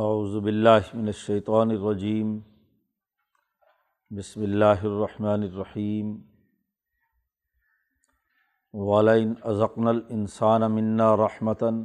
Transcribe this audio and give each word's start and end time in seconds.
اعوذ 0.00 0.34
باللہ 0.42 0.94
من 0.94 1.06
الشیطان 1.06 1.70
الرجیم 1.70 2.38
بسم 4.16 4.40
اللہ 4.42 4.82
الرحمن 4.88 5.42
الرحیم 5.42 6.12
والین 8.74 9.32
ازقن 9.52 9.88
الانسان 9.88 10.70
منا 10.72 11.08
رحمتاً 11.16 11.80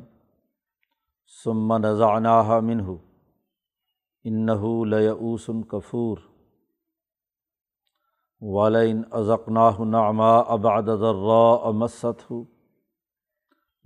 ثم 1.44 1.73
نزعناها 1.86 2.60
منه 2.60 2.97
انه 4.25 4.73
لیئوس 4.89 5.48
کفور 5.71 6.21
والین 8.41 9.02
ازقناہ 9.21 9.82
نعماء 9.95 10.57
بعد 10.68 10.93
ضراء 11.05 11.71
مسته 11.80 12.43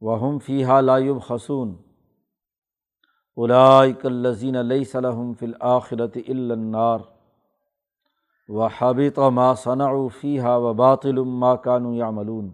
وہم 0.00 0.38
فیحہ 0.38 0.80
لایب 0.80 1.22
خسون 1.26 1.76
اولائک 3.36 4.06
الزین 4.06 4.56
علیہ 4.56 4.84
صلحم 4.84 5.32
فی 5.34 5.46
الآخرت 5.46 6.18
النار۔ 6.28 6.98
و 8.50 8.68
حبیط 8.78 9.18
ما 9.18 9.54
ثناء 9.54 9.92
فیحہ 10.20 10.56
و 10.56 10.72
باطل 10.74 11.18
ما 11.42 11.54
کانو 11.56 11.94
یعملون 11.94 12.48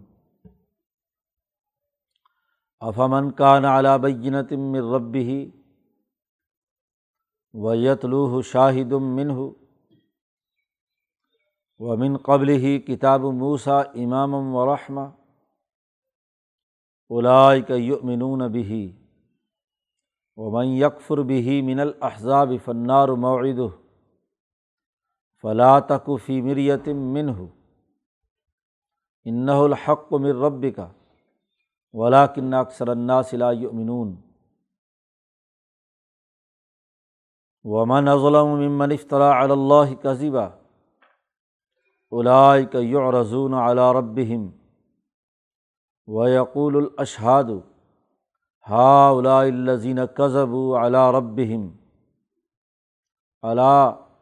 افمن 2.79 3.31
کان 3.31 3.65
علا 3.65 3.95
بینت 3.97 4.53
و 7.53 7.73
یتلوہ 7.75 8.41
شاہد 8.41 8.91
منہ 8.91 9.39
و 11.79 11.95
من 11.97 12.17
قبل 12.17 12.49
ہی 12.49 12.79
کتاب 12.79 13.21
موسا 13.21 13.79
امام 13.79 14.33
و 14.33 14.65
رحمہ 14.73 15.07
اولائک 17.11 17.69
یؤمنون 17.69 18.47
به 18.47 18.93
ومن 20.37 20.67
یکفر 20.67 21.21
به 21.21 21.61
من 21.61 21.79
الاحزاب 21.79 22.53
فنار 22.65 23.09
موعدہ 23.25 23.86
فلا 25.43 25.79
تک 25.79 26.09
فی 26.25 26.41
مریت 26.41 26.87
منہ 26.87 27.45
انہ 29.25 29.51
الحق 29.51 30.13
من 30.13 30.43
ربک 30.43 30.79
ولاکن 31.93 32.53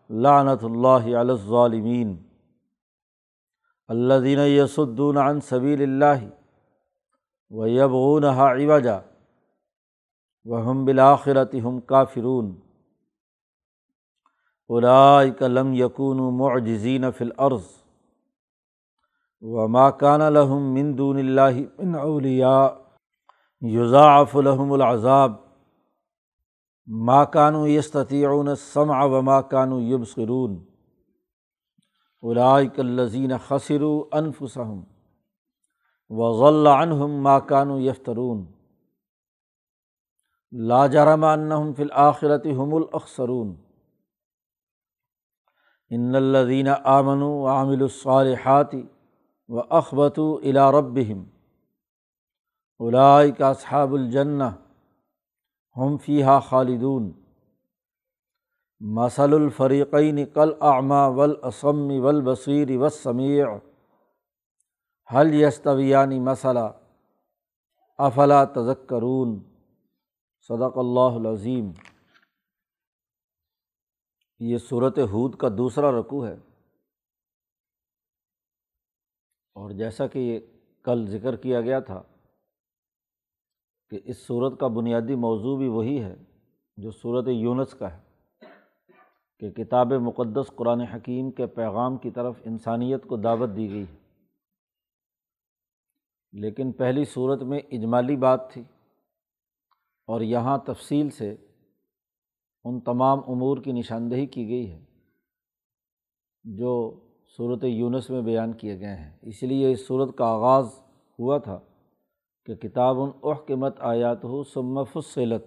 اکثر 0.10 0.38
الناس 0.38 0.64
لا 0.64 1.02
یؤمنون 1.02 1.16
ومن 1.16 1.36
ظلم 1.36 1.86
ممن 1.86 2.18
افترى 4.60 5.18
على 5.18 5.84
الله 5.84 6.30
كذبا 6.30 6.30
اولئك 7.52 7.68
يعرضون 7.68 8.26
على 8.26 8.26
ربهم 8.26 8.26
ويقول 8.26 8.26
الاشهاد 8.26 8.26
هؤلاء 8.26 8.40
عن 8.40 8.62
عوجا 8.62 9.02
وهم 10.46 10.86
اولائک 14.70 15.44
لم 15.44 15.74
یقون 15.74 16.18
معجزین 16.18 17.12
فی 17.12 17.24
الارض 17.24 17.64
و 19.42 19.68
ماکان 19.68 20.34
لہم 20.34 20.74
من 20.74 20.98
دون 20.98 21.18
اللہ 21.18 21.60
من 21.78 21.96
اولیاء 21.96 22.68
یضاعف 23.62 24.36
لهم 24.36 24.72
العذاب 24.72 25.45
ما 26.88 27.26
کانوا 27.26 27.70
یستطیعون 27.70 28.48
السمع 28.48 29.04
و 29.04 29.22
ما 29.22 29.42
کانوا 29.42 29.82
یبصرون. 29.82 30.66
اولئک 32.20 32.80
الذین 32.80 33.38
خسروا 33.38 34.04
انفسهم 34.12 34.84
وضل 36.10 36.68
عنهم 36.68 37.24
ما 37.24 37.40
یفترون. 37.80 38.46
لا 40.52 40.88
جرم 40.88 41.24
انہم 41.24 41.74
فی 41.74 41.84
الآخرت 41.84 42.46
هم 42.46 42.74
الاخسرون. 42.74 43.56
ان 45.90 46.16
الدین 46.16 46.68
آمن 46.84 47.22
و 47.22 47.48
عامل 47.48 47.82
الصالحات 47.82 48.74
و 49.48 49.60
اخبت 49.60 50.20
الا 50.20 50.72
ربہم 50.72 51.24
اولائک 52.80 53.42
اصحاب 53.42 53.94
الجنہ. 53.94 54.65
ہم 55.78 55.98
فیحہ 55.98 56.40
خالدون۔ 56.40 57.12
مثل 58.80 59.34
الفریقین 59.34 60.26
کل 60.26 60.54
اعما 60.62 61.08
ولاسم 61.08 61.92
ولبصیر 61.92 62.68
وسمیع 62.72 63.46
حل 65.14 65.34
یستویانی 65.34 66.20
مسئلہ 66.20 66.72
افلا 67.98 68.46
تذکرون؟ 68.46 69.40
صدق 70.48 70.78
اللہ 70.78 71.16
العظیم۔ 71.16 71.72
یہ 74.40 74.58
صورت 74.58 75.00
حود 75.00 75.36
کا 75.36 75.48
دوسرا 75.58 75.92
رقوع 75.92 76.28
ہے۔ 76.28 76.36
اور 79.54 79.72
جیسا 79.72 80.08
کہ 80.08 80.20
یہ 80.20 80.40
کل 80.84 81.06
ذکر 81.08 81.36
کیا 81.36 81.62
گیا 81.62 81.80
تھا 81.80 82.04
کہ 83.90 84.00
اس 84.06 84.28
صورت 84.28 84.60
کا 84.60 84.68
بنیادی 84.68 85.16
موضوع 85.16 85.58
بھی 85.58 85.68
وہی 85.68 86.04
ہے 86.04 86.16
جو 86.78 86.92
صورت 86.92 87.28
یونس 87.28 87.74
کا 87.74 87.98
ہے 87.98 88.02
کہ 89.40 89.50
کتاب 89.50 89.94
مقدس 89.94 90.56
قرآن 90.56 90.82
حکیم 90.82 91.32
کے 91.32 91.46
پیغام 91.46 91.98
کی 91.98 92.12
طرف 92.12 92.36
انسانیت 92.46 93.04
کو 93.08 93.18
دعوت 93.18 93.50
دی 93.56 93.70
گئی 93.70 93.84
ہے۔ 93.84 93.96
لیکن 96.34 96.72
پہلی 96.72 97.06
صورت 97.06 97.42
میں 97.42 97.60
اجمالی 97.72 98.16
بات 98.16 98.54
تھی 98.54 98.62
اور 100.08 100.22
یہاں 100.22 100.58
تفصیل 100.58 101.10
سے 101.10 101.36
ان 102.64 102.80
تمام 102.80 103.20
امور 103.28 103.58
کی 103.58 103.72
نشاندہی 103.72 104.26
کی 104.26 104.50
گئی 104.50 104.72
ہے 104.72 104.86
جو 106.44 107.00
صورت 107.38 107.64
یونس 107.64 108.10
میں 108.10 108.22
بیان 108.22 108.54
کیے 108.54 108.80
گئے 108.80 108.96
ہیں۔ 108.96 109.18
اس 109.22 109.44
لیے 109.44 109.72
اس 109.72 109.88
صورت 109.88 110.18
کا 110.18 110.26
آغاز 110.26 110.66
ہوا 111.20 111.38
تھا 111.38 111.60
کہ 112.46 112.56
کتاب 112.56 112.96
احکمت 113.00 113.76
آیات 113.80 114.24
ہو 114.24 114.44
سم 114.44 114.84
فصلت۔ 114.84 115.44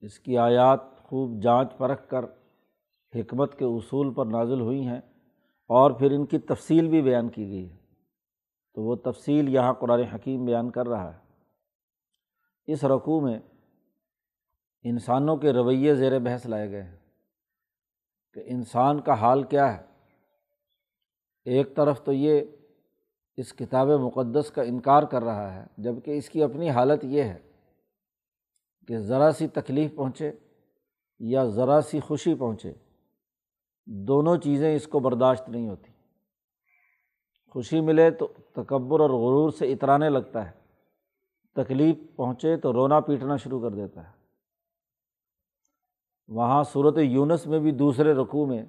اس 0.00 0.18
کی 0.18 0.38
آیات 0.38 1.02
خوب 1.02 1.42
جانچ 1.42 1.76
پرکھ 1.78 2.08
کر 2.08 2.24
حکمت 3.14 3.58
کے 3.58 3.64
اصول 3.64 4.14
پر 4.14 4.26
نازل 4.26 4.60
ہوئی 4.60 4.86
ہیں 4.86 5.00
اور 5.68 5.90
پھر 5.90 6.10
ان 6.10 6.26
کی 6.26 6.38
تفصیل 6.38 6.88
بھی 6.88 7.02
بیان 7.02 7.28
کی 7.28 7.48
گئی 7.48 7.70
ہے۔ 7.70 7.76
تو 8.74 8.82
وہ 8.82 8.96
تفصیل 8.96 9.48
یہاں 9.48 9.74
قرآن 9.74 10.00
حکیم 10.00 10.44
بیان 10.44 10.70
کر 10.70 10.88
رہا 10.88 11.14
ہے۔ 11.14 11.20
اس 12.66 12.84
رقوع 12.84 13.20
میں 13.20 13.40
انسانوں 14.82 15.36
کے 15.36 15.52
رویے 15.52 15.94
زیر 15.94 16.18
بحث 16.18 16.46
لائے 16.46 16.70
گئے 16.70 16.82
ہیں 16.82 16.98
کہ 18.34 18.42
انسان 18.46 19.00
کا 19.00 19.14
حال 19.14 19.42
کیا 19.42 19.78
ہے۔ 19.78 19.82
ایک 21.44 21.76
طرف 21.76 22.04
تو 22.04 22.12
یہ 22.12 22.42
اس 23.36 23.52
کتاب 23.52 23.88
مقدس 23.88 24.50
کا 24.50 24.62
انکار 24.62 25.02
کر 25.02 25.22
رہا 25.22 25.54
ہے 25.54 25.66
جبکہ 25.78 26.10
اس 26.10 26.28
کی 26.28 26.42
اپنی 26.42 26.70
حالت 26.70 27.04
یہ 27.04 27.22
ہے 27.22 27.38
کہ 28.88 28.98
ذرا 28.98 29.32
سی 29.32 29.48
تکلیف 29.48 29.94
پہنچے 29.94 30.32
یا 31.18 31.44
ذرا 31.44 31.80
سی 31.80 32.00
خوشی 32.00 32.34
پہنچے، 32.34 32.72
دونوں 33.86 34.36
چیزیں 34.36 34.76
اس 34.76 34.86
کو 34.86 34.98
برداشت 34.98 35.48
نہیں 35.48 35.68
ہوتی۔ 35.68 35.92
خوشی 37.48 37.80
ملے 37.80 38.10
تو 38.10 38.26
تکبر 38.52 39.00
اور 39.00 39.10
غرور 39.10 39.50
سے 39.50 39.72
اترانے 39.72 40.08
لگتا 40.08 40.46
ہے، 40.46 40.52
تکلیف 41.52 41.96
پہنچے 42.16 42.56
تو 42.56 42.72
رونا 42.72 43.00
پیٹنا 43.00 43.36
شروع 43.36 43.60
کر 43.60 43.74
دیتا 43.74 44.04
ہے۔ 44.04 44.12
وہاں 46.28 46.64
صورت 46.64 46.98
یونس 46.98 47.46
میں 47.46 47.58
بھی 47.58 47.70
دوسرے 47.70 48.12
رقوع 48.12 48.46
میں 48.46 48.62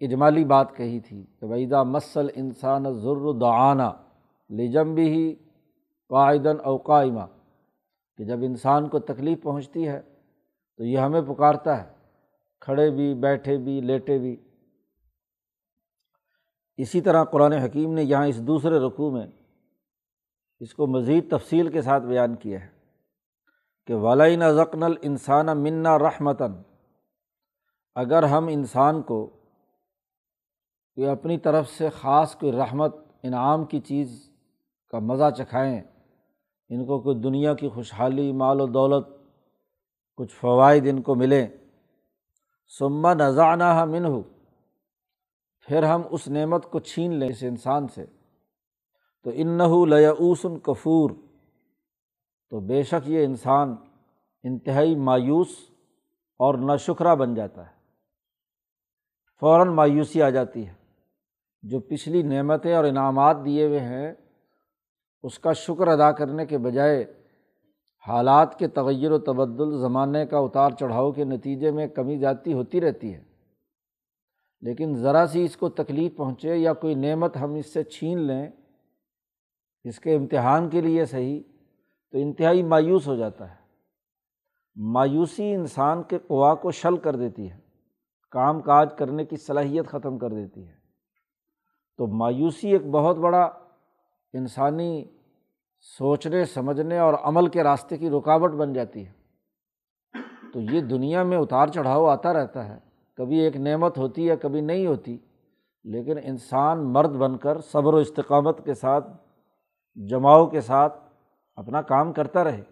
اجمالی 0.00 0.44
بات 0.44 0.76
کہی 0.76 1.00
تھی 1.00 1.26
کہ 1.40 1.46
ویدا 1.46 1.82
مسل 1.82 2.26
انسان 2.34 2.92
ضرور 2.92 3.40
دعانہ 3.40 3.90
لجم 4.50 4.94
بھی 4.94 5.08
ہی 5.08 5.34
قائدن 6.08 6.56
اوقائمہ 6.64 7.24
کہ 8.16 8.24
جب 8.24 8.38
انسان 8.42 8.88
کو 8.88 8.98
تکلیف 8.98 9.42
پہنچتی 9.42 9.88
ہے 9.88 10.00
تو 10.76 10.84
یہ 10.84 10.98
ہمیں 10.98 11.22
پکارتا 11.22 11.82
ہے، 11.82 11.92
کھڑے 12.60 12.90
بھی، 12.90 13.14
بیٹھے 13.14 13.56
بھی، 13.56 13.80
لیٹے 13.80 14.18
بھی۔ 14.18 14.36
اسی 16.76 17.00
طرح 17.00 17.24
قرآن 17.24 17.52
حکیم 17.52 17.94
نے 17.94 18.02
یہاں 18.02 18.26
اس 18.26 18.46
دوسرے 18.46 18.78
رقوع 18.78 19.10
میں 19.10 19.26
اس 20.60 20.74
کو 20.74 20.86
مزید 20.86 21.30
تفصیل 21.30 21.68
کے 21.68 21.82
ساتھ 21.82 22.02
بیان 22.02 22.36
کیا 22.36 22.60
ہے 22.60 22.68
کہ 23.86 23.94
والین 23.94 24.42
ذقن 24.52 24.82
الانسان 24.82 25.58
منا 25.58 25.98
رحمتاً 25.98 26.52
اگر 27.94 28.22
ہم 28.22 28.46
انسان 28.46 29.02
کو 29.02 29.37
کوئی 30.98 31.08
اپنی 31.08 31.38
طرف 31.38 31.68
سے 31.68 31.88
خاص 31.88 32.36
کوئی 32.36 32.52
رحمت، 32.52 32.96
انعام 33.22 33.64
کی 33.64 33.80
چیز 33.80 34.30
کا 34.88 34.98
مزہ 34.98 35.30
چکھائیں۔ 35.38 35.82
ان 36.68 36.86
کو 36.86 37.00
کوئی 37.00 37.20
دنیا 37.20 37.54
کی 37.54 37.68
خوشحالی، 37.68 38.32
مال 38.32 38.60
و 38.60 38.66
دولت، 38.66 39.06
کچھ 40.16 40.34
فوائد 40.34 40.86
ان 40.90 41.02
کو 41.02 41.14
ملیں۔ 41.14 41.46
سما 42.78 43.14
نذانہ 43.14 43.84
من 43.84 44.04
ہو 44.04 44.22
پھر 45.66 45.82
ہم 45.82 46.02
اس 46.10 46.28
نعمت 46.28 46.70
کو 46.70 46.78
چھین 46.78 47.12
لیں 47.12 47.28
اس 47.28 47.38
انسان 47.42 47.88
سے۔ 47.88 48.06
تو 49.24 49.30
ان 49.34 49.48
جو 61.62 61.80
پچھلی 61.80 62.22
نعمتیں 62.22 62.74
اور 62.74 62.84
انعامات 62.84 63.36
دیے 63.44 63.66
ہوئے 63.66 63.80
ہیں، 63.80 64.12
اس 65.22 65.38
کا 65.38 65.52
شکر 65.52 65.88
ادا 65.88 66.12
کرنے 66.12 66.46
کے 66.46 66.58
بجائے 66.58 67.04
حالات 68.08 68.58
کے 68.58 68.68
تغیر 68.68 69.10
و 69.10 69.18
تبدل، 69.18 69.78
زمانے 69.80 70.26
کا 70.26 70.38
اتار 70.38 70.70
چڑھاؤ 70.70 71.12
کے 71.12 71.24
نتیجے 71.24 71.70
میں 71.70 71.86
کمی 71.86 72.18
جاتی 72.18 72.52
ہوتی 72.52 72.80
رہتی 72.80 73.14
ہے۔ 73.14 73.22
لیکن 74.60 74.94
ذرا 74.96 75.26
سی 75.26 75.44
اس 75.44 75.56
کو 75.56 75.68
تکلیف 75.68 76.16
پہنچے 76.16 76.56
یا 76.56 76.72
کوئی 76.72 76.94
نعمت 76.94 77.36
ہم 77.36 77.54
اس 77.54 77.72
سے 77.72 77.82
چھین 77.82 78.18
لیں، 78.18 78.48
اس 79.84 80.00
کے 80.00 80.14
امتحان 80.14 80.68
کے 80.68 80.80
لیے 80.80 81.04
صحیح، 81.04 81.42
تو 82.12 82.18
انتہائی 82.18 82.62
مایوس 82.62 83.08
ہو 83.08 83.16
جاتا 83.16 83.50
ہے۔ 83.50 83.56
مایوسی 84.76 85.54
انسان 85.54 86.02
کے 86.02 86.18
قوا 86.18 86.54
کو 86.54 86.70
شل 86.70 86.96
کر 86.96 87.16
دیتی 87.16 87.50
ہے، 87.50 87.58
کام 88.30 88.60
کاج 88.60 88.88
کرنے 88.98 89.24
کی 89.24 89.36
صلاحیت 89.36 89.86
ختم 89.86 90.18
کر 90.18 90.30
دیتی 90.30 90.68
ہے۔ 90.68 90.77
تو 91.98 92.06
مایوسی 92.06 92.72
ایک 92.72 92.86
بہت 92.86 93.16
بڑا 93.16 93.50
انسانی 94.32 95.04
سوچنے، 95.80 96.44
سمجھنے 96.44 96.98
اور 96.98 97.14
عمل 97.22 97.46
کے 97.46 97.62
راستے 97.62 97.96
کی 97.96 98.10
رکاوٹ 98.10 98.52
بن 98.52 98.72
جاتی 98.72 99.06
ہے۔ 99.06 99.12
تو 100.52 100.60
یہ 100.60 100.80
دنیا 100.80 101.22
میں 101.22 101.38
اتار 101.38 101.66
چڑھاؤ 101.66 102.04
آتا 102.06 102.32
رہتا 102.32 102.68
ہے۔ 102.68 102.78
کبھی 103.16 103.38
ایک 103.38 103.56
نعمت 103.56 103.98
ہوتی 103.98 104.30
ہے 104.30 104.36
کبھی 104.36 104.60
نہیں 104.60 104.86
ہوتی، 104.86 105.18
لیکن 105.84 106.16
انسان 106.22 106.92
مرد 106.92 107.10
بن 107.10 107.36
کر 107.36 107.60
صبر 107.60 107.94
و 107.94 107.96
استقامت 107.96 108.64
کے 108.64 108.74
ساتھ، 108.74 109.10
جماؤ 110.08 110.46
کے 110.46 110.60
ساتھ 110.60 110.98
اپنا 111.56 111.82
کام 111.82 112.12
کرتا 112.12 112.44
رہے۔ 112.44 112.62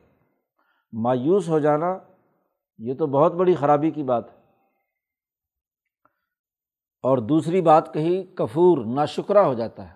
مایوس 0.92 1.48
ہو 1.48 1.58
جانا 1.58 1.98
یہ 2.78 2.94
تو 2.94 3.06
بہت 3.06 3.34
بڑی 3.34 3.54
خرابی 3.54 3.90
کی 3.90 4.02
بات 4.02 4.30
ہے۔ 4.30 4.45
اور 7.02 7.18
دوسری 7.18 7.60
بات 7.60 7.94
کہی 7.94 8.22
کفور 8.34 8.78
نا 8.78 9.04
شکرہ 9.04 9.38
ہو 9.38 9.54
جاتا 9.54 9.88
ہے۔ 9.88 9.94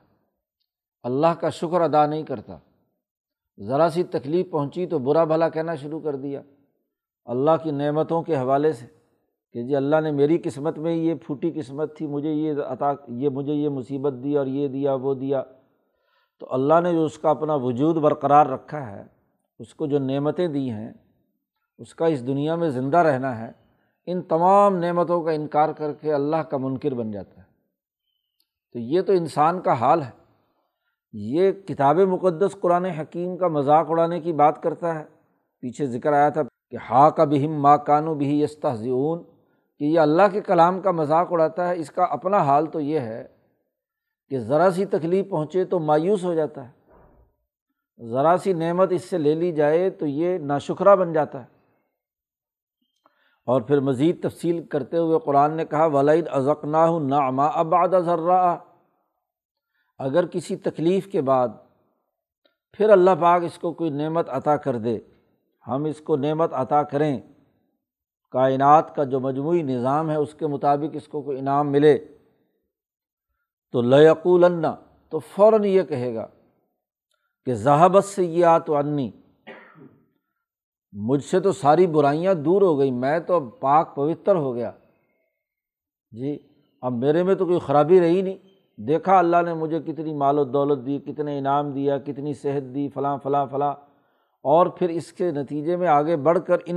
اللہ 1.03 1.35
کا 1.41 1.51
شکر 1.51 1.81
ادا 1.81 2.07
نہیں 2.07 2.23
کرتا۔ 2.23 2.59
ذرا 3.59 3.89
سی 3.89 4.03
تکلیف 4.03 4.51
پہنچی 4.51 4.87
تو 4.87 4.99
برا 4.99 5.25
بھلا 5.25 5.49
کہنا 5.49 5.75
شروع 5.75 6.01
کر 6.01 6.17
دیا۔ 6.17 6.41
اللہ 7.25 7.51
کی 7.63 7.71
نعمتوں 7.71 8.23
کے 8.23 8.37
حوالے 8.37 8.73
سے 8.73 8.87
کہ 9.53 9.63
جی 9.63 9.77
اللہ 9.77 10.01
نے 10.01 10.11
میری 10.11 10.39
قسمت 10.39 10.79
میں 10.79 10.95
یہ 10.95 11.15
پھوٹی 11.15 11.51
قسمت 11.51 11.97
تھی، 11.97 12.07
مجھے 12.07 12.33
یہ 12.33 12.53
عطا، 12.69 12.93
یہ 13.09 13.29
مجھے 13.29 13.53
یہ 13.53 13.69
مصیبت 13.69 14.13
دی 14.25 14.37
اور 14.37 14.47
یہ 14.47 14.69
دیا، 14.69 14.95
وہ 14.95 15.15
دیا۔ 15.15 15.43
تو 16.39 16.47
اللہ 16.51 16.81
نے 16.83 16.93
جو 16.93 17.05
اس 17.05 17.19
کا 17.19 17.31
اپنا 17.31 17.55
وجود 17.55 17.97
برقرار 17.97 18.47
رکھا 18.47 18.91
ہے، 18.91 19.05
اس 19.59 19.75
کو 19.75 19.87
جو 19.87 19.99
نعمتیں 19.99 20.49
دی 20.49 20.71
ہیں، 20.71 20.93
اس 21.79 21.95
کا 21.95 22.07
اس 22.07 22.27
دنیا 22.27 22.55
میں 22.55 22.69
زندہ 22.69 22.97
رہنا 22.97 23.39
ہے 23.39 23.60
ان 24.13 24.23
تمام 24.23 24.77
نعمتوں 24.77 25.23
کا 25.23 25.31
انکار 25.31 25.69
کر 25.69 25.93
کے 25.93 26.13
اللہ 26.13 26.37
کا 26.37 26.57
منکر 26.57 26.95
بن 26.95 27.11
جاتا 27.11 27.37
ہے۔ 27.37 27.47
تو 28.73 28.79
یہ 28.79 29.03
تو 29.03 29.13
انسان 29.13 29.61
کا 29.61 29.73
حال 29.73 30.03
ہے۔ 30.03 30.11
یہ 31.13 31.53
کتاب 31.53 31.97
مقدس 31.97 32.57
قرآن 32.61 32.85
حکیم 32.85 33.37
کا 33.37 33.49
مذاق 33.49 33.87
اڑانے 33.91 34.21
کی 34.21 34.33
بات 34.33 34.63
کرتا 34.63 34.99
ہے۔ 34.99 35.05
پیچھے 35.61 35.87
ذکر 35.87 36.13
آیا 36.13 36.29
تھا 36.29 36.43
کہ 36.71 36.77
ہا 36.91 37.11
کا 37.11 37.25
بہم 37.25 37.53
ماں 37.61 37.79
کانو 37.79 38.15
بھی 38.15 38.43
یستا 38.43 38.77
کہ 39.79 39.85
یہ 39.85 40.01
اللہ 40.01 40.23
کے 40.33 40.41
کلام 40.41 40.81
کا 40.81 40.91
مذاق 40.91 41.29
اڑاتا 41.31 41.69
ہے۔ 41.69 41.77
اس 41.77 41.91
کا 41.91 42.05
اپنا 42.05 42.39
حال 42.39 42.67
تو 42.67 42.81
یہ 42.81 43.01
ہے 43.01 43.27
کہ 44.29 44.39
ذرا 44.39 44.71
سی 44.71 44.85
تکلیف 44.85 45.31
پہنچے 45.31 45.65
تو 45.65 45.79
مایوس 45.79 46.25
ہو 46.25 46.35
جاتا 46.35 46.69
ہے۔ 46.69 46.81
ذرا 48.07 48.37
سی 48.37 48.53
نعمت 48.53 48.93
اس 48.93 49.11
سے 49.11 49.19
لے 49.19 49.35
لی 49.35 49.53
جائے 49.53 49.91
تو 49.91 50.07
یہ 50.07 50.39
ناشکرہ 50.39 50.97
بن 50.97 51.13
جاتا 51.13 51.43
ہے۔ 51.43 51.60
اور 53.51 53.61
پھر 53.61 53.81
مزید 53.81 54.23
تفصیل 54.23 54.67
کرتے 54.67 54.99
ہوئے 54.99 55.19
قرآن 55.25 55.53
نے 55.57 55.65
کہا 55.65 55.87
ولید 55.87 56.29
ازقنا 56.31 56.87
نعما 56.99 57.47
اباد 57.47 57.89
ذرا 57.89 58.57
اگر 59.99 60.27
کسی 60.27 60.57
تکلیف 60.57 61.07
کے 61.07 61.21
بعد 61.21 61.49
پھر 62.73 62.91
اللہ 62.91 63.11
پاک 63.21 63.43
اس 63.45 63.59
کو 63.59 63.73
کوئی 63.73 63.91
نعمت 63.91 64.29
عطا 64.29 64.57
کر 64.57 64.79
دے، 64.79 64.99
ہم 65.69 65.85
اس 65.85 66.01
کو 66.01 66.17
نعمت 66.17 66.53
عطا 66.53 66.83
کریں۔ 66.83 67.21
کائنات 68.31 68.95
کا 68.95 69.05
جو 69.05 69.21
مجموعی 69.21 69.63
نظام 69.63 70.11
ہے، 70.11 70.17
اس 70.17 70.35
کے 70.35 70.47
مطابق 70.47 70.91
اس 70.93 71.09
کو 71.09 71.23
کوئی 71.23 71.39
انعام 71.39 71.73
ملے۔ 71.73 71.99
تو 73.73 73.83
لقول 73.83 74.45
تو 75.09 75.19
فوراً 75.19 75.65
یہ 75.65 75.83
کہے 75.83 76.15
گا 76.15 76.27
کہ 77.45 77.55
ذہبت 77.55 78.05
سے 78.05 78.25
یہ 78.25 78.45
آت 78.45 78.71
و 78.71 78.77
انی 78.77 79.11
مجھ 80.93 81.25
سے 81.25 81.41
تو 81.41 81.53
ساری 81.53 81.87
برائیاں 81.87 82.35
دور 82.35 82.63
ہو 82.63 82.79
گئی 82.79 82.91
میں 82.91 83.21
تو 83.21 83.35
اب 83.35 83.61
پاک 83.61 83.95
پوتر 83.95 84.37
ہو 84.37 84.55
گیا۔ 84.55 84.73
جی 86.11 86.39
اب 86.83 86.93
میرے 86.93 87.23
میں 87.23 87.35
تو 87.35 87.47
کوئی 87.47 87.59
خرابی 87.59 88.01
رہی 88.01 88.23
نہیں۔ 88.23 88.37
دیکھا 88.83 89.19
اللہ 89.19 89.37
نے 89.45 89.55
مجھے 89.55 89.81
کتنی 89.81 90.15
مال 90.15 90.39
و 90.39 90.45
دولت 90.45 90.87
دی، 90.87 90.99
کتنے 90.99 91.39
انعام 91.39 91.73
دیا، 91.73 91.99
کتنی 91.99 92.35
صحت 92.35 92.75
دی، 92.75 92.89
فلاں 92.89 93.19
فلاں 93.23 93.47
فلاں۔ 93.47 93.73
اور 94.43 94.67
پھر 94.67 94.89
اس 94.89 95.13
کے 95.13 95.31
نتیجے 95.31 95.77
میں 95.77 95.89
آگے 95.89 96.17
بڑھ 96.17 96.39
کر 96.47 96.57
ان 96.67 96.77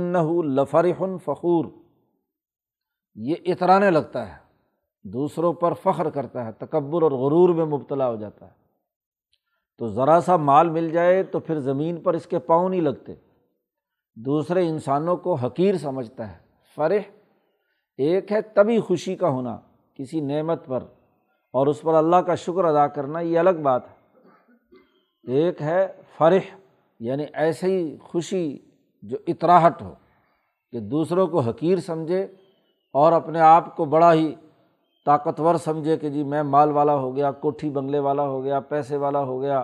دوسرے 14.16 14.66
انسانوں 14.68 15.16
کو 15.16 15.34
حقیر 15.34 15.76
سمجھتا 15.76 16.28
ہے۔ 16.28 16.36
فرح 16.76 17.10
ایک 17.98 18.32
ہے 18.32 18.40
تبھی 18.54 18.78
خوشی 18.80 19.14
کا 19.16 19.28
ہونا 19.28 19.56
کسی 19.98 20.20
نعمت 20.20 20.66
پر، 20.66 20.84
اور 21.54 21.66
اس 21.66 21.80
پر 21.82 21.94
اللہ 21.94 22.16
کا 22.16 22.34
شکر 22.34 22.64
ادا 22.64 22.86
کرنا 22.86 23.20
یہ 23.20 23.38
الگ 23.38 23.58
بات 23.62 23.82
ہے۔ 23.88 25.32
ایک 25.36 25.62
ہے 25.62 25.86
فرح 26.18 26.54
یعنی 27.00 27.24
ایسے 27.34 27.66
ہی 27.66 27.96
خوشی 28.02 28.58
جو 29.02 29.16
اطراہٹ 29.26 29.82
ہو 29.82 29.92
کہ 30.72 30.80
دوسروں 30.80 31.26
کو 31.26 31.40
حقیر 31.40 31.78
سمجھے 31.80 32.22
اور 32.94 33.12
اپنے 33.12 33.40
آپ 33.40 33.74
کو 33.76 33.84
بڑا 33.84 34.12
ہی 34.14 34.34
طاقتور 35.06 35.54
سمجھے 35.54 35.96
کہ 35.96 36.10
جی 36.10 36.22
میں 36.24 36.42
مال 36.42 36.70
والا 36.72 36.94
ہو 36.94 37.14
گیا، 37.16 37.30
کوٹھی 37.32 37.70
بنگلے 37.70 37.98
والا 37.98 38.22
ہو 38.22 38.42
گیا، 38.44 38.60
پیسے 38.60 38.96
والا 38.96 39.22
ہو 39.22 39.40
گیا، 39.42 39.62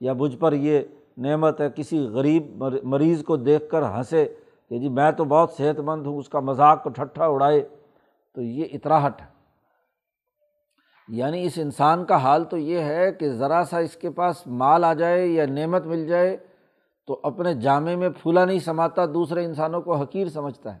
یا 0.00 0.12
مجھ 0.12 0.36
پر 0.36 0.52
یہ 0.52 0.80
نعمت 1.16 1.60
ہے، 1.60 1.68
کسی 1.74 1.98
غریب 1.98 2.64
مریض 2.82 3.24
کو 3.24 3.36
دیکھ 3.36 3.68
کر 3.68 3.82
ہنسے 3.82 4.34
کہ 4.68 4.78
جی 4.78 4.88
میں 4.88 5.12
تو 5.12 5.24
بہت 5.24 5.52
صحت 5.52 5.80
مند 5.80 6.06
ہوں، 6.06 6.18
اس 6.18 6.28
کا 6.28 6.40
مذاق 6.40 6.82
کو 6.82 6.90
ٹھٹھا 6.90 7.26
اڑائے، 7.26 7.68
تو 8.34 8.42
یہ 8.42 8.64
اطراہٹ 8.72 9.20
ہے۔ 9.20 9.26
یعنی 11.08 11.44
اس 11.44 11.52
انسان 11.56 12.04
کا 12.04 12.16
حال 12.16 12.44
تو 12.44 12.56
یہ 12.56 12.78
ہے 12.78 13.12
کہ 13.12 13.28
ذرا 13.28 13.62
سا 13.70 13.78
اس 13.78 13.96
کے 13.96 14.10
پاس 14.10 14.46
مال 14.46 14.84
آ 14.84 14.94
جائے 14.94 15.26
یا 15.26 15.46
نعمت 15.46 15.86
مل 15.86 16.06
جائے 16.06 16.36
تو 17.06 17.20
اپنے 17.22 17.54
جامع 17.54 17.94
میں 17.94 18.08
پھولا 18.08 18.44
نہیں 18.44 18.58
سماتا، 18.58 19.06
دوسرے 19.06 19.44
انسانوں 19.44 19.82
کو 19.82 19.94
حقیر 19.94 20.28
سمجھتا 20.28 20.74
ہے۔ 20.74 20.78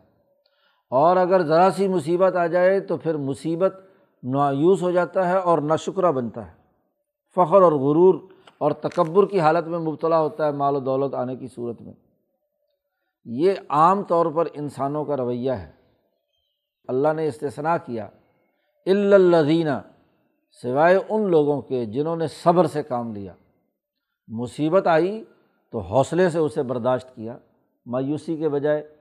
اور 0.90 1.16
اگر 1.16 1.42
ذرا 1.42 1.68
سی 1.76 1.88
مصیبت 1.88 2.36
آ 2.36 2.46
جائے 2.46 2.80
تو 2.80 2.96
پھر 2.96 3.16
مصیبت 3.16 3.74
نایوس 4.22 4.82
ہو 4.82 4.90
جاتا 4.90 5.28
ہے 5.28 5.36
اور 5.36 5.58
نہ 5.58 5.76
شکرہ 5.76 6.12
بنتا 6.12 6.46
ہے۔ 6.46 6.52
فخر 7.34 7.62
اور 7.62 7.72
غرور 7.72 8.14
اور 8.62 8.72
تکبر 8.72 9.26
کی 9.26 9.40
حالت 9.40 9.68
میں 9.68 9.78
مبتلا 9.78 10.20
ہوتا 10.20 10.46
ہے 10.46 10.52
مال 10.52 10.76
و 10.76 10.80
دولت 10.80 11.14
آنے 11.14 11.36
کی 11.36 11.48
صورت 11.48 11.82
میں۔ 11.82 11.92
یہ 13.24 13.52
عام 13.68 14.02
طور 14.02 14.26
پر 14.26 14.46
انسانوں 14.54 15.04
کا 15.04 15.16
رویہ 15.16 15.52
ہے۔ 15.52 15.70
اللہ 16.88 17.12
نے 17.12 17.28
استثنا 17.28 17.78
کیا۔ 17.78 18.08
الزینہ 18.86 19.80
سوائے 20.62 20.98
ان 21.08 21.30
لوگوں 21.30 21.62
کے 21.62 21.86
جنہوں 21.86 22.16
نے 22.16 22.26
صبر 22.26 22.66
سے 22.66 22.82
کام 22.82 23.14
لیا۔ 23.14 23.34
مصیبت 24.28 24.86
آئی 24.86 25.24
تو 25.70 25.78
حوصلے 25.78 26.30
سے 26.30 26.38
اسے 26.38 26.62
برداشت 26.62 27.14
کیا۔ 27.14 27.38
مایوسی 27.86 28.36
کے 28.36 28.48
بجائے 28.48 28.96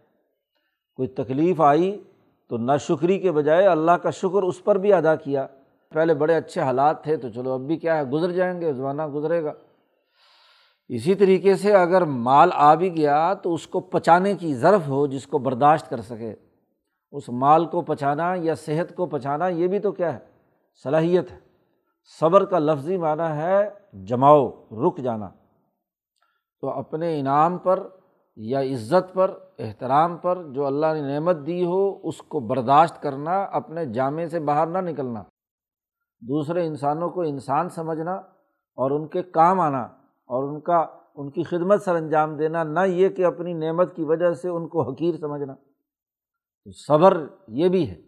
کوئی 0.96 1.08
تکلیف 1.08 1.62
آئی 1.62 2.04
تو 2.50 2.58
نہ 2.58 2.72
شکری 2.80 3.20
کے 3.20 3.32
بجائے 3.32 3.68
اللہ 3.68 3.92
کا 3.92 4.10
شکر 4.10 4.44
اس 4.44 4.64
پر 4.64 4.78
بھی 4.78 4.94
ادا 4.94 5.16
کیا۔ 5.16 5.48
پہلے 5.94 6.14
بڑے 6.14 6.36
اچھے 6.36 6.62
حالات 6.62 7.04
تھے 7.04 7.18
تو 7.18 7.30
چلو 7.30 7.52
اب 7.52 7.62
بھی 7.62 7.78
کیا 7.78 7.98
ہے، 7.98 8.04
گزر 8.04 8.32
جائیں 8.32 8.62
گے، 8.62 8.74
زمانہ 8.74 9.08
گزرے 9.08 9.44
گا۔ 9.44 9.54
اسی 10.90 11.16
طریقے 11.16 11.56
سے 11.56 11.74
اگر 11.74 12.02
مال 12.02 12.50
آ 12.54 12.76
بھی 12.76 12.98
گیا 12.98 13.34
تو 13.34 13.54
اس 13.54 13.68
کو 13.68 13.80
پچانے 13.80 14.34
کی 14.34 14.56
ضرف 14.56 14.88
ہو 14.88 15.08
جس 15.08 15.28
کو 15.28 15.38
برداشت 15.38 15.90
کر 15.90 16.02
سکے۔ 16.02 16.36
اس 17.12 17.30
مال 17.30 17.66
کو 17.66 17.82
پچانا 17.82 18.34
یا 18.38 18.56
صحت 18.56 18.96
کو 18.96 19.06
پچانا 19.06 19.48
یہ 19.48 19.68
بھی 19.68 19.80
تو 19.80 19.92
کیا 19.92 20.14
ہے، 20.14 20.20
صلاحیت 20.84 21.32
ہے۔ 21.32 21.40
صبر 22.20 22.46
کا 22.46 22.60
لفظی 22.60 22.98
معنی 22.98 23.38
ہے 23.38 23.70
جماؤ، 23.94 24.50
رک 24.72 24.98
جانا۔ 24.98 25.30
تو 26.62 26.70
اپنے 26.70 27.20
انعام 27.20 27.58
پر 27.58 27.88
یا 28.36 28.62
عزت 28.62 29.14
پر، 29.14 29.40
احترام 29.60 30.18
پر 30.18 30.44
جو 30.44 30.66
اللہ 30.66 30.86
نے 30.94 31.02
نعمت 31.02 31.38
دی 31.46 31.66
ہو، 31.66 32.00
اس 32.04 32.18
کو 32.18 32.40
برداشت 32.40 33.02
کرنا، 33.02 33.44
اپنے 33.44 33.86
جامع 33.86 34.26
سے 34.32 34.40
باہر 34.40 34.68
نہ 34.68 34.78
نکلنا۔ 34.78 35.24
دوسرے 36.22 36.68
انسانوں 36.68 37.10
کو 37.10 37.22
انسان 37.22 37.70
سمجھنا 37.70 38.14
اور 38.76 38.92
ان 38.92 39.08
کے 39.08 39.24
کام 39.24 39.60
آنا 39.60 39.82
اور 40.26 40.50
ان 40.50 40.60
کا، 40.60 40.86
ان 41.16 41.32
کی 41.32 41.44
خدمت 41.44 41.82
سر 41.82 41.96
انجام 41.96 42.38
دینا، 42.38 42.64
نہ 42.64 42.80
یہ 42.88 43.10
کہ 43.10 43.26
اپنی 43.26 43.54
نعمت 43.54 43.96
کی 43.96 44.04
وجہ 44.04 44.34
سے 44.34 44.50
ان 44.50 44.68
کو 44.68 44.92
حقیر 44.92 45.16
سمجھنا۔ 45.16 45.54
تو 46.64 46.72
صبر 46.72 47.28
یہ 47.48 47.70
بھی 47.70 47.90
ہے۔ 47.90 48.02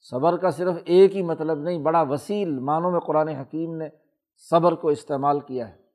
صبر 0.00 0.36
کا 0.36 0.50
صرف 0.50 0.74
ایک 0.84 1.16
ہی 1.16 1.22
مطلب 1.22 1.58
نہیں، 1.58 1.78
بڑا 1.78 2.02
وسیل 2.02 2.58
معنوں 2.58 2.90
میں 2.90 3.00
قرآن 3.00 3.28
حکیم 3.28 3.76
نے 3.76 3.88
صبر 4.50 4.74
کو 4.74 4.88
استعمال 4.88 5.40
کیا 5.40 5.68
ہے۔ 5.68 5.86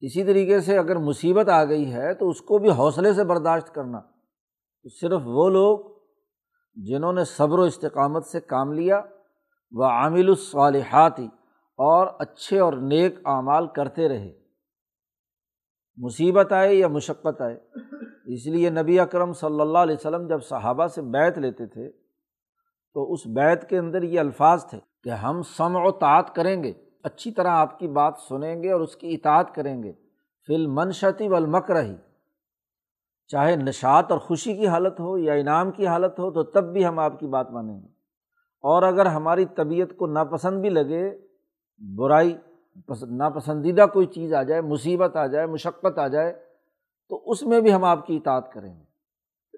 اسی 0.00 0.24
طریقے 0.24 0.60
سے 0.60 0.78
اگر 0.78 0.96
مصیبت 0.96 1.48
آ 1.48 1.64
گئی 1.64 1.92
ہے 1.92 2.14
تو 2.14 2.28
اس 2.28 2.40
کو 2.40 2.58
بھی 2.58 2.70
حوصلے 2.70 3.12
سے 3.12 3.24
برداشت 3.24 3.74
کرنا۔ 3.74 4.00
تو 4.82 4.88
صرف 4.88 5.20
وہ 5.24 5.50
لوگ 5.50 5.78
جنہوں 6.74 7.12
نے 7.12 7.24
صبر 7.24 7.58
و 7.58 7.62
استقامت 7.62 8.26
سے 8.26 8.40
کام 8.40 8.72
لیا 8.72 9.00
وہ 9.70 9.84
عامل 9.84 10.28
الصالحاتی 10.28 11.28
اور 11.76 12.06
اچھے 12.18 12.58
اور 12.58 12.72
نیک 12.72 13.18
اعمال 13.24 13.66
کرتے 13.66 14.08
رہے۔ 14.08 14.32
مصیبت 15.96 16.52
آئے 16.52 16.74
یا 16.74 16.88
مشقت 16.88 17.40
آئے؟ 17.40 17.60
اس 18.24 18.46
لیے 18.46 18.70
نبی 18.70 19.00
اکرم 19.00 19.32
صلی 19.32 19.60
اللہ 19.60 19.78
علیہ 19.78 19.96
وسلم 19.98 20.26
جب 20.26 20.42
صحابہ 20.42 20.86
سے 20.86 21.02
بیت 21.02 21.38
لیتے 21.38 21.66
تھے، 21.66 21.90
تو 22.94 23.12
اس 23.12 23.26
بیت 23.26 23.68
کے 23.68 23.78
اندر 23.78 24.02
یہ 24.02 24.20
الفاظ 24.20 24.66
تھے 24.66 24.78
کہ 25.04 25.10
ہم 25.10 25.42
سم 25.42 25.76
و 25.76 25.90
تعت 25.90 26.34
کریں 26.34 26.62
گے، 26.62 26.72
اچھی 27.02 27.30
طرح 27.30 27.48
آپ 27.48 27.78
کی 27.78 27.88
بات 27.88 28.14
سنیں 28.28 28.62
گے 28.62 28.72
اور 28.72 28.80
اس 28.80 28.96
کی 28.96 29.14
اطاعت 29.14 29.54
کریں 29.54 29.82
گے۔ 29.82 29.92
فل 30.46 30.66
منشتی 30.66 31.28
و 31.28 31.38
رہی 31.74 31.94
چاہے 33.26 33.56
نشاط 33.56 34.12
اور 34.12 34.18
خوشی 34.18 34.54
کی 34.54 34.66
حالت 34.66 35.00
ہو 35.00 35.18
یا 35.18 35.32
انعام 35.32 35.70
کی 35.70 35.86
حالت 35.86 36.18
ہو، 36.18 36.30
تو 36.30 36.42
تب 36.42 36.72
بھی 36.72 36.86
ہم 36.86 36.98
آپ 36.98 37.20
کی 37.20 37.26
بات 37.26 37.50
مانیں 37.50 37.82
گے۔ 37.82 37.95
اور 38.66 38.82
اگر 38.82 39.06
ہماری 39.06 39.44
طبیعت 39.44 39.96
کو 39.96 40.06
ناپسند 40.06 40.60
بھی 40.60 40.68
لگے، 40.68 41.18
برائی 41.96 42.36
ناپسندیدہ 43.10 43.86
کوئی 43.92 44.06
چیز 44.06 44.34
آ 44.34 44.42
جائے، 44.42 44.60
مصیبت 44.60 45.16
آ 45.16 45.26
جائے، 45.26 45.46
مشقت 45.46 45.98
آ 45.98 46.08
جائے، 46.08 46.32
تو 47.08 47.22
اس 47.26 47.42
میں 47.42 47.60
بھی 47.60 47.72
ہم 47.72 47.84
آپ 47.84 48.06
کی 48.06 48.16
اطاعت 48.16 48.52
کریں 48.52 48.74
گے۔ 48.80 48.86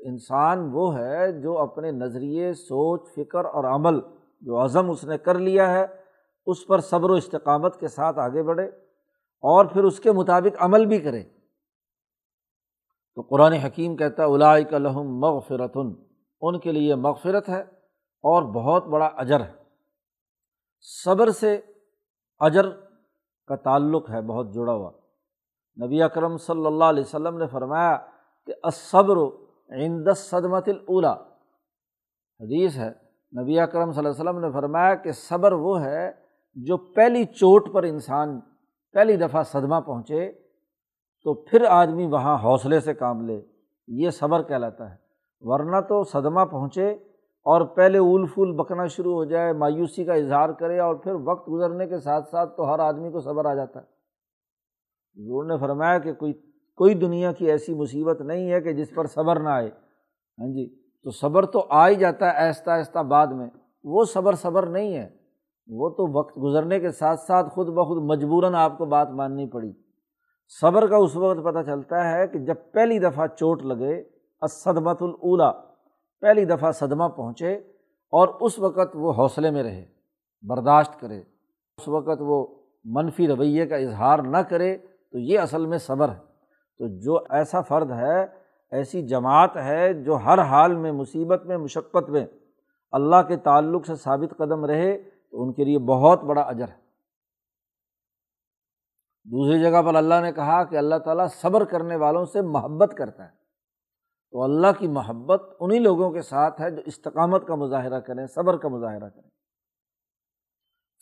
انسان 0.09 0.71
وہ 0.73 0.99
ہے 0.99 1.33
جو 1.33 1.59
اپنے 1.59 1.91
نظریے، 1.91 2.53
سوچ، 2.53 3.09
فکر 3.15 3.45
اور 3.45 3.65
عمل 3.65 4.01
جو 4.41 4.65
عزم 4.65 4.91
اس 4.91 5.05
نے 5.05 5.19
کر 5.19 5.39
لیا 5.39 5.73
ہے، 5.73 5.87
اس 6.47 6.67
پر 6.67 6.79
صبر 6.79 7.11
و 7.11 7.15
استقامت 7.15 7.81
کے 7.81 7.89
ساتھ 7.89 8.19
آگے 8.19 8.43
بڑھے 8.43 8.65
اور 9.43 9.65
پھر 9.65 9.85
اس 9.85 10.01
کے 10.01 10.13
مطابق 10.13 10.57
عمل 10.59 10.87
بھی 10.87 10.99
کرے۔ 10.99 11.23
تو 13.15 13.21
قرآن 13.21 13.53
حکیم 13.53 13.97
کہتا 13.97 14.25
ہے 14.25 14.29
الاق 14.29 14.75
الحم 14.75 15.19
مغفرتن، 15.19 15.93
ان 16.41 16.59
کے 16.59 16.73
لیے 16.73 16.95
مغفرت 16.95 17.49
ہے۔ 17.49 17.78
اور 18.23 18.43
بہت 18.43 18.87
بڑا 18.87 19.07
اجر 19.07 19.41
اجر 19.41 19.53
صبر 20.81 21.31
سے 21.31 21.61
اجر 22.39 22.71
کا 23.47 23.57
تعلق 23.57 24.11
ہے، 24.11 24.23
بہت 24.23 24.55
جڑا 24.55 24.73
ہوا۔ 24.73 24.91
نبی 25.85 26.03
اکرم 26.03 26.37
صلی 26.37 26.67
اللہ 26.67 26.85
علیہ 26.85 27.03
وسلم 27.03 27.39
نے 27.39 27.47
فرمایا 27.47 27.97
کہ 28.47 28.55
صبر 28.73 29.17
عند 29.71 30.09
صدمت 30.17 30.69
الاولا 30.69 31.13
حدیث 32.41 32.77
ہے، 32.77 32.91
نبی 33.43 33.61
اکرم 33.61 33.93
صلی 33.93 34.07
اللہ 34.07 34.21
علیہ 34.21 34.31
وسلم 34.31 34.39
نے 34.39 34.53
فرمایا 34.53 34.95
کہ 34.95 35.13
صبر 35.13 35.53
وہ 35.53 35.85
ہے 35.85 36.11
جو 36.55 36.77
پہلی 36.77 37.25
چوٹ 37.25 37.73
پر 37.73 37.83
انسان 37.83 38.41
پہلی 38.93 39.17
دفعہ 39.17 39.43
صدمہ 39.43 39.81
پہنچے 39.81 40.33
تو 41.23 41.35
پھر 41.35 41.65
آدمی 41.65 42.07
وہاں 42.07 42.39
حوصلے 42.39 42.81
سے 42.81 42.95
کام 42.95 43.27
لے۔ 43.27 43.43
یہ 43.89 44.11
صبر 44.11 44.43
کہلاتا 44.43 44.91
ہے۔ 44.91 44.97
ورنہ 45.41 45.81
تو 45.81 46.05
صدمہ 46.05 46.45
پہنچے 46.45 47.08
اور 47.49 47.61
پہلے 47.61 47.99
اول 47.99 48.27
پھول 48.27 48.53
بکنا 48.53 48.87
شروع 48.87 49.15
ہو 49.15 49.25
جائے، 49.25 49.53
مایوسی 49.53 50.05
کا 50.05 50.15
اظہار 50.15 50.49
کرے 50.49 50.79
اور 50.79 50.95
پھر 50.95 51.13
وقت 51.25 51.49
گزرنے 51.49 51.87
کے 51.87 51.99
ساتھ 51.99 52.29
ساتھ 52.29 52.57
تو 52.57 52.75
ہر 52.75 52.79
آدمی 52.79 53.11
کو 53.11 53.21
صبر 53.21 53.45
آ 53.45 53.55
جاتا 53.55 53.81
ہے۔ 53.81 53.85
زور 55.27 55.45
نے 55.45 55.59
فرمایا 55.59 55.99
کہ 55.99 56.13
کوئی 56.13 56.33
کوئی 56.77 56.95
دنیا 56.95 57.33
کی 57.33 57.51
ایسی 57.51 57.75
مصیبت 57.75 58.21
نہیں 58.21 58.51
ہے 58.51 58.61
کہ 58.61 58.73
جس 58.73 58.95
پر 58.95 59.07
صبر 59.07 59.41
نہ 59.41 59.49
آئے۔ 59.49 59.69
ہاں 60.39 60.47
جی 60.47 60.83
تو 61.05 61.11
صبر 61.11 61.47
تو 61.47 61.67
آ 61.71 61.89
ہی 61.89 61.95
جاتا 61.95 62.27
ہے 62.27 62.47
آہستہ 62.47 62.71
آہستہ 62.71 62.99
بعد 62.99 63.27
میں۔ 63.27 63.47
وہ 63.85 64.05
صبر 64.05 64.33
صبر 64.33 64.67
نہیں 64.67 64.95
ہے۔ 64.95 65.09
وہ 65.67 65.89
تو 65.89 66.19
وقت 66.19 66.39
گزرنے 66.43 66.81
کے 66.81 66.91
ساتھ 66.91 67.21
ساتھ 67.21 67.49
خود 67.49 67.69
بخود 67.69 68.03
مجبوراً 68.03 68.55
آپ 68.55 68.79
کو 68.79 68.85
بات 68.85 69.11
ماننی 69.11 69.47
پڑی۔ 69.47 69.73
صبر 70.61 70.87
کا 70.87 70.97
اس 70.97 71.17
وقت 71.17 71.45
پتہ 71.45 71.63
چلتا 71.67 72.13
ہے 72.13 72.27
کہ 72.27 72.39
جب 72.39 72.55
پہلی 72.73 72.99
دفعہ 72.99 73.27
چوٹ 73.27 73.63
لگے 73.63 74.03
اسدمت 74.41 75.03
الاولا 75.03 75.68
پہلی 76.21 76.45
دفعہ 76.45 76.73
صدمہ 76.73 77.09
پہنچے 77.09 77.53
اور 78.11 78.29
اس 78.41 78.59
وقت 78.59 78.91
وہ 78.95 79.13
حوصلے 79.13 79.51
میں 79.51 79.63
رہے، 79.63 79.87
برداشت 80.43 81.01
کرے۔ 81.01 81.19
اس 81.79 81.89
وقت 81.89 82.21
وہ 82.21 82.47
منفی 82.85 83.29
رویے 83.29 83.67
کا 83.67 83.77
اظہار 83.77 84.19
نہ 84.19 84.37
کرے 84.37 84.79
تو 85.13 85.19
یہ 85.19 85.39
اصل 85.39 85.67
میں 85.67 85.79
صبر 85.79 86.09
ہے۔ 86.09 86.29
تو 86.79 87.01
جو 87.01 87.19
ایسا 87.31 87.61
فرد 87.61 87.91
ہے، 87.91 88.23
ایسی 88.71 89.03
جماعت 89.03 89.57
ہے 89.57 89.95
جو 89.95 90.15
ہر 90.15 90.39
حال 90.39 90.77
میں، 90.77 90.93
مصیبت 90.93 91.47
میں، 91.47 91.57
مشقت 91.57 92.11
میں 92.11 92.27
اللہ 92.93 93.23
کے 93.29 93.37
تعلق 93.37 93.87
سے 93.87 93.97
ثابت 93.97 94.37
قدم 94.37 94.65
رہے 94.65 94.99
تو 95.31 95.43
ان 95.43 95.53
کے 95.53 95.65
لیے 95.65 95.79
بہت 95.79 96.25
بڑا 96.25 96.43
اجر 96.43 96.69
ہے۔ 96.69 96.89
دوسری 99.25 99.61
جگہ 99.61 99.83
پر 99.83 99.95
اللہ 99.95 100.15
نے 100.23 100.33
کہا 100.33 100.65
کہ 100.65 100.77
اللہ 100.77 100.95
تعالیٰ 100.95 101.29
صبر 101.29 101.65
کرنے 101.65 101.97
والوں 101.97 102.25
سے 102.25 102.43
محبت 102.43 102.95
کرتا 102.97 103.25
ہے۔ 103.25 103.48
تو 104.31 104.43
اللہ 104.43 104.67
کی 104.79 104.89
محبت 104.89 105.43
انہیں 105.61 105.81
لوگوں 105.81 106.11
کے 106.11 106.23
ساتھ 106.23 106.61
ہے 106.61 106.71
جو 106.71 106.83
استقامت 106.87 107.47
کا 107.47 107.55
مظاہرہ 107.55 108.01
کریں، 108.01 108.27
صبر 108.27 108.57
کا 108.57 108.69
مظاہرہ 108.69 109.09
کریں۔ 109.09 109.31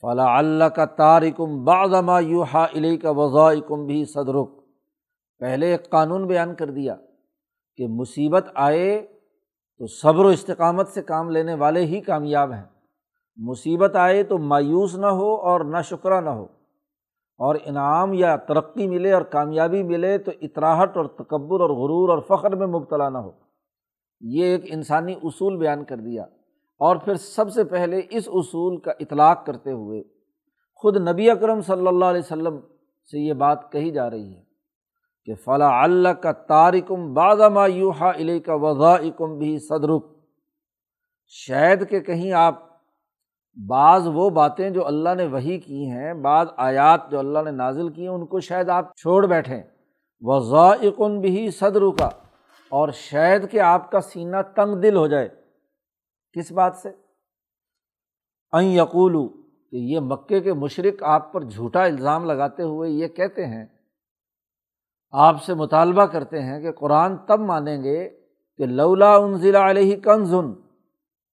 فلاں 0.00 0.38
اللہ 0.38 0.64
کا 0.64 0.84
تارکم 0.84 1.64
باغما 1.64 2.20
یو 2.20 2.42
ہا 2.42 2.64
علی 2.64 2.96
کا 2.96 3.10
وضاء 3.10 3.84
بھی 3.86 4.04
صدرک 4.04 4.50
پہلے 5.38 5.66
ایک 5.72 5.90
قانون 5.90 6.26
بیان 6.26 6.54
کر 6.54 6.70
دیا 6.70 6.96
کہ 7.76 7.86
مصیبت 7.88 8.44
آئے 8.54 9.06
تو 9.78 9.86
صبر 9.86 10.24
و 10.24 10.28
استقامت 10.28 10.88
سے 10.88 11.02
کام 11.02 11.30
لینے 11.30 11.54
والے 11.54 11.80
ہی 11.80 12.00
کامیاب 12.00 12.52
ہیں۔ 12.52 12.64
مصیبت 13.36 13.96
آئے 13.96 14.22
تو 14.22 14.38
مایوس 14.38 14.94
نہ 14.94 15.06
ہو 15.06 15.34
اور 15.34 15.60
نہ 15.60 15.82
شکرہ 15.82 16.20
نہ 16.20 16.30
ہو۔ 16.30 16.55
اور 17.38 17.54
انعام 17.64 18.12
یا 18.14 18.36
ترقی 18.36 18.86
ملے 18.86 19.12
اور 19.12 19.22
کامیابی 19.22 19.82
ملے 19.82 20.18
تو 20.18 20.32
اطراہٹ 20.40 20.96
اور 20.96 21.04
تکبر 21.04 21.60
اور 21.60 21.70
غرور 21.70 22.08
اور 22.08 22.18
فخر 22.18 22.56
میں 22.56 22.66
مبتلا 22.66 23.08
نہ 23.08 23.18
ہو۔ 23.18 23.30
یہ 24.20 24.44
ایک 24.44 24.64
انسانی 24.68 25.14
اصول 25.22 25.56
بیان 25.56 25.84
کر 25.84 25.96
دیا۔ 25.96 26.22
اور 26.78 26.96
پھر 26.96 27.14
سب 27.14 27.52
سے 27.52 27.64
پہلے 27.64 28.00
اس 28.10 28.28
اصول 28.28 28.80
کا 28.80 28.92
اطلاق 29.00 29.46
کرتے 29.46 29.72
ہوئے 29.72 30.02
خود 30.74 31.08
نبی 31.08 31.30
اکرم 31.30 31.60
صلی 31.60 31.86
اللہ 31.86 32.04
علیہ 32.04 32.20
وسلم 32.20 32.60
سے 33.10 33.18
یہ 33.18 33.32
بات 33.32 33.72
کہی 33.72 33.90
جا 33.90 34.10
رہی 34.10 34.36
ہے 34.36 34.42
کہ 35.24 35.34
فلاں 35.34 35.82
اللہ 35.82 36.08
کا 36.08 36.32
تارکم 36.32 37.14
بادما 37.14 37.66
یوہا 37.66 38.10
علیہ 38.10 38.40
کا 38.40 38.54
وضاء 38.54 39.08
کم 39.16 39.38
بھی 39.38 39.58
صدرک 39.58 40.06
شاید 41.26 41.88
کہ 41.88 42.00
کہیں 42.00 42.32
آپ 42.32 42.75
بعض 43.56 44.08
وہ 44.12 44.30
باتیں 44.30 44.70
جو 44.70 44.86
اللہ 44.86 45.14
نے 45.16 45.26
وہی 45.26 45.58
کی 45.58 45.90
ہیں، 45.90 46.14
بعض 46.14 46.46
آیات 46.56 47.10
جو 47.10 47.18
اللہ 47.18 47.38
نے 47.44 47.50
نازل 47.50 47.88
کی 47.88 48.02
ہیں، 48.02 48.08
ان 48.08 48.26
کو 48.26 48.40
شاید 48.40 48.68
آپ 48.68 48.96
چھوڑ 48.96 49.26
بیٹھیں 49.26 49.62
وضاء 50.20 50.74
بھی 51.20 51.50
صدر 51.50 51.80
کا 51.98 52.08
اور 52.68 52.88
شاید 52.88 53.50
کہ 53.50 53.60
آپ 53.60 53.90
کا 53.90 54.00
سینہ 54.00 54.36
تنگ 54.56 54.80
دل 54.80 54.96
ہو 54.96 55.06
جائے۔ 55.06 55.28
کس 56.32 56.52
بات 56.52 56.76
سے؟ 56.76 56.88
این 58.52 58.64
یقولو، 58.64 59.28
کہ 59.70 59.76
یہ 59.76 60.00
مکے 60.00 60.40
کے 60.40 60.52
مشرق 60.52 61.02
آپ 61.02 61.32
پر 61.32 61.42
جھوٹا 61.42 61.84
الزام 61.84 62.24
لگاتے 62.24 62.62
ہوئے 62.62 62.90
یہ 62.90 63.08
کہتے 63.08 63.46
ہیں۔ 63.46 63.66
آپ 65.12 65.42
سے 65.42 65.54
مطالبہ 65.54 66.04
کرتے 66.04 66.42
ہیں 66.42 66.60
کہ 66.60 66.72
قرآن 66.72 67.16
تب 67.16 67.40
مانیں 67.40 67.82
گے 67.82 68.08
کہ 68.58 68.66
لولا 68.66 69.16
ان 69.16 69.56
علیہ 69.56 69.96
کنزن۔ 69.96 70.65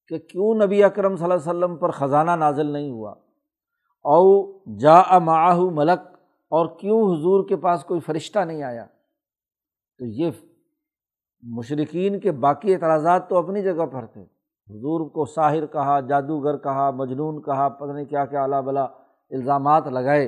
کہ 0.07 0.17
کیوں 0.17 0.55
نبی 0.55 0.83
اکرم 0.83 1.15
صلی 1.15 1.23
اللہ 1.23 1.33
علیہ 1.33 1.49
وسلم 1.49 1.77
پر 1.77 1.91
خزانہ 1.91 2.31
نازل 2.31 2.65
نہیں 2.65 2.91
ہوا؟ 2.91 3.11
او 4.03 4.53
جا 4.77 5.19
معاہ 5.19 5.59
ملک 5.59 6.07
اور 6.49 6.79
کیوں 6.79 7.15
حضور 7.15 7.47
کے 7.47 7.55
پاس 7.55 7.83
کوئی 7.83 7.99
فرشتہ 7.99 8.39
نہیں 8.39 8.63
آیا؟ 8.63 8.85
تو 9.97 10.05
یہ 10.05 10.31
مشرقین 11.41 12.19
کے 12.19 12.31
باقی 12.31 12.73
اعتراضات 12.73 13.29
تو 13.29 13.37
اپنی 13.37 13.61
جگہ 13.61 13.85
پر 13.85 14.05
تھے۔ 14.05 14.21
حضور 14.69 15.09
کو 15.09 15.25
ساحر 15.25 15.65
کہا، 15.65 15.99
جادوگر 15.99 16.57
کہا، 16.57 16.91
مجنون 16.91 17.41
کہا، 17.41 17.69
پتہ 17.69 17.91
نہیں 17.91 18.05
کیا 18.05 18.25
کیا 18.25 18.41
اعلیٰ 18.41 18.61
بلا 18.61 18.83
الزامات 19.31 19.87
لگائے۔ 19.87 20.25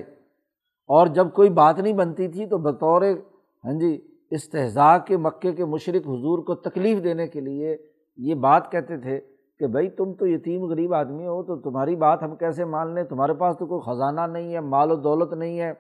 اور 0.88 1.08
جب 1.08 1.34
کوئی 1.34 1.50
بات 1.50 1.80
نہیں 1.80 1.94
بنتی 1.94 2.28
تھی 2.28 2.46
تو 2.46 2.58
بطور 2.58 3.02
ہاں 3.66 3.80
جی 3.80 4.20
استحضاء 4.32 4.98
کے 4.98 5.18
مکے 5.18 5.52
کے 5.52 5.66
مشرق 5.66 6.08
حضور 6.08 6.40
کو 6.40 6.56
تکلیف 6.56 7.04
دینے 7.04 7.28
کے 7.28 7.42
لیے 7.42 7.78
یہ 8.18 8.36
بات 8.36 8.72
کہتے 8.72 8.98
تھے 8.98 9.35
کہ 9.60 9.68
بھائی 9.68 9.90
تم 9.90 10.14
تو 10.14 10.28
یتیم 10.28 10.64
غریب 10.64 10.94
آدمی 10.94 11.26
ہو 11.26 11.44
تو 11.44 11.56
تمہاری 11.56 11.96
بات 11.96 12.24
ہم 12.24 12.36
کیسے 12.36 12.66
مان 12.66 12.96
لیں؟ 12.96 13.04
تمہارے 13.04 13.34
پاس 13.34 13.58
تو 13.58 13.66
کوئی 13.66 13.82
خزانہ 13.82 14.22
نہیں 14.22 14.54
ہے، 14.54 14.60
مال 14.60 14.92
و 14.92 14.96
دولت 14.96 15.34
نہیں 15.34 15.60
ہے۔ 15.60 15.72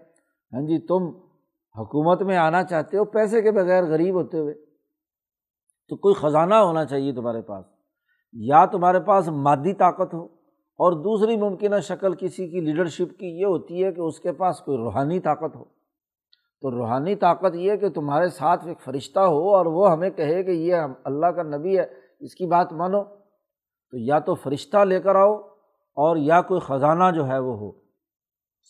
ہاں 0.54 0.62
جی 0.62 0.78
تم 0.78 1.04
حکومت 1.78 2.22
میں 2.22 2.38
آنا 2.38 2.64
چاہتے 2.64 2.98
ہو 2.98 3.06
پیسے 3.06 3.42
کے 3.42 3.52
بغیر 3.52 3.84
غریب 3.84 4.16
ہوتے 4.16 4.40
ہوئے۔ 4.40 4.54
تو 5.88 5.96
کوئی 5.96 6.16
خزانہ 6.16 6.56
ہونا 6.56 6.86
چاہیے 6.86 7.14
تمہارے 7.14 7.42
پاس۔ 7.42 7.66
یا 8.34 8.66
تمہارے 8.66 9.00
پاس 9.00 9.28
مادی 9.30 9.74
طاقت 9.74 10.14
ہو 10.14 10.26
اور 10.78 10.92
دوسری 10.92 11.38
ممکنہ 11.38 11.80
شکل 11.80 12.16
کسی 12.16 12.48
کی 12.48 12.60
لیڈرشپ 12.60 13.20
کی 13.20 13.40
یہ 13.40 13.46
ہوتی 13.46 13.84
ہے 13.84 13.92
کہ 13.92 14.02
اس 14.02 14.20
کے 14.20 14.32
پاس 14.32 14.60
کوئی 14.60 14.78
روحانی 14.78 15.20
طاقت 15.20 15.56
ہو۔ 15.56 15.64
تو 16.62 16.72
روحانی 16.72 17.16
طاقت 17.16 17.56
یہ 17.56 17.76
کہ 17.76 17.90
تمہارے 17.90 18.28
ساتھ 18.28 18.68
ایک 18.68 18.82
فرشتہ 18.82 19.20
ہو 19.20 19.56
اور 19.56 19.66
وہ 19.66 19.92
ہمیں 19.92 20.10
کہے 20.10 20.44
کہ 20.44 20.52
یہ 20.52 20.76
اللہ 21.04 21.26
کا 21.26 21.44
نبی 21.44 21.80
ہے، 21.80 21.86
اس 22.20 22.36
کی 22.36 22.46
بات 22.46 22.74
مانو۔ 22.74 23.02
تو 23.96 24.00
یا 24.00 24.20
تو 24.20 24.36
فرشتہ 24.36 24.78
لے 24.78 25.00
کر 25.02 25.16
آؤ 25.16 25.36
اور 25.96 26.18
یا 26.18 26.42
کوئی 26.42 26.60
خزانہ 26.60 27.16
جو 27.16 27.28
ہے 27.28 27.40
وہ 27.40 27.58
ہو۔ 27.58 27.72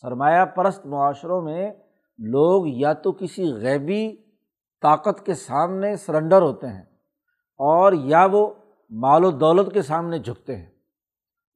سرمایہ 0.00 0.44
پرست 0.44 0.86
معاشروں 0.86 1.42
میں 1.42 1.70
لوگ 2.18 2.64
یا 2.66 2.92
تو 2.92 3.12
کسی 3.12 3.52
غیبی 3.52 4.16
طاقت 4.82 5.26
کے 5.26 5.34
سامنے 5.34 5.96
سرنڈر 5.96 6.42
ہوتے 6.42 6.66
ہیں 6.66 6.82
اور 7.58 7.92
یا 7.92 8.28
وہ 8.32 8.50
مال 8.90 9.24
و 9.24 9.30
دولت 9.30 9.72
کے 9.72 9.82
سامنے 9.82 10.18
جھکتے 10.18 10.56
ہیں۔ 10.56 10.66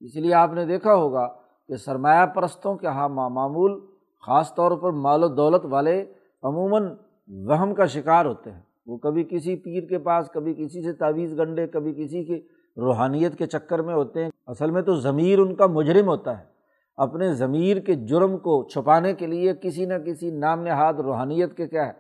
اس 0.00 0.16
لیے 0.16 0.34
آپ 0.34 0.52
نے 0.52 0.66
دیکھا 0.66 0.94
ہوگا 0.94 1.28
کہ 1.68 1.76
سرمایہ 1.76 2.26
پرستوں 2.26 2.76
کے 2.76 2.86
ہاں 2.86 3.08
معمول 3.08 3.86
خاص 4.26 4.54
طور 4.54 4.78
پر 4.78 4.90
مال 4.92 5.24
و 5.24 5.28
دولت 5.28 5.62
والے 5.64 6.02
عموماً 6.42 6.96
وہم 7.28 7.74
کا 7.74 7.84
شکار 7.84 8.24
ہوتے 8.24 8.52
ہیں۔ 8.52 8.62
وہ 8.86 8.96
کبھی 8.96 9.24
کسی 9.24 9.56
پیر 9.56 9.88
کے 9.88 9.98
پاس، 9.98 10.30
کبھی 10.34 10.54
کسی 10.54 10.82
سے 10.82 10.92
تعویذ 10.92 11.38
گنڈے، 11.38 11.66
کبھی 11.66 11.92
کسی 11.92 12.24
کے 12.24 12.59
روحانیت 12.80 13.38
کے 13.38 13.46
چکر 13.46 13.78
میں 13.78 13.94
ہوتے 13.94 14.22
ہیں۔ 14.22 14.30
اصل 14.46 14.70
میں 14.70 14.82
تو 14.82 14.94
ضمیر 14.94 15.38
ان 15.38 15.54
کا 15.54 15.66
مجرم 15.66 16.08
ہوتا 16.08 16.38
ہے۔ 16.38 16.44
اپنے 16.96 17.34
ضمیر 17.34 17.76
کے 17.76 17.94
جرم 17.94 18.38
کو 18.38 18.68
چھپانے 18.68 19.14
کے 19.14 19.26
لیے 19.26 19.54
کسی 19.54 19.84
نہ 19.84 19.94
کسی 19.94 20.30
نام 20.30 20.62
نہاد 20.62 20.94
روحانیت 20.94 21.56
کے 21.56 21.68
کیا 21.68 21.86
ہے، 21.86 21.92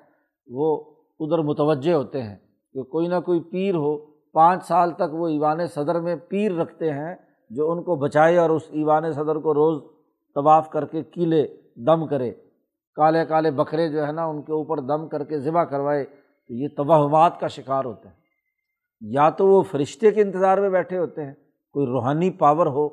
وہ 0.46 0.84
ادھر 1.20 1.38
متوجہ 1.38 1.92
ہوتے 1.92 2.22
ہیں 2.22 2.36
کہ 2.72 2.82
کوئی 2.82 3.08
نہ 3.08 3.20
کوئی 3.20 3.40
پیر 3.40 3.74
ہو، 3.74 3.98
پانچ 4.32 4.64
سال 4.64 4.90
تک 4.90 5.14
وہ 5.14 5.28
ایوان 5.28 5.66
صدر 5.66 6.00
میں 6.00 6.16
پیر 6.28 6.52
رکھتے 6.52 6.90
ہیں 6.90 7.14
جو 7.50 7.70
ان 7.70 7.82
کو 7.82 7.96
بچائے 7.96 8.36
اور 8.36 8.50
اس 8.50 8.62
ایوان 8.70 9.12
صدر 9.12 9.36
کو 9.36 9.54
روز 9.54 9.82
طواف 10.34 10.70
کر 10.70 10.84
کے 10.84 11.02
کیلے 11.02 11.46
دم 11.76 12.06
کرے۔ 12.06 12.32
کالے 12.94 13.24
کالے 13.24 13.50
بکرے 13.50 13.88
جو 13.88 14.06
ہے 14.06 14.12
نا، 14.12 14.24
ان 14.24 14.42
کے 14.42 14.52
اوپر 14.52 14.80
دم 14.80 15.08
کر 15.08 15.24
کے 15.24 15.38
ذبح 15.38 15.64
کروائے۔ 15.64 16.04
تو 16.48 16.54
یہ 16.54 16.68
توہمات 16.76 17.40
کا 17.40 17.46
شکار 17.46 17.84
ہوتے 17.84 18.08
ہیں۔ 18.08 18.19
یا 19.02 19.28
تو 19.30 19.46
وہ 19.46 19.62
فرشتے 19.62 20.10
کے 20.10 20.22
انتظار 20.22 20.58
میں 20.58 20.70
بیٹھے 20.70 20.98
ہوتے 20.98 21.24
ہیں، 21.24 21.32
کوئی 21.74 21.86
روحانی 21.86 22.30
پاور 22.30 22.66
ہو، 22.66 22.86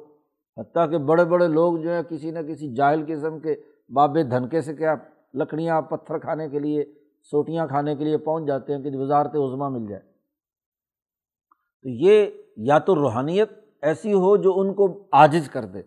حتیٰ 0.57 0.89
کہ 0.89 0.97
بڑے 0.97 1.25
بڑے 1.25 1.47
لوگ 1.47 1.77
جو 1.77 1.91
ہیں 1.91 2.01
کسی 2.01 2.31
نہ 2.31 2.39
کسی 2.39 2.73
جاہل 2.75 3.03
قسم 3.07 3.39
کے 3.39 3.55
بابے 3.89 4.23
دھنکے 4.23 4.61
سے 4.61 4.75
کیا 4.75 4.95
لکڑیاں، 5.33 5.81
پتھر 5.81 6.17
کھانے 6.17 6.49
کے 6.49 6.59
لیے، 6.59 6.83
سوٹیاں 7.31 7.67
کھانے 7.67 7.95
کے 7.95 8.03
لیے 8.03 8.17
پہنچ 8.17 8.47
جاتے 8.47 8.73
ہیں 8.73 8.81
کہ 8.83 8.97
وزارت 8.97 9.35
عظما 9.35 9.69
مل 9.69 9.87
جائے۔ 9.87 10.01
تو 11.85 11.89
یہ 12.05 12.25
یا 12.67 12.77
تو 12.79 12.95
روحانیت 12.95 13.51
ایسی 13.81 14.13
ہو 14.13 14.35
جو 14.37 14.59
ان 14.59 14.73
کو 14.73 14.87
عاجز 15.11 15.49
کر 15.49 15.65
دے، 15.65 15.79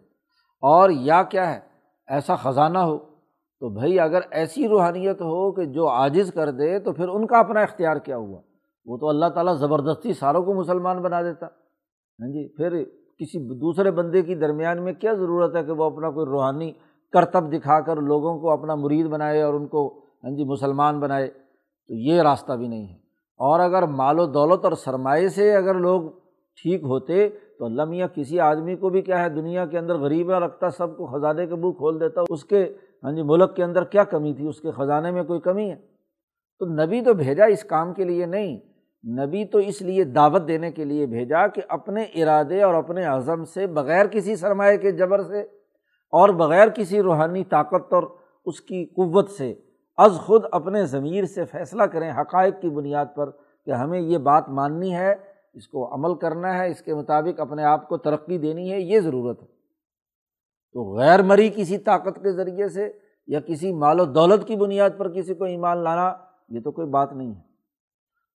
اور 0.63 0.91
یا 0.91 1.23
کیا 1.23 1.55
ہے، 1.55 1.59
ایسا 2.09 2.35
خزانہ 2.35 2.79
ہو۔ 2.79 2.99
تو 2.99 3.69
بھائی 3.69 3.99
اگر 4.01 4.21
ایسی 4.31 4.69
روحانیت 4.69 5.21
ہو 5.23 5.51
کہ 5.53 5.65
جو 5.65 5.89
عاجز 5.89 6.33
کر 6.35 6.51
دے 6.51 6.79
تو 6.79 6.93
پھر 6.93 7.09
ان 7.09 7.27
کا 7.27 7.39
اپنا 7.39 7.61
اختیار 7.61 7.97
کیا 7.97 8.17
ہوا؟ 8.17 8.41
وہ 8.85 8.97
تو 8.97 9.09
اللہ 9.09 9.27
تعالیٰ 9.27 9.55
زبردستی 9.55 10.13
ساروں 10.13 10.43
کو 10.43 10.55
مسلمان 10.55 11.03
بنا 11.03 11.23
دیتا۔ 11.23 11.47
ہاں 11.47 12.29
جی 12.29 12.49
پھر 12.49 12.85
کسی 13.19 13.59
دوسرے 13.59 13.91
بندے 13.91 14.23
کی 14.23 14.35
درمیان 14.35 14.85
میں 14.85 14.93
کیا 14.93 15.13
ضرورت 15.13 15.57
ہے 15.57 15.65
کہ 15.65 15.73
وہ 15.73 15.85
اپنا 15.85 16.11
کوئی 16.11 16.27
روحانی 16.27 16.73
کرتب 17.13 17.53
دکھا 17.53 17.81
کر 17.81 17.97
لوگوں 17.97 18.41
کو 18.41 18.51
اپنا 18.51 18.75
مرید 18.75 19.07
بنائے 19.07 19.43
اور 19.43 19.55
ان 19.55 19.67
کو 19.67 19.99
ہاں 20.25 20.31
جی 20.31 20.45
مسلمان 20.45 21.01
بنائے؟ 21.01 21.29
تو 21.89 21.95
یہ 21.95 22.23
راستہ 22.23 22.53
بھی 22.53 22.69
نہیں 22.69 22.89
ہے۔ 22.89 22.95
اور 23.39 23.61
اگر 23.61 23.83
مال 23.87 24.19
و 24.19 24.27
دولت 24.27 24.65
اور 24.65 24.73
سرمایے 24.73 25.29
سے 25.29 25.57
اگر 25.57 25.75
لوگ 25.75 26.03
ٹھیک 26.63 26.83
ہوتے، 26.83 27.29
تو 27.29 27.65
اللہ 27.65 27.85
میاں 27.85 28.09
کسی 28.15 28.41
آدمی 28.41 28.77
کو 28.77 28.89
بھی 28.89 29.03
کیا 29.03 29.25
ہے، 29.25 29.29
دنیا 29.29 29.67
کے 29.67 29.79
اندر 29.79 29.99
غریب 29.99 30.31
رکھتا، 30.31 30.71
سب 30.71 30.97
کو 30.97 31.07
خزانے 31.07 31.47
کے 31.47 31.55
منہ 31.55 31.73
کھول 31.73 32.01
دیتا۔ 32.01 32.21
اس 32.29 32.45
کے 32.45 32.75
ہاں 33.05 33.13
جی 33.13 33.23
ملک 33.23 33.57
کے 33.57 33.65
اندر 33.65 33.85
کیا 33.85 34.05
کمی 34.05 34.35
تھی؟ 34.35 34.49
اس 34.49 34.61
کے 34.61 34.71
خزانے 34.71 35.11
میں 35.11 35.23
کوئی 35.23 35.41
کمی 35.41 35.71
ہے؟ 35.71 35.77
تو 36.59 36.67
نبی 36.67 37.01
تو 37.01 37.15
بھیجا 37.15 37.45
اس 37.45 37.65
کام 37.65 37.95
کے 37.95 38.05
لیے 38.05 38.27
نہیں۔ 38.27 38.70
نبی 39.09 39.45
تو 39.45 39.59
اس 39.59 39.83
لیے 39.83 40.05
دعوت 40.05 40.49
دینے 40.49 40.73
کے 40.73 40.85
لیے 40.85 41.07
بھیجا 41.07 41.47
کہ 41.47 41.63
اپنے 41.69 42.03
ارادے 42.03 42.63
اور 42.63 42.75
اپنے 42.75 43.05
عزم 43.05 43.45
سے 43.45 43.67
بغیر 43.67 44.07
کسی 44.07 44.37
سرمایہ 44.37 44.77
کے 44.77 44.93
جبر 44.93 45.23
سے 45.23 45.41
اور 46.13 46.29
بغیر 46.29 46.69
کسی 46.69 47.03
روحانی 47.03 47.45
طاقت 47.45 47.93
اور 47.93 48.03
اس 48.45 48.61
کی 48.61 48.85
قوت 48.85 49.31
سے 49.31 49.55
از 49.97 50.13
خود 50.13 50.45
اپنے 50.53 50.85
ضمیر 50.85 51.25
سے 51.25 51.45
فیصلہ 51.45 51.83
کریں 51.83 52.11
حقائق 52.11 52.55
کی 52.61 52.69
بنیاد 52.69 53.07
پر 53.17 53.31
کہ 53.67 53.71
ہمیں 53.71 54.01
یہ 54.01 54.19
بات 54.19 54.49
ماننی 54.49 54.95
ہے، 54.95 55.15
اس 55.55 55.69
کو 55.69 55.95
عمل 55.95 56.15
کرنا 56.15 56.59
ہے، 56.59 56.71
اس 56.71 56.83
کے 56.83 56.95
مطابق 56.95 57.41
اپنے 57.41 57.65
آپ 57.65 57.89
کو 57.89 57.97
ترقی 57.97 58.39
دینی 58.39 58.73
ہے، 58.73 58.81
یہ 58.81 59.01
ضرورت 59.01 59.43
ہے۔ 59.43 59.47
تو 60.73 60.97
غیر 60.97 61.23
مری 61.23 61.51
کسی 61.57 61.79
طاقت 61.79 62.17
کے 62.17 62.33
ذریعے 62.33 62.69
سے 62.69 62.93
یا 63.27 63.41
کسی 63.41 63.73
مال 63.73 64.01
و 64.01 64.05
دولت 64.05 64.47
کی 64.47 64.57
بنیاد 64.57 64.91
پر 64.97 65.13
کسی 65.13 65.35
کو 65.35 65.45
ایمان 65.45 65.79
لانا، 65.79 66.13
یہ 66.49 66.61
تو 66.61 66.73
کوئی 66.73 66.89
بات 66.89 67.13
نہیں 67.13 67.35
ہے۔ 67.35 67.50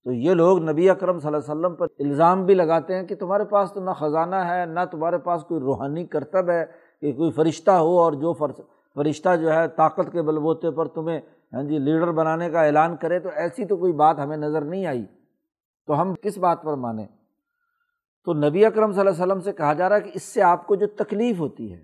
تو 0.05 0.11
یہ 0.11 0.33
لوگ 0.33 0.61
نبی 0.63 0.89
اکرم 0.89 1.19
صلی 1.19 1.27
اللہ 1.27 1.37
علیہ 1.37 1.51
وسلم 1.51 1.75
پر 1.75 1.87
الزام 1.99 2.45
بھی 2.45 2.53
لگاتے 2.53 2.95
ہیں 2.95 3.03
کہ 3.03 3.15
تمہارے 3.15 3.45
پاس 3.45 3.71
تو 3.73 3.83
نہ 3.83 3.91
خزانہ 3.91 4.35
ہے، 4.35 4.65
نہ 4.65 4.79
تمہارے 4.91 5.17
پاس 5.17 5.43
کوئی 5.43 5.61
روحانی 5.61 6.05
کرتب 6.05 6.49
ہے 6.49 6.63
کہ 7.01 7.11
کوئی 7.13 7.31
فرشتہ 7.31 7.71
ہو 7.71 7.97
اور 7.99 8.13
جو 8.13 8.33
فرشتہ 8.95 9.35
جو 9.35 9.51
ہے 9.53 9.67
طاقت 9.67 10.11
کے 10.11 10.21
بل 10.21 10.39
بوتے 10.39 10.71
پر 10.71 10.87
تمہیں 10.87 11.19
ہاں 11.53 11.63
جی 11.63 11.77
لیڈر 11.79 12.11
بنانے 12.11 12.49
کا 12.49 12.63
اعلان 12.63 12.95
کرے 12.95 13.19
تو 13.19 13.29
ایسی 13.35 13.65
تو 13.65 13.77
کوئی 13.77 13.93
بات 13.93 14.19
ہمیں 14.19 14.37
نظر 14.37 14.61
نہیں 14.63 14.85
آئی۔ 14.85 15.05
تو 15.87 16.01
ہم 16.01 16.13
کس 16.15 16.37
بات 16.37 16.63
پر 16.63 16.75
مانیں؟ 16.75 17.05
تو 18.27 18.33
نبی 18.33 18.65
اکرم 18.65 18.91
صلی 18.91 18.99
اللہ 18.99 19.09
علیہ 19.09 19.23
وسلم 19.23 19.41
سے 19.41 19.53
کہا 19.53 19.73
جا 19.73 19.89
رہا 19.89 19.95
ہے 19.95 20.01
کہ 20.01 20.11
اس 20.13 20.23
سے 20.23 20.41
آپ 20.43 20.65
کو 20.67 20.75
جو 20.75 20.87
تکلیف 20.97 21.39
ہوتی 21.39 21.71
ہے، 21.73 21.83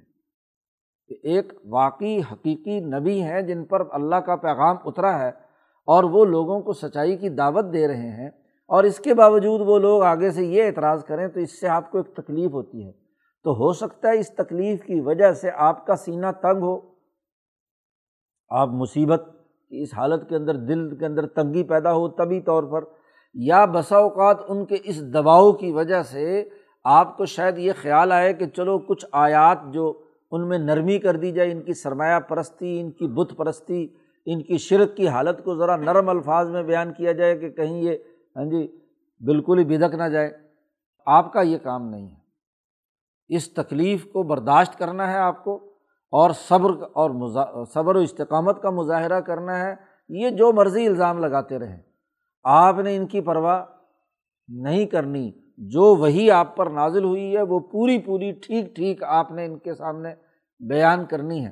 کہ 1.10 1.15
ایک 1.23 1.53
واقعی 1.69 2.19
حقیقی 2.31 2.79
نبی 2.79 3.21
ہیں 3.21 3.41
جن 3.41 3.63
پر 3.65 3.84
اللہ 3.91 4.15
کا 4.15 4.36
پیغام 4.36 4.75
اترا 4.86 5.19
ہے۔ 5.19 5.31
اور 5.91 6.04
وہ 6.04 6.25
لوگوں 6.25 6.60
کو 6.62 6.73
سچائی 6.73 7.17
کی 7.17 7.30
دعوت 7.30 7.73
دے 7.73 7.88
رہے 7.88 8.10
ہیں 8.10 8.30
اور 8.69 8.84
اس 8.84 8.99
کے 8.99 9.13
باوجود 9.13 9.62
وہ 9.65 9.80
لوگ 9.80 10.04
آگے 10.04 10.32
سے 10.32 10.45
یہ 10.45 10.63
اعتراض 10.63 11.04
کریں 11.06 11.27
تو 11.27 11.39
اس 11.39 11.60
سے 11.60 11.67
آپ 11.67 11.91
کو 11.91 11.97
ایک 11.97 12.15
تکلیف 12.15 12.51
ہوتی 12.51 12.86
ہے۔ 12.86 12.91
تو 13.43 13.51
ہو 13.51 13.73
سکتا 13.73 14.10
ہے 14.10 14.19
اس 14.19 14.30
تکلیف 14.30 14.84
کی 14.84 14.99
وجہ 14.99 15.32
سے 15.32 15.49
آپ 15.56 15.86
کا 15.86 15.95
سینہ 15.95 16.32
تنگ 16.41 16.62
ہو۔ 16.62 16.80
آپ 18.49 18.67
مصیبت 18.67 19.23
کی 19.69 19.82
اس 19.84 19.89
حالت 19.93 20.30
کے 20.30 20.36
اندر، 20.36 20.56
دل 20.56 20.97
کے 20.97 21.06
اندر 21.06 21.27
تنگی 21.27 21.63
پیدا 21.63 21.93
ہو 21.93 22.08
طبی 22.10 22.41
طور 22.41 22.63
پر، 22.63 22.84
یا 23.34 23.65
بسا 23.65 23.97
اوقات 23.97 24.38
ان 24.47 24.65
کے 24.65 24.77
اس 24.84 25.01
دباؤ 25.13 25.51
کی 25.51 25.71
وجہ 25.71 26.01
سے 26.04 26.49
آپ 26.84 27.17
کو 27.17 27.25
شاید 27.25 27.58
یہ 27.58 27.71
خیال 27.82 28.12
آئے 28.12 28.34
کہ 28.34 28.45
چلو 28.45 28.80
کچھ 28.80 29.06
آیات 29.12 29.58
جو 29.73 29.93
ان 30.32 30.47
میں 30.47 30.58
نرمی 30.58 30.99
کر 30.99 31.15
دی 31.15 31.32
جائے، 31.32 31.51
ان 31.51 31.62
کی 31.62 31.73
سرمایہ 31.73 32.19
پرستی، 32.19 32.80
ان 32.82 32.91
کی 32.91 33.08
بت 33.08 33.38
پرستی 33.38 33.88
ان 34.25 34.41
کی 34.41 34.57
شرک 34.57 34.97
کی 34.97 35.07
حالت 35.07 35.43
کو 35.43 35.55
ذرا 35.55 35.75
نرم 35.75 36.10
الفاظ 36.10 36.49
میں 36.49 36.63
بیان 36.63 36.93
کیا 36.93 37.12
جائے 37.12 37.38
کہ 37.38 37.49
کہیں 37.49 37.81
یہ 37.81 37.97
ہاں 38.36 38.45
جی 38.45 38.79
بالکل 39.25 39.60
ہی 39.60 39.63
بدک 39.63 39.95
نہ 39.95 40.03
جائے۔ 40.03 40.31
آپ 41.05 41.34
کا 41.34 41.41
یہ 41.41 41.57
کام 41.57 41.89
نہیں 41.89 42.07
ہے۔ 42.07 42.21
اس 43.27 43.53
تکلیف 43.53 44.05
کو 44.05 44.23
برداشت 44.23 44.79
کرنا 44.79 45.12
ہے 45.12 45.17
آپ 45.17 45.43
کو 45.43 45.55
اور 46.12 46.31
صبر 46.31 46.71
اور 46.93 47.10
مزا، 47.10 47.63
صبر 47.73 47.95
و 47.95 47.99
استقامت 47.99 48.62
کا 48.62 48.69
مظاہرہ 48.69 49.19
کرنا 49.19 49.60
ہے۔ 49.60 49.75
یہ 50.10 50.29
جو 50.29 50.53
مرضی 50.53 50.88
الزام 50.88 51.19
لگاتے 51.19 51.60
رہیں۔ 51.60 51.81
آپ 52.43 52.75
نے 52.79 52.95
ان 52.95 53.07
کی 53.07 53.21
پرواہ 53.21 53.65
نہیں 54.47 54.86
کرنی۔ 54.86 55.31
جو 55.57 55.95
وہی 55.95 56.31
آپ 56.31 56.55
پر 56.55 56.69
نازل 56.69 57.03
ہوئی 57.03 57.38
ہے، 57.38 57.41
وہ 57.41 57.60
پوری 57.60 57.99
پوری 57.99 58.31
ٹھیک 58.31 58.75
ٹھیک 58.75 59.03
آپ 59.03 59.31
نے 59.31 59.45
ان 59.45 59.60
کے 59.60 59.73
سامنے 59.73 60.10
بیان 60.60 61.05
کرنی 61.05 61.45
ہے۔ 61.45 61.51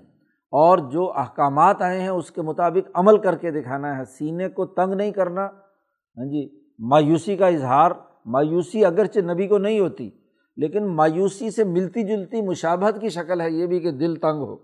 اور 0.51 0.77
جو 0.77 1.11
احکامات 1.15 1.81
آئے 1.81 2.01
ہیں 2.01 2.09
اس 2.09 2.31
کے 2.31 2.41
مطابق 2.41 2.89
عمل 2.93 3.17
کر 3.17 3.35
کے 3.35 3.51
دکھانا 3.51 3.97
ہے۔ 3.97 4.05
سینے 4.05 4.49
کو 4.49 4.65
تنگ 4.65 4.93
نہیں 4.93 5.11
کرنا۔ 5.11 5.45
ہاں 5.45 6.25
جی 6.25 6.49
مایوسی 6.79 7.37
کا 7.37 7.47
اظہار، 7.47 7.91
مایوسی 8.25 8.85
اگرچہ 8.85 9.19
نبی 9.19 9.47
کو 9.47 9.57
نہیں 9.57 9.79
ہوتی، 9.79 10.09
لیکن 10.57 10.87
مایوسی 10.87 11.51
سے 11.51 11.63
ملتی 11.63 12.03
جلتی 12.03 12.41
مشابہت 12.41 13.01
کی 13.01 13.09
شکل 13.09 13.41
ہے، 13.41 13.49
یہ 13.49 13.65
بھی 13.65 13.79
کہ 13.79 13.91
دل 13.91 14.15
تنگ 14.15 14.41
ہو۔ 14.41 14.55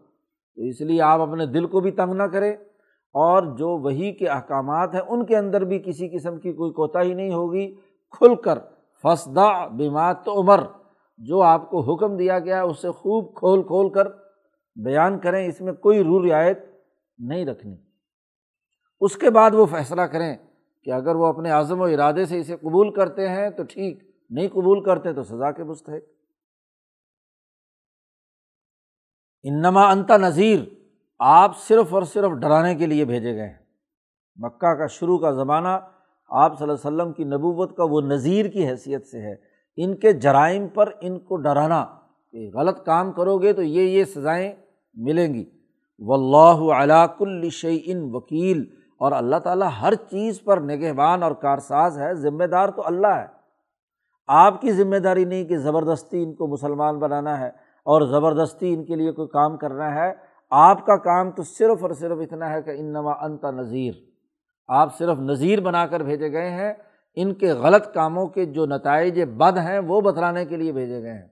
تو 0.55 0.61
اس 0.61 0.81
لیے 0.81 1.01
آپ 1.01 1.19
اپنے 1.19 1.45
دل 1.45 1.65
کو 1.65 1.79
بھی 1.79 1.91
تنگ 1.91 2.13
نہ 2.13 2.23
کریں۔ 2.23 2.53
اور 3.13 3.43
جو 3.43 3.69
وہی 3.69 4.11
کے 4.11 4.27
احکامات 4.27 4.93
ہیں، 4.93 5.01
ان 5.01 5.25
کے 5.25 5.37
اندر 5.37 5.65
بھی 5.65 5.79
کسی 5.79 6.09
قسم 6.09 6.39
کی 6.39 6.53
کوئی 6.53 6.71
کوتاہی 6.71 7.13
نہیں 7.13 7.33
ہوگی۔ 7.33 7.75
کھل 8.11 8.35
کر 8.35 8.59
فسدا 9.03 9.67
بیمات 9.67 10.25
تو 10.25 10.41
عمر 10.41 10.59
جو 11.17 11.41
آپ 11.41 11.69
کو 11.69 11.79
حکم 11.79 12.17
دیا 12.17 12.39
گیا 12.39 12.55
ہے 12.55 12.61
اسے 12.61 12.91
خوب 12.91 13.35
کھول 13.35 13.63
کھول 13.63 13.89
کر 13.89 14.07
بیان 14.75 15.19
کریں، 15.19 15.47
اس 15.47 15.61
میں 15.61 15.73
کوئی 15.73 16.03
رو 16.03 16.29
رعایت 16.29 16.59
نہیں 17.17 17.45
رکھنی۔ 17.45 17.75
اس 18.99 19.17
کے 19.17 19.29
بعد 19.29 19.51
وہ 19.53 19.65
فیصلہ 19.65 20.01
کریں 20.01 20.38
کہ 20.83 20.91
اگر 20.91 21.15
وہ 21.15 21.25
اپنے 21.25 21.51
عزم 21.51 21.81
و 21.81 21.83
ارادے 21.83 22.25
سے 22.25 22.39
اسے 22.39 22.55
قبول 22.55 22.93
کرتے 22.93 23.29
ہیں 23.29 23.49
تو 23.49 23.63
ٹھیک، 23.63 24.03
نہیں 24.29 24.47
قبول 24.47 24.83
کرتے 24.83 25.13
تو 25.13 25.23
سزا 25.23 25.51
کے 25.51 25.63
مستحق۔ 25.63 26.03
انما 29.43 29.89
انتا 29.89 30.17
نذیر، 30.17 30.59
آپ 31.19 31.57
صرف 31.57 31.93
اور 31.93 32.03
صرف 32.03 32.31
ڈرانے 32.31 32.75
کے 32.75 32.85
لیے 32.85 33.05
بھیجے 33.05 33.35
گئے 33.35 33.47
ہیں۔ 33.47 33.65
مکہ 34.35 34.73
کا 34.73 34.88
شروع 34.88 35.17
کا 35.17 35.31
زمانہ 35.31 35.79
آپ 36.29 36.59
صلی 36.59 36.69
اللہ 36.69 36.88
علیہ 36.88 36.95
وسلم 36.95 37.13
کی 37.13 37.23
نبوت 37.23 37.77
کا 37.77 37.83
وہ 37.83 38.01
نذیر 38.01 38.45
کی 38.45 38.67
حیثیت 38.67 39.07
سے 39.07 39.21
ہے۔ 39.21 39.35
ان 39.75 39.95
کے 39.95 40.11
جرائم 40.11 40.67
پر 40.67 40.91
ان 41.01 41.19
کو 41.19 41.35
ڈرانا، 41.35 41.85
کہ 42.31 42.49
غلط 42.53 42.85
کام 42.85 43.11
کرو 43.11 43.38
گے 43.38 43.53
تو 43.53 43.61
یہ 43.61 43.81
یہ 43.81 44.03
سزائیں 44.03 44.64
ملیں 44.95 45.34
گی۔ 45.34 45.45
و 45.99 46.13
اللہ 46.13 46.73
علاق 46.73 47.15
الشعین 47.19 48.10
وکیل۔ 48.12 48.65
اور 48.97 49.12
اللہ 49.12 49.36
تعالیٰ 49.36 49.69
ہر 49.81 49.95
چیز 49.95 50.43
پر 50.43 50.62
نگہبان 50.62 51.23
اور 51.23 51.31
کارساز 51.31 51.99
ہے 51.99 52.13
ذمہ 52.13 52.43
دار 52.43 52.69
تو 52.69 52.81
اللہ 52.86 53.08
ہے۔ 53.08 53.25
آپ 54.27 54.62
کی 54.62 54.71
ذمہ 54.71 54.95
داری 54.95 55.25
نہیں 55.25 55.43
کہ 55.43 55.58
زبردستی 55.58 56.23
ان 56.23 56.34
کو 56.34 56.47
مسلمان 56.47 56.99
بنانا 56.99 57.39
ہے 57.39 57.47
اور 57.84 58.01
زبردستی 58.01 58.73
ان 58.73 58.86
کے 58.86 58.95
لیے 58.95 59.12
کوئی 59.12 59.27
کام 59.27 59.58
کرنا 59.58 59.95
ہے۔ 59.95 60.13
آپ 60.49 60.86
کا 60.86 60.97
کام 60.97 61.31
تو 61.31 61.43
صرف 61.43 61.84
اور 61.84 61.91
صرف 61.91 62.17
اتنا 62.21 62.53
ہے 62.53 62.62
کہ 62.62 62.69
ان 62.69 62.86
نما 62.86 63.12
انتا 63.12 63.51
نذیر۔ 63.51 63.91
آپ 64.67 64.97
صرف 64.97 65.17
نذیر 65.17 65.62
بنا 65.62 65.88
کر 65.88 65.99
بھیجے 65.99 66.31
گئے 66.31 66.49
ہیں۔ 66.49 66.73
ان 67.15 67.34
کے 67.34 67.51
غلط 67.51 67.93
کاموں 67.93 68.27
کے 68.27 68.45
جو 68.45 68.65
نتائج 68.65 69.21
بد 69.38 69.58
ہیں، 69.58 69.79
وہ 69.79 70.01
بتلانے 70.01 70.45
کے 70.45 70.58
لیے 70.58 70.71
بھیجے 70.71 71.01
گئے 71.01 71.13
ہیں۔ 71.13 71.27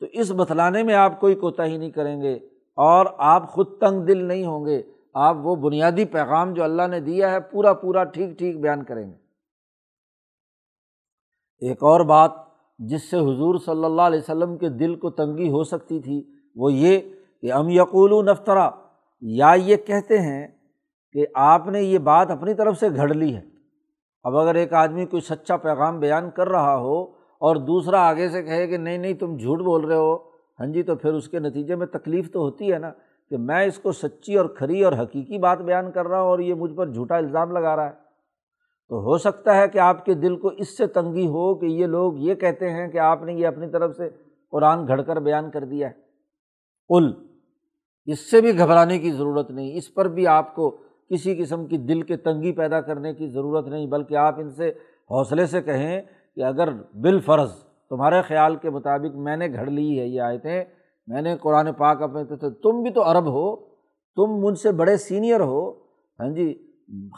تو 0.00 0.06
اس 0.12 0.30
بتلانے 0.30 0.82
میں 0.82 0.94
آپ 0.94 1.20
کوئی 1.20 1.34
کوتاہی 1.34 1.76
نہیں 1.76 1.90
کریں 1.90 2.22
گے۔ 2.22 2.38
اور 2.78 3.06
آپ 3.18 3.50
خود 3.50 3.78
تنگ 3.80 4.04
دل 4.04 4.24
نہیں 4.24 4.44
ہوں 4.46 4.64
گے، 4.66 4.82
آپ 5.14 5.36
وہ 5.42 5.54
بنیادی 5.56 6.04
پیغام 6.04 6.54
جو 6.54 6.64
اللہ 6.64 6.86
نے 6.86 7.00
دیا 7.00 7.30
ہے، 7.30 7.40
پورا 7.40 7.72
پورا 7.72 8.04
ٹھیک 8.04 8.38
ٹھیک 8.38 8.60
بیان 8.60 8.84
کریں 8.84 9.06
گے۔ 9.06 9.16
ایک 11.62 11.82
اور 11.82 12.00
بات 12.00 12.32
جس 12.78 13.10
سے 13.10 13.16
حضور 13.16 13.58
صلی 13.58 13.84
اللہ 13.84 14.02
علیہ 14.02 14.18
وسلم 14.18 14.56
کے 14.58 14.68
دل 14.68 14.94
کو 14.94 15.10
تنگی 15.10 15.50
ہو 15.50 15.62
سکتی 15.64 16.00
تھی، 16.00 16.22
وہ 16.56 16.72
یہ 16.72 16.98
کہ 17.42 17.52
ام 17.52 17.68
یقول 17.68 18.24
نفترا، 18.26 18.68
یا 19.22 19.52
یہ 19.56 19.76
کہتے 19.76 20.18
ہیں 20.18 20.46
کہ 21.14 21.26
آپ 21.34 21.66
نے 21.66 21.82
یہ 21.82 21.98
بات 21.98 22.30
اپنی 22.30 22.54
طرف 22.54 22.78
سے 22.78 22.88
گھڑ 22.96 23.08
لی 23.14 23.34
ہے۔ 23.36 23.40
اب 24.24 24.36
اگر 24.36 24.54
ایک 24.54 24.72
آدمی 24.72 25.06
کوئی 25.06 25.20
سچا 25.20 25.56
پیغام 25.56 25.98
بیان 26.00 26.30
کر 26.30 26.48
رہا 26.48 26.76
ہو 26.76 27.02
اور 27.40 27.56
دوسرا 27.56 28.00
آگے 28.08 28.28
سے 28.28 28.42
کہے 28.42 28.66
کہ 28.66 28.76
نہیں 28.76 28.98
نہیں، 28.98 29.14
تم 29.14 29.36
جھوٹ 29.36 29.60
بول 29.60 29.84
رہے 29.84 29.96
ہو 29.96 30.16
ہاں 30.60 30.66
جی 30.66 30.82
تو 30.82 30.96
پھر 30.96 31.12
اس 31.12 31.28
کے 31.28 31.38
نتیجے 31.38 31.74
میں 31.74 31.86
تکلیف 31.86 32.32
تو 32.32 32.40
ہوتی 32.40 32.72
ہے 32.72 32.78
نا 32.78 32.90
کہ 33.30 33.36
میں 33.36 33.64
اس 33.64 33.78
کو 33.78 33.92
سچی 33.92 34.36
اور 34.36 34.46
کھری 34.46 34.84
اور 34.84 34.92
حقیقی 34.92 35.38
بات 35.38 35.58
بیان 35.58 35.90
کر 35.90 36.06
رہا 36.06 36.20
ہوں 36.20 36.28
اور 36.28 36.38
یہ 36.38 36.54
مجھ 36.54 36.74
پر 36.74 36.88
جھوٹا 36.88 37.16
الزام 37.16 37.52
لگا 37.52 37.76
رہا 37.76 37.86
ہے۔ 37.86 38.04
تو 38.88 39.00
ہو 39.00 39.18
سکتا 39.18 39.56
ہے 39.56 39.68
کہ 39.68 39.78
آپ 39.78 40.04
کے 40.04 40.14
دل 40.14 40.36
کو 40.36 40.48
اس 40.48 40.76
سے 40.76 40.86
تنگی 40.86 41.26
ہو 41.26 41.54
کہ 41.54 41.66
یہ 41.66 41.86
لوگ 41.86 42.12
یہ 42.16 42.34
کہتے 42.34 42.70
ہیں 42.70 42.88
کہ 42.88 42.98
آپ 42.98 43.22
نے 43.22 43.32
یہ 43.32 43.46
اپنی 43.46 43.70
طرف 43.70 43.96
سے 43.96 44.08
قرآن 44.50 44.86
گھڑ 44.86 45.02
کر 45.02 45.20
بیان 45.20 45.50
کر 45.50 45.64
دیا 45.64 45.88
ہے۔ 45.88 45.94
ال 46.90 47.12
اس 48.06 48.30
سے 48.30 48.40
بھی 48.40 48.58
گھبرانے 48.58 48.98
کی 48.98 49.10
ضرورت 49.10 49.50
نہیں، 49.50 49.76
اس 49.76 49.94
پر 49.94 50.08
بھی 50.08 50.26
آپ 50.26 50.54
کو 50.54 50.70
کسی 51.10 51.36
قسم 51.36 51.66
کی 51.66 51.76
دل 51.76 52.02
کے 52.02 52.16
تنگی 52.16 52.52
پیدا 52.52 52.80
کرنے 52.80 53.14
کی 53.14 53.26
ضرورت 53.26 53.66
نہیں، 53.66 53.86
بلکہ 53.86 54.16
آپ 54.16 54.38
ان 54.38 54.50
سے 54.50 54.68
حوصلے 55.10 55.46
سے 55.46 55.62
کہیں 55.62 56.02
کہ 56.36 56.44
اگر 56.44 56.70
بالفرض 56.94 57.50
تمہارے 57.94 58.22
خیال 58.22 58.56
کے 58.56 58.70
مطابق 58.70 59.16
میں 59.16 59.36
نے 59.36 59.46
گھڑ 59.52 59.66
لی 59.66 60.00
ہے 60.00 60.06
یہ 60.06 60.20
آیتیں، 60.20 60.64
میں 61.08 61.22
نے 61.22 61.36
قرآن 61.36 61.72
پاک 61.72 62.02
اپنے 62.02 62.24
تو 62.24 62.50
تم 62.50 62.82
بھی 62.82 62.90
تو 62.90 63.02
عرب 63.02 63.26
ہو، 63.26 63.56
تم 64.16 64.22
مجھ 64.22 64.58
سے 64.58 64.72
بڑے 64.72 64.96
سینئر 64.96 65.40
ہو 65.40 65.70
ہاں 66.20 66.28
جی 66.28 66.54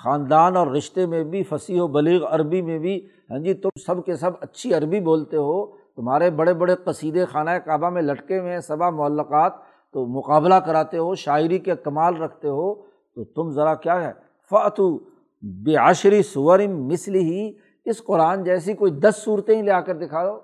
خاندان 0.03 0.57
اور 0.57 0.67
رشتے 0.67 1.07
میں 1.07 1.25
بھی، 1.25 1.43
فصیح 1.43 1.83
و 1.83 1.87
بلیغ 1.87 2.25
عربی 2.25 2.63
میں 2.63 2.79
بھی 2.79 3.07
ہاں 3.31 3.39
جی 3.39 3.55
تم 3.55 3.69
سب 3.87 4.05
کے 4.05 4.17
سب 4.17 4.31
اچھی 4.41 4.75
عربی 4.75 5.01
بولتے 5.01 5.37
ہو، 5.37 5.67
تمہارے 5.97 6.31
بڑے 6.31 6.55
بڑے 6.55 6.75
قصیدے 6.85 7.25
خانہ 7.25 7.51
کعبہ 7.51 7.91
میں 7.91 8.03
لٹکے 8.03 8.39
ہوئے 8.39 8.53
ہیں 8.53 8.61
صبا 8.61 8.91
معلقات، 8.91 9.53
تو 9.93 10.07
مقابلہ 10.07 10.55
کراتے 10.55 10.99
ہو، 10.99 11.15
شاعری 11.15 11.59
کے 11.59 11.75
کمال 11.75 12.17
رکھتے 12.17 12.49
ہو، 12.49 12.75
تو 13.15 13.25
تم 13.25 13.51
ذرا 13.51 13.75
کیا 13.75 14.01
ہے؟ 14.03 14.13
فاتو 14.51 14.99
بیاشری 15.43 16.23
سورم 16.23 16.87
مسلی 16.87 17.19
ہی 17.19 17.53
اس 17.85 18.05
قرآن 18.05 18.45
جیسی 18.45 18.75
کوئی 18.75 18.93
دس 18.93 19.17
صورتیں 19.17 19.57
ہی 19.57 19.63
لے 19.63 19.71
آ 19.71 19.81
کر 19.81 19.97
دکھاؤ۔ 19.97 20.37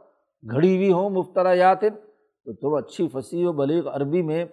گھڑی 0.50 0.76
ہوئی 0.76 0.92
ہوں 0.92 1.10
مفترا 1.10 1.52
یاتن 1.52 1.94
تو 2.44 2.52
تم 2.52 2.74
اچھی 2.74 3.08
فصیح 3.08 3.48
و 3.48 3.52
بلیغ 3.52 3.88
عربی 3.88 4.22
میں 4.22 4.44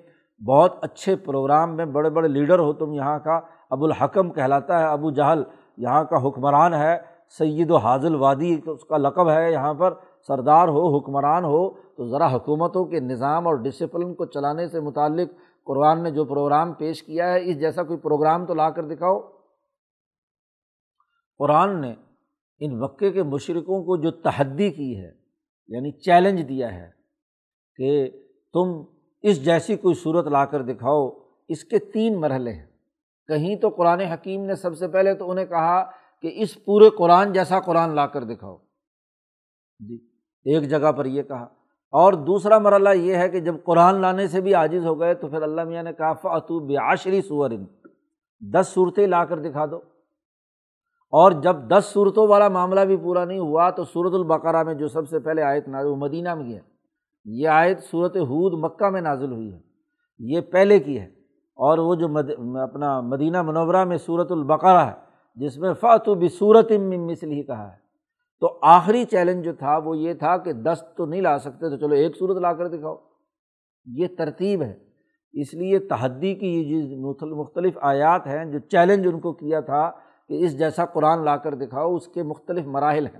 بہت 0.47 0.73
اچھے 0.82 1.15
پروگرام 1.15 1.75
میں 1.75 1.86
بڑے 1.86 2.10
بڑے 2.10 2.28
لیڈر 2.28 2.60
ہو 2.60 2.73
تم 2.73 2.93
یہاں 2.93 3.19
کا۔ 3.19 3.39
ابو 3.69 3.86
الحکم 3.86 4.30
کہلاتا 4.30 4.80
ہے، 4.80 4.86
ابو 4.86 5.12
جہل 5.12 5.43
یہاں 5.78 6.04
کا 6.04 6.28
حکمران 6.28 6.73
ہے، 6.73 6.97
سید 7.38 7.71
و 7.71 7.75
حاضل 7.75 8.15
وادی 8.15 8.60
اس 8.65 8.84
کا 8.84 8.97
لقب 8.97 9.30
ہے 9.30 9.52
یہاں 9.52 9.73
پر۔ 9.73 9.93
سردار 10.28 10.67
ہو، 10.67 10.97
حکمران 10.97 11.43
ہو، 11.43 11.69
تو 11.69 12.08
ذرا 12.08 12.36
حکومتوں 12.36 12.86
کے 12.86 12.99
نظام 12.99 13.47
اور 13.47 13.56
ڈسپلن 13.56 14.13
کو 14.13 14.25
چلانے 14.25 14.67
سے 14.67 14.80
متعلق 14.80 15.30
قرآن 15.65 16.04
نے 16.04 16.12
جو 16.12 16.25
پروگرام 16.25 16.73
پیش 16.73 17.04
کیا 17.04 17.34
ہے، 17.34 17.49
اس 17.49 17.60
جیسا 17.60 17.84
کوئی 17.84 17.99
پروگرام 17.99 18.45
تو 18.45 18.54
لا 18.54 18.69
کر 18.69 18.84
دکھاؤ۔ 18.84 19.19
قرآن 21.38 21.82
نے 21.82 21.95
ان 22.60 22.84
وقعے 22.84 23.12
کے 23.12 23.23
مشرقوں 23.23 23.84
کو 23.84 23.97
جو 23.97 24.12
تحدی 24.12 24.69
کی 24.69 24.99
ہے 24.99 25.19
یعنی 25.70 25.92
چیلنج 25.92 26.50
دیا 26.50 26.76
ہے 26.76 26.90
کہ 27.76 28.10
تم 28.54 28.84
اس 29.22 29.46
جیسی 29.46 29.76
کوئی 29.76 29.96
صورت 29.96 30.28
لا 30.28 30.46
کر 30.46 30.62
دکھاؤ، 30.62 31.10
اس 31.48 31.64
کے 31.64 31.80
تین 31.80 32.20
مرحلے 32.20 32.54
ہیں۔ 32.54 32.66
کہیں 33.28 33.56
تو 33.56 33.70
قرآن 33.70 34.00
حکیم 34.00 34.46
نے 34.46 34.56
سب 34.56 34.78
سے 34.78 34.88
پہلے 34.88 35.14
تو 35.14 35.32
انہیں 35.32 35.46
کہا 35.46 35.84
کہ 36.22 36.32
اس 36.36 36.66
پورے 36.66 36.90
قرآن 36.90 37.34
جیسا 37.34 37.60
قرآن 37.60 37.96
لا 37.96 38.08
کر 38.08 38.24
دکھاؤ۔ 38.24 38.58
جی 39.80 39.96
ایک 40.46 40.70
جگہ 40.70 40.92
پر 40.92 41.06
یہ 41.06 41.24
کہا۔ 41.24 41.44
اور 41.92 42.14
دوسرا 42.14 42.60
مرحلہ 42.60 42.90
یہ 42.96 43.16
ہے 43.16 43.30
کہ 43.30 43.40
جب 43.40 43.56
قرآن 43.64 44.02
لانے 44.02 44.28
سے 44.28 44.42
بھی 44.42 44.54
عاجز 44.54 44.86
ہو 44.86 45.00
گئے 45.00 45.14
تو 45.14 45.28
پھر 45.28 45.42
اللہ 45.42 45.64
میاں 45.64 45.84
نے 45.84 45.94
کہا 45.94 46.14
فاتو 46.14 46.60
بیاشری 46.60 47.22
سور۔ 47.22 47.50
دس 48.40 48.68
صورتیں 48.68 49.08
لا 49.08 49.26
کر 49.26 49.40
دکھا 49.40 49.66
دو۔ 49.66 49.80
اور 51.10 51.32
جب 51.32 51.56
دس 51.56 51.86
صورتوں 51.86 52.28
والا 52.28 52.48
معاملہ 52.48 52.80
بھی 52.80 52.98
پورا 52.98 53.26
نہیں 53.26 53.39
ہوا 53.39 53.69
تو 53.69 53.84
صورت 53.84 54.13
البقرہ 54.13 54.63
میں 54.63 54.74
جو 54.74 54.88
سب 54.88 55.10
سے 55.10 55.19
پہلے 55.19 55.43
آیت 55.43 55.67
نازل 55.67 55.89
وہ 55.89 55.95
مدینہ 55.95 56.36
میں 56.36 56.54
ہے۔ 56.54 56.60
یہ 57.26 57.48
آیت 57.48 57.84
صورت 57.84 58.17
حود 58.17 58.54
مکہ 58.63 58.89
میں 58.89 59.02
نازل 59.02 59.32
ہوئی 59.32 59.54
ہے۔ 59.54 59.60
یہ 60.19 60.41
پہلے 60.41 60.80
کی 60.80 61.00
ہے۔ 61.00 61.06
اور 61.56 61.78
وہ 61.78 61.95
جو 61.95 62.08
مد، 62.08 62.30
اپنا 62.62 63.02
مدینہ 63.02 63.41
منورہ 63.41 63.84
میں 63.84 63.98
صورت 63.98 64.32
البقرہ 64.32 64.86
ہے، 64.86 64.91
جس 65.36 65.58
میں 65.58 65.74
فاتو 65.74 66.15
بھی 66.15 66.30
صورت 66.30 66.72
مثل 66.72 67.32
ہی 67.32 67.43
کہا 67.43 67.72
ہے۔ 67.72 67.78
تو 68.39 68.60
آخری 68.62 69.06
چیلنج 69.06 69.45
جو 69.45 69.54
تھا، 69.54 69.78
وہ 69.78 69.98
یہ 69.98 70.13
تھا 70.13 70.38
کہ 70.38 70.54
دس 70.54 70.84
تو 70.98 71.06
نہیں 71.06 71.22
لا 71.22 71.38
سکتے 71.38 71.69
تو 71.69 71.78
چلو 71.78 71.95
ایک 71.95 72.17
صورت 72.17 72.38
لا 72.38 72.54
کر 72.54 72.67
دکھاؤ۔ 72.67 72.95
یہ 73.86 74.08
ترتیب 74.17 74.62
ہے۔ 74.62 74.78
اس 75.34 75.54
لیے 75.54 75.80
تحدی 75.80 76.36
کی 76.36 76.63
یہ 76.67 76.82
جو 76.82 77.36
مختلف 77.36 77.78
آیات 77.82 78.28
ہیں، 78.28 78.45
جو 78.45 78.60
چیلنج 78.60 79.08
ان 79.08 79.19
کو 79.19 79.34
کیا 79.34 79.60
تھا 79.60 79.91
کہ 80.30 80.46
اس 80.46 80.60
جیسا 80.60 80.86
قرآن 80.86 81.26
لا 81.26 81.38
کر 81.38 81.56
دکھاؤ، 81.56 81.96
اس 81.96 82.08
کے 82.08 82.24
مختلف 82.24 82.65
مراحل 82.65 83.06
ہیں۔ 83.06 83.20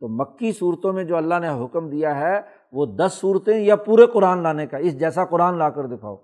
تو 0.00 0.08
مکی 0.08 0.52
صورتوں 0.52 0.92
میں 0.92 1.04
جو 1.04 1.16
اللہ 1.16 1.34
نے 1.40 1.48
حکم 1.48 1.90
دیا 1.90 2.20
ہے، 2.20 2.40
وہ 2.72 2.86
دس 2.86 3.12
صورتیں 3.12 3.60
یا 3.60 3.76
پورے 3.76 4.06
قرآن 4.06 4.42
لانے 4.42 4.66
کا، 4.66 4.76
اس 4.76 5.00
جیسا 5.00 5.24
قرآن 5.24 5.58
لا 5.58 5.70
کر 5.70 5.86
دکھاؤ۔ 5.86 6.16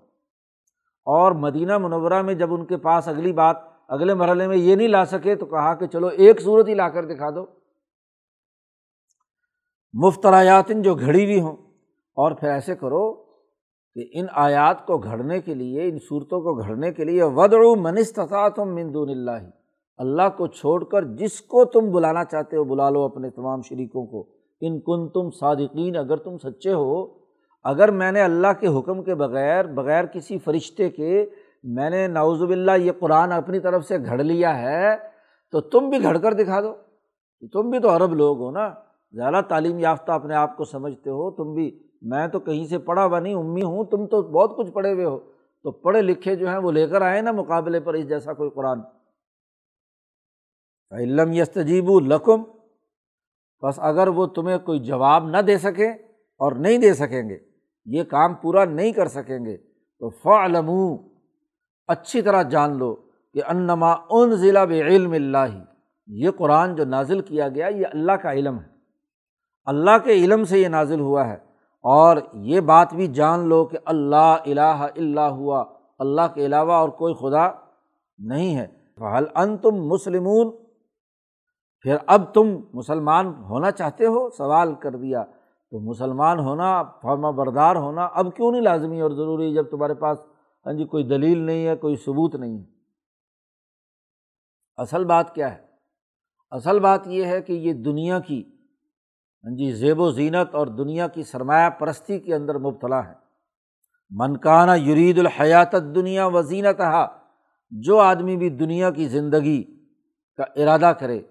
اور 1.05 1.31
مدینہ 1.31 1.77
منورہ 1.77 2.21
میں 2.21 2.33
جب 2.33 2.53
ان 2.53 2.65
کے 2.65 2.77
پاس 2.77 3.07
اگلی 3.07 3.33
بات، 3.33 3.57
اگلے 3.87 4.13
مرحلے 4.13 4.47
میں 4.47 4.57
یہ 4.57 4.75
نہیں 4.75 4.87
لا 4.87 5.05
سکے، 5.05 5.35
تو 5.35 5.45
کہا 5.45 5.73
کہ 5.75 5.87
چلو 5.87 6.07
ایک 6.07 6.41
صورت 6.41 6.67
ہی 6.67 6.73
لا 6.73 6.89
کر 6.89 7.05
دکھا 7.05 7.29
دو۔ 7.29 7.45
مفت 9.93 10.25
آیاتن 10.25 10.81
جو 10.81 10.95
گھڑی 10.95 11.25
ہوئی 11.25 11.41
ہوں، 11.41 11.55
اور 12.17 12.31
پھر 12.31 12.49
ایسے 12.49 12.75
کرو 12.75 13.13
کہ 13.93 14.09
ان 14.13 14.25
آیات 14.31 14.85
کو 14.85 14.97
گھڑنے 14.97 15.41
کے 15.41 15.53
لیے، 15.53 15.89
ان 15.89 15.99
صورتوں 15.99 16.41
کو 16.41 16.53
گھڑنے 16.53 16.93
کے 16.93 17.03
لیے 17.03 17.23
ودع 17.23 17.57
منستتا 17.77 18.63
مندون 18.63 19.09
اللہ 19.09 19.60
اللہ 20.01 20.21
کو 20.37 20.47
چھوڑ 20.47 20.83
کر 20.83 21.03
جس 21.03 21.41
کو 21.41 21.65
تم 21.65 21.91
بلانا 21.91 22.23
چاہتے 22.23 22.57
ہو 22.57 22.63
بلا 22.63 22.89
لو 22.89 23.01
اپنے 23.01 23.29
تمام 23.29 23.61
شریکوں 23.61 24.05
کو۔ 24.05 24.25
ان 24.61 24.79
کن 24.79 25.09
تم 25.09 25.29
صادقین، 25.29 25.97
اگر 25.97 26.17
تم 26.17 26.37
سچے 26.37 26.73
ہو، 26.73 27.05
اگر 27.63 27.91
میں 27.91 28.11
نے 28.11 28.21
اللہ 28.21 28.47
کے 28.59 28.67
حکم 28.67 29.03
کے 29.03 29.15
بغیر 29.15 29.65
بغیر 29.65 30.05
کسی 30.05 30.39
فرشتے 30.39 30.89
کے 30.89 31.25
میں 31.63 31.89
نے 31.89 32.07
ناوز 32.07 32.43
باللہ 32.43 32.71
یہ 32.71 32.91
قرآن 32.99 33.31
اپنی 33.31 33.59
طرف 33.59 33.85
سے 33.85 33.97
گھڑ 34.05 34.23
لیا 34.23 34.61
ہے، 34.61 34.97
تو 35.51 35.61
تم 35.61 35.89
بھی 35.89 36.03
گھڑ 36.03 36.17
کر 36.17 36.33
دکھا 36.33 36.61
دو۔ 36.61 36.73
تم 37.53 37.69
بھی 37.69 37.79
تو 37.79 37.95
عرب 37.95 38.13
لوگ 38.13 38.37
ہو 38.37 38.51
نا۔ 38.51 38.69
زیادہ 39.11 39.41
تعلیم 39.47 39.79
یافتہ 39.79 40.11
اپنے 40.11 40.35
آپ 40.35 40.57
کو 40.57 40.63
سمجھتے 40.63 41.09
ہو۔ 41.09 41.31
تم 41.31 41.53
بھی، 41.53 41.79
میں 42.01 42.27
تو 42.27 42.39
کہیں 42.39 42.65
سے 42.65 42.77
پڑھا 42.77 43.05
ہوا 43.05 43.19
نہیں، 43.19 43.33
امی 43.33 43.61
ہوں، 43.61 43.83
تم 43.83 44.05
تو 44.05 44.21
بہت 44.21 44.57
کچھ 44.57 44.71
پڑھے 44.71 44.93
ہوئے 44.93 45.05
ہو۔ 45.05 45.19
تو 45.63 45.71
پڑھے 45.71 46.01
لکھے 46.01 46.35
جو 46.35 46.47
ہیں 46.47 46.57
وہ 46.57 46.71
لے 46.71 46.87
کر 46.87 47.01
آئے 47.01 47.21
نا 47.21 47.31
مقابلے 47.31 47.79
پر 47.79 47.93
اس 47.93 48.09
جیسا 48.09 48.33
کوئی 48.33 48.49
قرآن۔ 48.49 48.79
علم 50.91 51.33
یستجیب 51.33 51.99
لکم 51.99 52.43
بس 53.63 53.75
اگر 53.77 54.07
وہ 54.07 54.25
تمہیں 54.25 54.57
کوئی 54.57 54.79
جواب 54.79 55.29
نہ 55.29 55.37
دے 55.37 55.57
سکے 55.57 55.87
اور 56.37 56.51
نہیں 56.51 56.77
دے 56.77 56.93
سکیں 56.93 57.29
گے، 57.29 57.37
یہ 57.85 58.03
کام 58.03 58.33
پورا 58.33 58.65
نہیں 58.65 58.91
کر 58.91 59.07
سکیں 59.07 59.45
گے، 59.45 59.57
تو 59.99 60.09
فعلم 60.09 60.71
اچھی 61.87 62.21
طرح 62.21 62.43
جان 62.43 62.77
لو 62.77 62.95
کہ 63.33 63.41
انما 63.47 63.91
ان 64.09 64.35
ضلع 64.35 64.63
علم 64.63 65.11
اللہ، 65.11 65.63
یہ 66.07 66.29
قرآن 66.37 66.75
جو 66.75 66.85
نازل 66.85 67.21
کیا 67.21 67.49
گیا، 67.49 67.67
یہ 67.67 67.85
اللہ 67.93 68.11
کا 68.11 68.33
علم 68.33 68.59
ہے۔ 68.59 68.67
اللہ 69.65 69.97
کے 70.03 70.11
علم 70.11 70.43
سے 70.43 70.59
یہ 70.59 70.67
نازل 70.67 70.99
ہوا 70.99 71.27
ہے۔ 71.27 71.37
اور 71.83 72.17
یہ 72.33 72.59
بات 72.59 72.93
بھی 72.93 73.07
جان 73.07 73.39
لو 73.39 73.65
کہ 73.65 73.77
اللہ 73.85 74.37
الہ 74.45 74.87
اللہ 74.95 75.19
ہوا، 75.19 75.65
اللہ 75.99 76.21
کے 76.33 76.45
علاوہ 76.45 76.73
اور 76.73 76.89
کوئی 76.89 77.13
خدا 77.13 77.51
نہیں 78.17 78.55
ہے۔ 78.55 78.67
حل 79.17 79.25
ان 79.35 79.57
تم 79.57 79.71
مسلمون؟ 79.71 80.60
پھر 81.81 81.95
اب 82.07 82.33
تم 82.33 82.47
مسلمان 82.73 83.27
ہونا 83.27 83.71
چاہتے 83.71 84.05
ہو؟ 84.05 84.29
سوال 84.29 84.75
کر 84.75 84.95
دیا۔ 84.95 85.23
تو 85.71 85.79
مسلمان 85.79 86.39
ہونا، 86.39 86.83
فرما 86.83 87.29
بردار 87.29 87.75
ہونا 87.75 88.05
اب 88.05 88.35
کیوں 88.35 88.51
نہیں 88.51 88.61
لازمی 88.61 89.01
اور 89.01 89.11
ضروری 89.11 89.53
جب 89.53 89.69
تمہارے 89.69 89.93
پاس 89.93 90.19
ہاں 90.65 90.73
جی 90.73 90.85
کوئی 90.85 91.03
دلیل 91.03 91.37
نہیں 91.37 91.67
ہے، 91.67 91.75
کوئی 91.75 91.95
ثبوت 91.95 92.35
نہیں 92.35 92.59
ہے؟ 92.59 92.63
اصل 94.77 95.05
بات 95.05 95.35
کیا 95.35 95.55
ہے؟ 95.55 95.61
اصل 96.51 96.79
بات 96.79 97.07
یہ 97.07 97.25
ہے 97.25 97.41
کہ 97.41 97.53
یہ 97.53 97.73
دنیا 97.73 98.19
کی 98.19 98.43
ہاں 99.43 99.55
جی 99.55 99.71
زیب 99.71 99.99
و 99.99 100.11
زینت 100.11 100.55
اور 100.55 100.67
دنیا 100.67 101.07
کی 101.07 101.23
سرمایہ 101.23 101.69
پرستی 101.69 102.19
کے 102.19 102.35
اندر 102.35 102.57
مبتلا 102.57 103.09
ہے۔ 103.09 103.13
منکانہ 104.09 104.71
یرید 104.71 105.19
الحیات 105.19 105.71
دنیا 105.71 106.25
و 106.27 106.41
زینت 106.41 106.81
جو 107.71 107.99
آدمی 107.99 108.37
بھی 108.37 108.49
دنیا 108.49 108.91
کی 108.91 109.07
زندگی 109.07 109.63
کا 110.37 110.43
ارادہ 110.55 110.93
کرے 110.99 111.21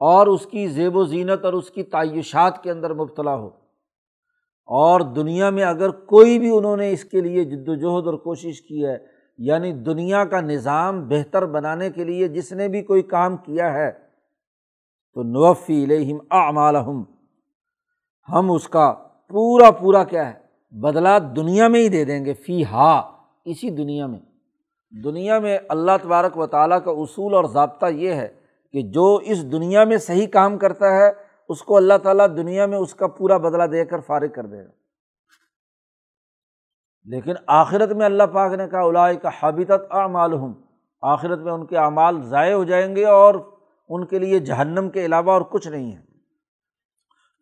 اور 0.00 0.26
اس 0.26 0.46
کی 0.46 0.66
زیب 0.66 0.96
و 0.96 1.04
زینت 1.04 1.44
اور 1.44 1.52
اس 1.52 1.70
کی 1.70 1.82
تعیشات 1.82 2.62
کے 2.62 2.70
اندر 2.70 2.94
مبتلا 2.94 3.34
ہو۔ 3.34 3.46
اور 4.66 5.00
دنیا 5.00 5.50
میں 5.50 5.64
اگر 5.64 5.90
کوئی 5.90 6.38
بھی 6.38 6.56
انہوں 6.56 6.76
نے 6.76 6.90
اس 6.90 7.04
کے 7.04 7.20
لیے 7.20 7.44
جد 7.44 7.68
وجہد 7.68 8.06
اور 8.06 8.14
کوشش 8.14 8.62
کی 8.62 8.86
ہے 8.86 8.98
یعنی 9.38 9.72
دنیا 9.72 10.24
کا 10.24 10.40
نظام 10.40 11.08
بہتر 11.08 11.46
بنانے 11.46 11.90
کے 11.90 12.04
لیے 12.04 12.28
جس 12.28 12.52
نے 12.52 12.68
بھی 12.68 12.82
کوئی 12.82 13.02
کام 13.02 13.36
کیا 13.36 13.72
ہے، 13.74 13.92
تو 15.14 15.22
نوفی 15.22 15.84
علیہم 15.84 16.18
اعمالہم۔ 16.30 17.02
ہم 18.28 18.50
اس 18.50 18.68
کا 18.68 18.94
پورا 19.28 19.70
پورا 19.70 20.04
کیا 20.04 20.32
ہے 20.32 20.32
بدلا 20.70 21.18
دنیا 21.18 21.68
میں 21.68 21.80
ہی 21.80 21.88
دے 21.88 22.04
دیں 22.04 22.24
گے 22.24 22.32
فی 22.32 22.64
ہا 22.64 23.00
اسی 23.44 23.70
دنیا 23.70 24.06
میں۔ 24.06 24.18
دنیا 25.04 25.38
میں 25.38 25.58
اللہ 25.68 25.92
تبارک 26.02 26.38
و 26.38 26.46
تعالیٰ 26.46 26.78
کا 26.84 26.90
اصول 26.90 27.34
اور 27.34 27.44
ضابطہ 27.44 27.86
یہ 27.86 28.12
ہے 28.12 28.39
کہ 28.72 28.82
جو 28.82 29.18
اس 29.22 29.52
دنیا 29.52 29.84
میں 29.84 29.96
صحیح 29.96 30.26
کام 30.26 30.58
کرتا 30.58 30.96
ہے، 30.96 31.10
اس 31.48 31.62
کو 31.62 31.76
اللہ 31.76 31.94
تعالیٰ 32.02 32.26
دنیا 32.36 32.66
میں 32.66 32.78
اس 32.78 32.94
کا 32.94 33.06
پورا 33.06 33.36
بدلا 33.36 33.66
دے 33.66 33.84
کر 33.84 34.00
فارغ 34.00 34.28
کر 34.34 34.46
دے 34.46 34.64
گا۔ 34.64 34.70
لیکن 37.04 37.32
آخرت 37.46 37.92
میں 37.92 38.06
اللہ 38.06 38.22
پاک 38.22 38.52
نے 38.52 38.68
کہا 38.68 38.80
الاائے 38.80 39.16
کا 39.16 39.30
حابطت 39.42 39.86
اعمالحم 39.90 40.52
آخرت 41.02 41.38
میں 41.38 41.52
ان 41.52 41.66
کے 41.66 41.76
اعمال 41.76 42.22
ضائع 42.22 42.54
ہو 42.54 42.64
جائیں 42.64 42.96
گے 42.96 43.04
اور 43.04 43.34
ان 43.88 44.06
کے 44.06 44.18
لیے 44.18 44.38
جہنم 44.38 44.90
کے 44.90 45.06
علاوہ 45.06 45.32
اور 45.32 45.42
کچھ 45.42 45.68
نہیں 45.68 45.92
ہے۔ 45.92 46.10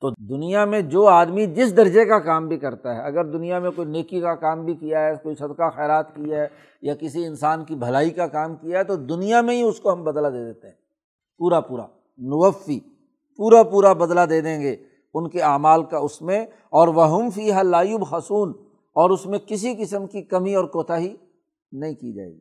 تو 0.01 0.11
دنیا 0.11 0.65
میں 0.65 0.81
جو 0.81 1.07
آدمی 1.07 1.47
جس 1.47 1.77
درجے 1.77 2.05
کا 2.05 2.19
کام 2.19 2.49
بھی 2.49 2.59
کرتا 2.59 2.97
ہے، 2.97 3.03
اگر 3.03 3.25
دنیا 3.25 3.59
میں 3.59 3.71
کوئی 3.71 3.89
نیکی 3.89 4.21
کا 4.21 4.35
کام 4.35 4.65
بھی 4.65 4.75
کیا 4.75 5.01
ہے، 5.01 5.13
کوئی 5.23 5.35
صدقہ 5.35 5.71
خیرات 5.77 6.17
کیا 6.17 6.43
ہے 6.43 6.47
یا 6.83 6.95
کسی 6.95 7.27
انسان 7.27 7.65
کی 7.65 7.75
بھلائی 7.75 8.11
کا 8.11 8.27
کام 8.27 8.57
کیا 8.57 8.79
ہے، 8.79 8.85
تو 8.85 8.97
دنیا 8.97 9.41
میں 9.41 9.55
ہی 9.55 9.63
اس 9.63 9.81
کو 9.81 9.93
ہم 9.93 10.05
بدلا 10.05 10.29
دے 10.29 10.53
دیتے 10.53 10.69
ہیں۔ 10.69 10.88
پورا 11.39 11.61
پورا، 11.61 11.87
نوفی، 12.19 12.79
پورا 13.39 13.63
پورا 13.63 13.93
بدلا 13.93 14.25
دے 14.25 14.41
دیں 14.41 14.61
گے 14.61 14.77
ان 15.15 15.29
کے 15.31 15.41
اعمال 15.43 15.83
کا 15.85 15.99
اس 15.99 16.23
میں، 16.23 16.47
اور 16.71 16.89
وہ 16.89 17.31
فی 17.35 17.51
لایوب 17.63 18.15
حسون 18.15 18.53
اور 18.97 19.11
اس 19.11 19.27
میں 19.27 19.39
کسی 19.39 19.75
قسم 19.79 20.07
کی 20.07 20.23
کمی 20.23 20.55
اور 20.55 20.65
کوتاہی 20.65 21.15
نہیں 21.73 21.95
کی 21.95 22.13
جائے 22.13 22.29
گی۔ 22.29 22.41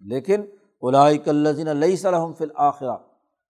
لیکن 0.00 0.40
الاک 0.82 1.28
الزین 1.28 1.68
علیہ 1.68 1.96
صلاحم 1.96 2.32
فی 2.32 2.44
الآخرہ 2.44 2.96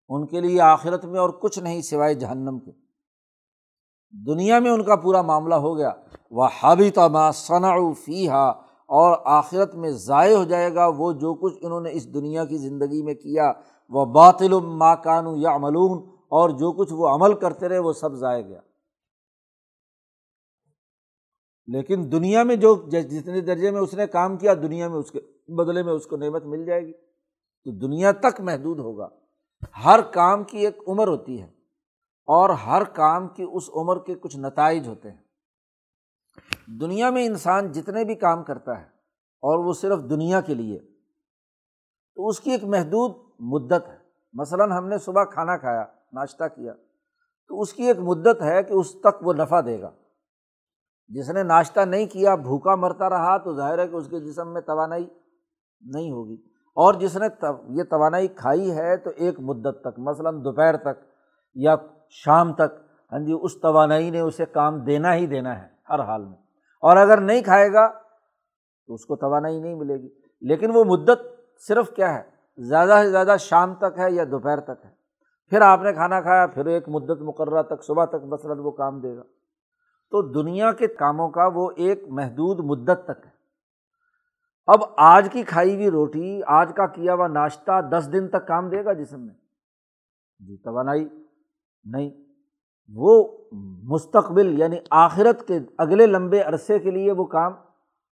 ان 0.08 0.26
کے 0.26 0.40
لیے 0.40 0.60
آخرت 0.60 1.04
میں 1.04 1.20
اور 1.20 1.30
کچھ 1.30 1.58
نہیں 1.58 1.82
سوائے 1.82 2.14
جہنم 2.14 2.58
کے۔ 2.58 2.70
دنیا 4.26 4.58
میں 4.58 4.70
ان 4.70 4.82
کا 4.84 4.96
پورا 4.96 5.22
معاملہ 5.22 5.54
ہو 5.54 5.76
گیا۔ 5.76 5.92
وہ 6.30 6.48
حابی 6.62 6.90
تما 6.90 7.30
ثنا 7.30 7.74
فی 8.04 8.28
ہا 8.28 8.48
اور 8.88 9.16
آخرت 9.24 9.74
میں 9.74 9.90
ضائع 9.90 10.36
ہو 10.36 10.44
جائے 10.44 10.74
گا 10.74 10.86
وہ 10.96 11.12
جو 11.12 11.34
کچھ 11.34 11.58
انہوں 11.62 11.80
نے 11.80 11.90
اس 11.92 12.14
دنیا 12.14 12.44
کی 12.44 12.58
زندگی 12.58 13.02
میں 13.02 13.14
کیا۔ 13.14 13.52
وہ 13.90 14.04
باطل 14.04 14.52
ما 14.76 14.94
کانو 14.94 15.36
یا 15.36 15.56
ملون 15.56 15.98
اور 16.28 16.50
جو 16.50 16.72
کچھ 16.72 16.92
وہ 16.92 17.08
عمل 17.08 17.34
کرتے 17.38 17.68
رہے 17.68 17.78
وہ 17.78 17.92
سب 17.92 18.14
ضائع 18.14 18.42
گیا۔ 18.42 18.60
لیکن 21.68 22.10
دنیا 22.12 22.42
میں 22.42 22.56
جو 22.56 22.74
جتنے 22.90 23.40
درجے 23.40 23.70
میں 23.70 23.80
اس 23.80 23.94
نے 23.94 24.06
کام 24.06 24.36
کیا، 24.36 24.54
دنیا 24.54 24.88
میں 24.88 24.96
اس 24.96 25.10
کے 25.10 25.20
بدلے 25.48 25.82
میں 25.82 25.92
اس 25.92 26.06
کو 26.06 26.16
نعمت 26.16 26.44
مل 26.44 26.64
جائے 26.64 26.86
گی۔ 26.86 26.92
تو 27.66 27.70
دنیا 27.78 28.12
تک 28.12 28.40
محدود 28.40 28.78
ہوگا۔ 28.78 29.08
ہر 29.84 30.00
کام 30.12 30.44
کی 30.44 30.58
ایک 30.58 30.78
عمر 30.86 31.08
ہوتی 31.08 31.40
ہے، 31.42 31.46
اور 32.28 32.50
ہر 32.50 32.84
کام 32.84 33.28
کی 33.28 33.46
اس 33.52 33.68
عمر 33.74 33.98
کے 33.98 34.14
کچھ 34.14 34.36
نتائج 34.36 34.88
ہوتے 34.88 35.10
ہیں۔ 35.10 35.22
دنیا 36.80 37.10
میں 37.10 37.24
انسان 37.26 37.72
جتنے 37.72 38.04
بھی 38.04 38.14
کام 38.14 38.44
کرتا 38.44 38.78
ہے، 38.80 38.86
اور 39.42 39.64
وہ 39.64 39.72
صرف 39.72 39.98
دنیا 40.10 40.40
کے 40.40 40.54
لیے، 40.54 40.78
تو 42.16 42.28
اس 42.28 42.40
کی 42.40 42.50
ایک 42.50 42.64
محدود 42.64 43.12
مدت 43.40 43.88
ہے۔ 43.88 43.96
مثلاً 44.32 44.72
ہم 44.72 44.88
نے 44.88 44.98
صبح 44.98 45.24
کھانا 45.24 45.56
کھایا، 45.56 45.84
ناشتہ 46.12 46.44
کیا، 46.44 46.72
تو 47.48 47.60
اس 47.60 47.72
کی 47.72 47.82
ایک 47.82 47.98
مدت 47.98 48.42
ہے 48.42 48.62
کہ 48.62 48.72
اس 48.72 49.00
تک 49.00 49.22
وہ 49.22 49.32
نفع 49.32 49.60
دے 49.60 49.80
گا۔ 49.80 49.90
جس 51.08 51.30
نے 51.30 51.42
ناشتہ 51.42 51.80
نہیں 51.80 52.06
کیا، 52.06 52.34
بھوکا 52.34 52.74
مرتا 52.74 53.10
رہا، 53.10 53.36
تو 53.36 53.54
ظاہر 53.54 53.78
ہے 53.78 53.88
کہ 53.88 53.96
اس 53.96 54.08
کے 54.08 54.20
جسم 54.20 54.52
میں 54.52 54.60
توانائی 54.60 55.08
نہیں 55.80 56.12
ہوگی۔ 56.12 56.34
اور 56.74 56.94
جس 56.94 57.16
نے 57.16 57.26
یہ 57.68 57.82
توانائی 57.82 58.28
کھائی 58.28 58.76
ہے، 58.76 58.96
تو 58.96 59.10
ایک 59.16 59.40
مدت 59.40 59.80
تک، 59.80 59.98
مثلاً 59.98 60.44
دوپہر 60.44 60.76
تک 60.76 61.04
یا 61.54 61.76
شام 62.10 62.52
تک 62.52 62.90
ہاں 63.12 63.18
جی 63.18 63.38
اس 63.42 63.60
توانائی 63.60 64.10
نے 64.10 64.20
اسے 64.20 64.44
کام 64.44 64.78
دینا 64.78 65.14
ہی 65.14 65.26
دینا 65.26 65.62
ہے 65.62 65.68
ہر 65.88 66.00
حال 66.00 66.24
میں۔ 66.24 66.36
اور 66.82 66.96
اگر 66.96 67.20
نہیں 67.20 67.42
کھائے 67.42 67.72
گا، 67.72 67.88
تو 68.86 68.94
اس 68.94 69.06
کو 69.06 69.16
توانائی 69.16 69.60
نہیں 69.60 69.74
ملے 69.74 69.96
گی۔ 69.96 70.08
لیکن 70.40 70.70
وہ 70.74 70.84
مدت 70.84 71.18
صرف 71.68 71.90
کیا 71.90 72.14
ہے؟ 72.14 72.39
زیادہ 72.60 73.00
سے 73.02 73.10
زیادہ 73.10 73.36
شام 73.38 73.74
تک 73.74 73.98
ہے 73.98 74.12
یا 74.12 74.24
دوپہر 74.30 74.60
تک 74.60 74.84
ہے؟ 74.84 74.90
پھر 75.50 75.60
آپ 75.60 75.82
نے 75.82 75.92
کھانا 75.92 76.20
کھایا، 76.20 76.46
پھر 76.46 76.66
ایک 76.66 76.88
مدت 76.88 77.20
مقررہ 77.20 77.62
تک، 77.62 77.84
صبح 77.84 78.04
تک 78.04 78.24
مثلاً 78.24 78.58
وہ 78.58 78.70
کام 78.70 79.00
دے 79.00 79.16
گا۔ 79.16 79.22
تو 80.10 80.22
دنیا 80.22 80.72
کے 80.72 80.86
کاموں 80.86 81.30
کا 81.30 81.48
وہ 81.54 81.70
ایک 81.76 82.04
محدود 82.08 82.60
مدت 82.64 83.04
تک 83.04 83.26
ہے۔ 83.26 83.30
اب 84.66 84.78
آج 84.96 85.28
کی 85.32 85.42
کھائی 85.42 85.74
ہوئی 85.74 85.90
روٹی، 85.90 86.40
آج 86.46 86.72
کا 86.76 86.86
کیا 86.86 87.14
ہوا 87.14 87.26
ناشتہ 87.26 87.80
دس 87.80 88.12
دن 88.12 88.28
تک 88.28 88.48
کام 88.48 88.68
دے 88.68 88.84
گا 88.84 88.92
جسم 88.92 89.20
میں؟ 89.20 89.34
جی 90.38 90.56
توانائی 90.56 91.08
نہیں۔ 91.84 92.10
وہ 92.94 93.38
مستقبل 93.82 94.58
یعنی 94.58 94.76
آخرت 94.90 95.48
کے 95.48 95.58
اگلے 95.78 96.06
لمبے 96.06 96.40
عرصے 96.40 96.78
کے 96.78 96.90
لیے 96.90 97.12
وہ 97.12 97.24
کام 97.24 97.52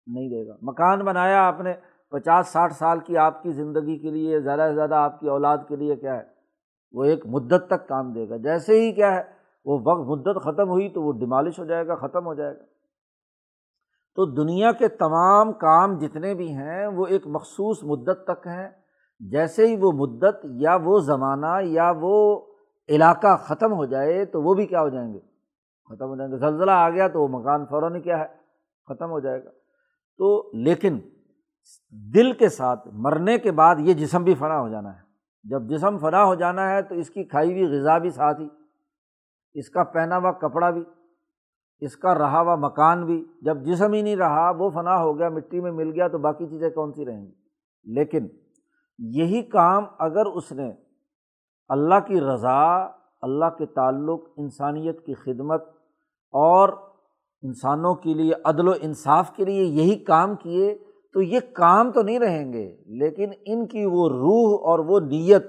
نہیں 0.07 0.29
دے 0.29 0.49
گا۔ 0.49 0.57
مکان 0.63 1.05
بنایا 1.05 1.49
آپ 1.49 1.61
نے 1.61 1.75
پچاس 2.13 2.49
ساٹھ 2.49 2.73
سال 2.73 2.99
کی 3.01 3.17
آپ 3.17 3.43
کی 3.43 3.53
زندگی 3.53 3.99
کے 3.99 4.11
لیے، 4.11 4.41
زیادہ 4.41 4.67
سے 4.69 4.75
زیادہ 4.75 4.95
آپ 4.95 5.21
کی 5.21 5.29
اولاد 5.29 5.59
کے 5.69 5.77
لیے 5.77 5.97
کیا 5.97 6.17
ہے؟ 6.17 6.23
وہ 6.93 7.05
ایک 7.05 7.27
مدت 7.27 7.67
تک 7.67 7.89
کام 7.89 8.13
دے 8.13 8.29
گا۔ 8.29 8.37
جیسے 8.37 8.81
ہی 8.81 8.93
کیا 8.93 9.15
ہے، 9.15 9.23
وہ 9.65 9.79
وقت، 9.85 10.09
مدت 10.09 10.43
ختم 10.43 10.69
ہوئی 10.69 10.89
تو 10.89 11.03
وہ 11.03 11.13
ڈیمالش 11.13 11.59
ہو 11.59 11.65
جائے 11.65 11.87
گا، 11.87 11.95
ختم 11.95 12.27
ہو 12.27 12.35
جائے 12.35 12.59
گا۔ 12.59 12.63
تو 14.15 14.25
دنیا 14.25 14.73
کے 14.73 14.89
تمام 14.89 15.53
کام 15.53 15.99
جتنے 15.99 16.35
بھی 16.35 16.55
ہیں، 16.55 16.87
وہ 16.87 17.07
ایک 17.07 17.27
مخصوص 17.27 17.85
مدت 17.85 18.25
تک 18.25 18.47
ہیں۔ 18.47 18.71
جیسے 19.21 19.67
ہی 19.67 19.77
وہ 19.81 19.93
مدت 19.93 20.47
یا 20.55 20.79
وہ 20.85 20.99
زمانہ 20.99 21.63
یا 21.63 21.93
وہ 22.01 22.41
علاقہ 22.89 23.37
ختم 23.37 23.73
ہو 23.73 23.85
جائے 23.85 24.25
تو 24.25 24.43
وہ 24.43 24.55
بھی 24.55 24.67
کیا 24.67 24.81
ہو 24.81 24.89
جائیں 24.89 25.15
گے؟ 25.15 25.19
ختم 25.89 26.07
ہو 26.07 26.17
جائیں 26.17 26.33
گے۔ 26.33 26.37
زلزلہ 26.37 26.71
آ 26.71 26.91
گیا 26.91 27.09
تو 27.09 27.23
وہ 27.23 27.29
مکان 27.29 27.67
فوراً 27.67 28.01
کیا 28.01 28.19
ہے؟ 28.19 28.27
ختم 28.87 29.11
ہو 29.11 29.21
جائے 29.21 29.45
گا۔ 29.45 29.51
تو 30.19 30.51
لیکن 30.55 30.99
دل 32.15 32.33
کے 32.33 32.49
ساتھ 32.49 32.89
مرنے 32.93 33.39
کے 33.39 33.53
بعد 33.53 33.77
یہ 33.79 33.95
جسم 33.95 34.25
بھی 34.25 34.35
فنا 34.35 34.61
ہو 34.61 34.69
جانا 34.69 34.97
ہے۔ 34.97 35.01
جب 35.45 35.63
جسم 35.63 35.99
فنا 35.99 36.25
ہو 36.25 36.35
جانا 36.35 36.71
ہے 36.71 36.83
تو 36.83 36.95
اس 36.95 37.11
کی 37.11 37.25
کھائی 37.25 37.53
ہوئی 37.53 37.79
غذا 37.79 37.99
بھی 37.99 38.11
ساتھ 38.11 38.41
ہی، 38.41 38.49
اس 39.55 39.71
کا 39.71 39.85
پہنا 39.85 40.17
ہوا 40.17 40.33
کپڑا 40.33 40.71
بھی، 40.71 40.85
اس 41.81 41.97
کا 41.97 42.15
رہا 42.15 42.41
ہوا 42.41 42.57
مکان 42.57 43.07
بھی۔ 43.07 43.25
جب 43.43 43.63
جسم 43.63 43.93
ہی 43.93 44.03
نہیں 44.03 44.17
رہا، 44.17 44.51
وہ 44.51 44.71
فنا 44.71 44.97
ہو 44.97 45.19
گیا، 45.19 45.29
مٹی 45.29 45.61
میں 45.61 45.73
مل 45.73 45.91
گیا 45.91 46.09
تو 46.09 46.19
باقی 46.19 46.47
چیزیں 46.47 46.71
کون 46.71 46.93
سی 46.93 47.05
رہیں 47.05 47.27
گی؟ 47.27 47.33
لیکن 47.85 48.27
یہی 48.99 49.43
کام 49.43 49.85
اگر 49.99 50.27
اس 50.27 50.53
نے 50.53 50.73
اللہ 51.69 52.01
کی 52.07 52.21
رضا، 52.21 52.85
اللہ 53.23 53.51
کے 53.59 53.67
تعلق، 53.67 54.21
انسانیت 54.37 55.07
کی 55.07 55.15
خدمت 55.15 55.63
اور 56.33 56.69
انسانوں 57.43 57.95
کے 57.95 58.15
لیے 58.15 58.33
عدل 58.45 58.69
و 58.69 58.73
انصاف 58.81 59.33
کے 59.37 59.45
لیے 59.45 59.65
یہی 59.65 60.05
کام 60.05 60.35
کیے 60.35 60.79
تو 61.13 61.23
یہ 61.23 61.41
کام 61.53 61.93
تو 61.93 62.03
نہیں 62.03 62.19
رہیں 62.19 62.53
گے، 62.53 62.77
لیکن 62.87 63.31
ان 63.47 63.67
کی 63.67 63.85
وہ 63.85 64.09
روح 64.09 64.61
اور 64.65 64.79
وہ 64.79 65.01
نیت، 65.01 65.47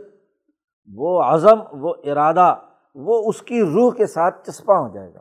وہ 0.96 1.22
عزم، 1.22 1.60
وہ 1.72 1.94
ارادہ، 2.04 2.56
وہ 2.96 3.30
اس 3.30 3.42
کی 3.42 3.62
روح 3.62 3.94
کے 3.94 4.06
ساتھ 4.06 4.50
چسپاں 4.50 4.82
ہو 4.82 4.94
جائے 4.94 5.14
گا۔ 5.14 5.20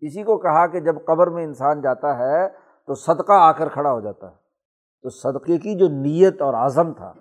اسی 0.00 0.22
کو 0.22 0.38
کہا 0.38 0.66
کہ 0.66 0.80
جب 0.80 0.96
قبر 1.04 1.26
میں 1.26 1.44
انسان 1.44 1.80
جاتا 1.80 2.18
ہے 2.18 2.48
تو 2.86 2.94
صدقہ 2.94 3.32
آ 3.32 3.52
کر 3.52 3.68
کھڑا 3.68 3.92
ہو 3.92 4.00
جاتا 4.00 4.30
ہے۔ 4.30 4.34
تو 5.02 5.08
صدقے 5.08 5.58
کی 5.58 5.74
جو 5.74 5.88
نیت 5.88 6.42
اور 6.42 6.54
عزم 6.54 6.92
تھا، 6.92 7.12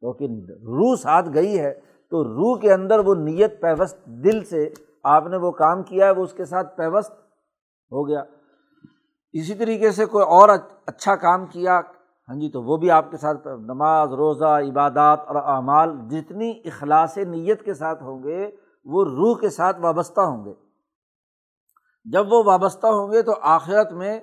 کیونکہ 0.00 0.24
روح 0.52 0.96
ساتھ 0.96 1.28
گئی 1.34 1.60
ہے، 1.60 1.74
تو 2.10 2.24
روح 2.24 2.58
کے 2.58 2.72
اندر 2.72 2.98
وہ 2.98 3.14
نیت 3.14 3.60
پیوست 3.60 4.06
دل 4.06 4.44
سے، 4.44 4.68
آپ 5.02 5.26
نے 5.26 5.36
وہ 5.36 5.50
کام 5.50 5.82
کیا 5.82 6.06
ہے، 6.06 6.10
وہ 6.10 6.22
اس 6.22 6.32
کے 6.32 6.44
ساتھ 6.44 6.76
پیوست 6.76 7.12
ہو 7.92 8.08
گیا۔ 8.08 8.22
اسی 9.32 9.54
طریقے 9.54 9.90
سے 9.90 10.06
کوئی 10.06 10.24
اور 10.24 10.48
اچھا 10.86 11.16
کام 11.16 11.46
کیا 11.46 11.80
ہاں 12.28 12.40
جی 12.40 12.50
تو 12.50 12.62
وہ 12.62 12.76
بھی 12.76 12.90
آپ 12.90 13.10
کے 13.10 13.16
ساتھ 13.16 13.48
نماز، 13.48 14.12
روزہ، 14.12 14.44
عبادات 14.44 15.20
اور 15.26 15.36
اعمال 15.36 15.96
جتنی 16.10 16.50
اخلاص 16.64 17.18
نیت 17.18 17.62
کے 17.62 17.74
ساتھ 17.74 18.02
ہوں 18.02 18.22
گے، 18.22 18.50
وہ 18.84 19.04
روح 19.04 19.38
کے 19.38 19.50
ساتھ 19.50 19.80
وابستہ 19.80 20.20
ہوں 20.20 20.44
گے۔ 20.44 20.52
جب 22.04 22.32
وہ 22.32 22.42
وابستہ 22.46 22.86
ہوں 22.86 23.12
گے 23.12 23.22
تو 23.22 23.32
آخرت 23.42 23.92
میں 23.92 24.20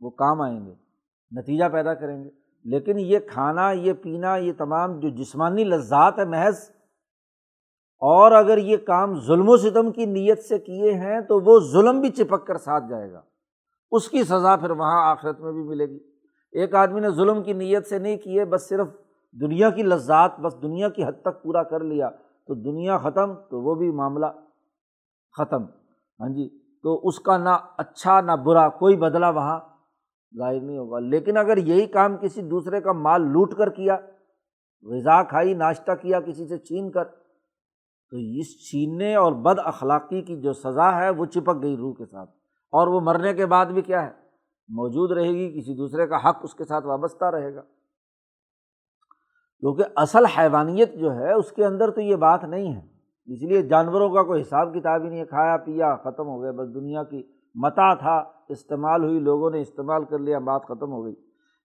وہ 0.00 0.10
کام 0.10 0.40
آئیں 0.40 0.66
گے، 0.66 0.74
نتیجہ 1.30 1.64
پیدا 1.72 1.94
کریں 1.94 2.24
گے۔ 2.24 2.30
لیکن 2.64 2.98
یہ 2.98 3.18
کھانا، 3.18 3.70
یہ 3.70 3.92
پینا، 3.92 4.36
یہ 4.36 4.52
تمام 4.58 5.00
جو 5.00 5.08
جسمانی 5.08 5.64
لذات 5.64 6.18
ہے 6.18 6.24
محض، 6.24 6.70
اور 8.02 8.32
اگر 8.32 8.58
یہ 8.58 8.76
کام 8.76 9.20
ظلم 9.20 9.48
و 9.48 9.56
ستم 9.56 9.92
کی 9.92 10.06
نیت 10.06 10.38
سے 10.38 10.58
کیے 10.58 10.92
ہیں 10.92 11.20
تو 11.20 11.40
وہ 11.40 11.60
ظلم 11.72 12.00
بھی 12.00 12.10
چپک 12.10 12.46
کر 12.46 12.56
ساتھ 12.56 12.84
جائے 12.90 13.12
گا۔ 13.12 13.20
اس 13.94 14.08
کی 14.08 14.24
سزا 14.24 14.56
پھر 14.56 14.70
وہاں 14.70 15.10
آخرت 15.10 15.40
میں 15.40 15.52
بھی 15.52 15.62
ملے 15.62 15.86
گی۔ 15.86 15.98
ایک 16.52 16.74
آدمی 16.74 17.00
نے 17.00 17.10
ظلم 17.10 17.42
کی 17.42 17.52
نیت 17.52 17.86
سے 17.86 17.98
نہیں 17.98 18.16
کیے، 18.16 18.44
بس 18.44 18.68
صرف 18.68 18.86
دنیا 19.32 19.70
کی 19.70 19.82
لذات، 19.82 20.40
بس 20.40 20.62
دنیا 20.62 20.88
کی 20.88 21.04
حد 21.04 21.22
تک 21.22 21.42
پورا 21.42 21.62
کر 21.62 21.80
لیا۔ 21.80 22.10
تو 22.46 22.54
دنیا 22.54 22.98
ختم، 22.98 23.34
تو 23.34 23.62
وہ 23.62 23.74
بھی 23.74 23.90
معاملہ 23.90 24.26
ختم۔ 25.38 25.62
ہاں 26.20 26.28
جی 26.28 26.48
تو 26.82 27.00
اس 27.04 27.20
کا 27.20 27.36
نہ 27.36 27.48
اچھا 27.76 28.20
نہ 28.20 28.32
برا 28.32 28.68
کوئی 28.68 28.96
بدلا 28.96 29.30
وہاں 29.30 29.60
ظاہر 30.38 30.60
نہیں 30.60 30.78
ہوگا۔ 30.78 30.98
لیکن 30.98 31.36
اگر 31.36 31.56
یہی 31.56 31.86
کام 31.86 32.16
کسی 32.16 32.42
دوسرے 32.42 32.80
کا 32.80 32.92
مال 32.92 33.22
لوٹ 33.22 33.54
کر 33.54 33.70
کیا، 33.70 33.96
غذا 34.82 35.22
کھائی، 35.22 35.54
ناشتہ 35.54 35.92
کیا، 35.92 36.20
کسی 36.20 36.46
سے 36.46 36.58
چھین 36.58 36.90
کر، 36.90 37.04
تو 38.10 38.16
اس 38.16 38.70
چھیننے 38.70 39.14
اور 39.14 39.32
بد 39.32 39.58
اخلاقی 39.64 40.22
کی 40.22 40.40
جو 40.40 40.52
سزا 40.52 40.96
ہے، 40.96 41.10
وہ 41.10 41.24
چپک 41.24 41.62
گئی 41.62 41.76
روح 41.76 41.94
کے 41.94 42.04
ساتھ۔ 42.04 42.43
اور 42.74 42.86
وہ 42.86 43.00
مرنے 43.00 43.34
کے 43.34 43.46
بعد 43.46 43.66
بھی 43.66 43.82
کیا 43.82 44.06
ہے؟ 44.06 44.10
موجود 44.68 45.10
رہے 45.10 45.28
گی، 45.28 45.60
کسی 45.60 45.76
دوسرے 45.76 46.06
کا 46.06 46.16
حق 46.16 46.36
اس 46.42 46.54
کے 46.54 46.64
ساتھ 46.64 46.86
وابستہ 46.86 47.24
رہے 47.24 47.54
گا۔ 47.54 47.60
کیونکہ 49.60 49.84
اصل 49.96 50.24
حیوانیت 50.24 50.94
جو 50.94 51.14
ہے، 51.14 51.32
اس 51.32 51.52
کے 51.52 51.64
اندر 51.64 51.90
تو 51.90 52.00
یہ 52.00 52.16
بات 52.16 52.44
نہیں 52.44 52.74
ہے۔ 52.74 52.80
اس 53.26 53.42
لیے 53.42 53.62
جانوروں 53.62 54.10
کا 54.10 54.22
کوئی 54.22 54.42
حساب 54.42 54.74
کتاب 54.74 55.02
ہی 55.02 55.08
نہیں 55.08 55.20
ہے۔ 55.20 55.24
کھایا، 55.24 55.56
پیا، 55.56 55.96
ختم 55.96 56.26
ہو 56.26 56.42
گیا، 56.42 56.50
بس 56.50 56.74
دنیا 56.74 57.02
کی 57.02 57.22
متا 57.54 57.94
تھا، 57.94 58.24
استعمال 58.48 59.04
ہوئی، 59.04 59.18
لوگوں 59.18 59.50
نے 59.50 59.60
استعمال 59.60 60.04
کر 60.04 60.18
لیا، 60.18 60.38
بات 60.38 60.62
ختم 60.64 60.92
ہو 60.92 61.04
گئی۔ 61.04 61.14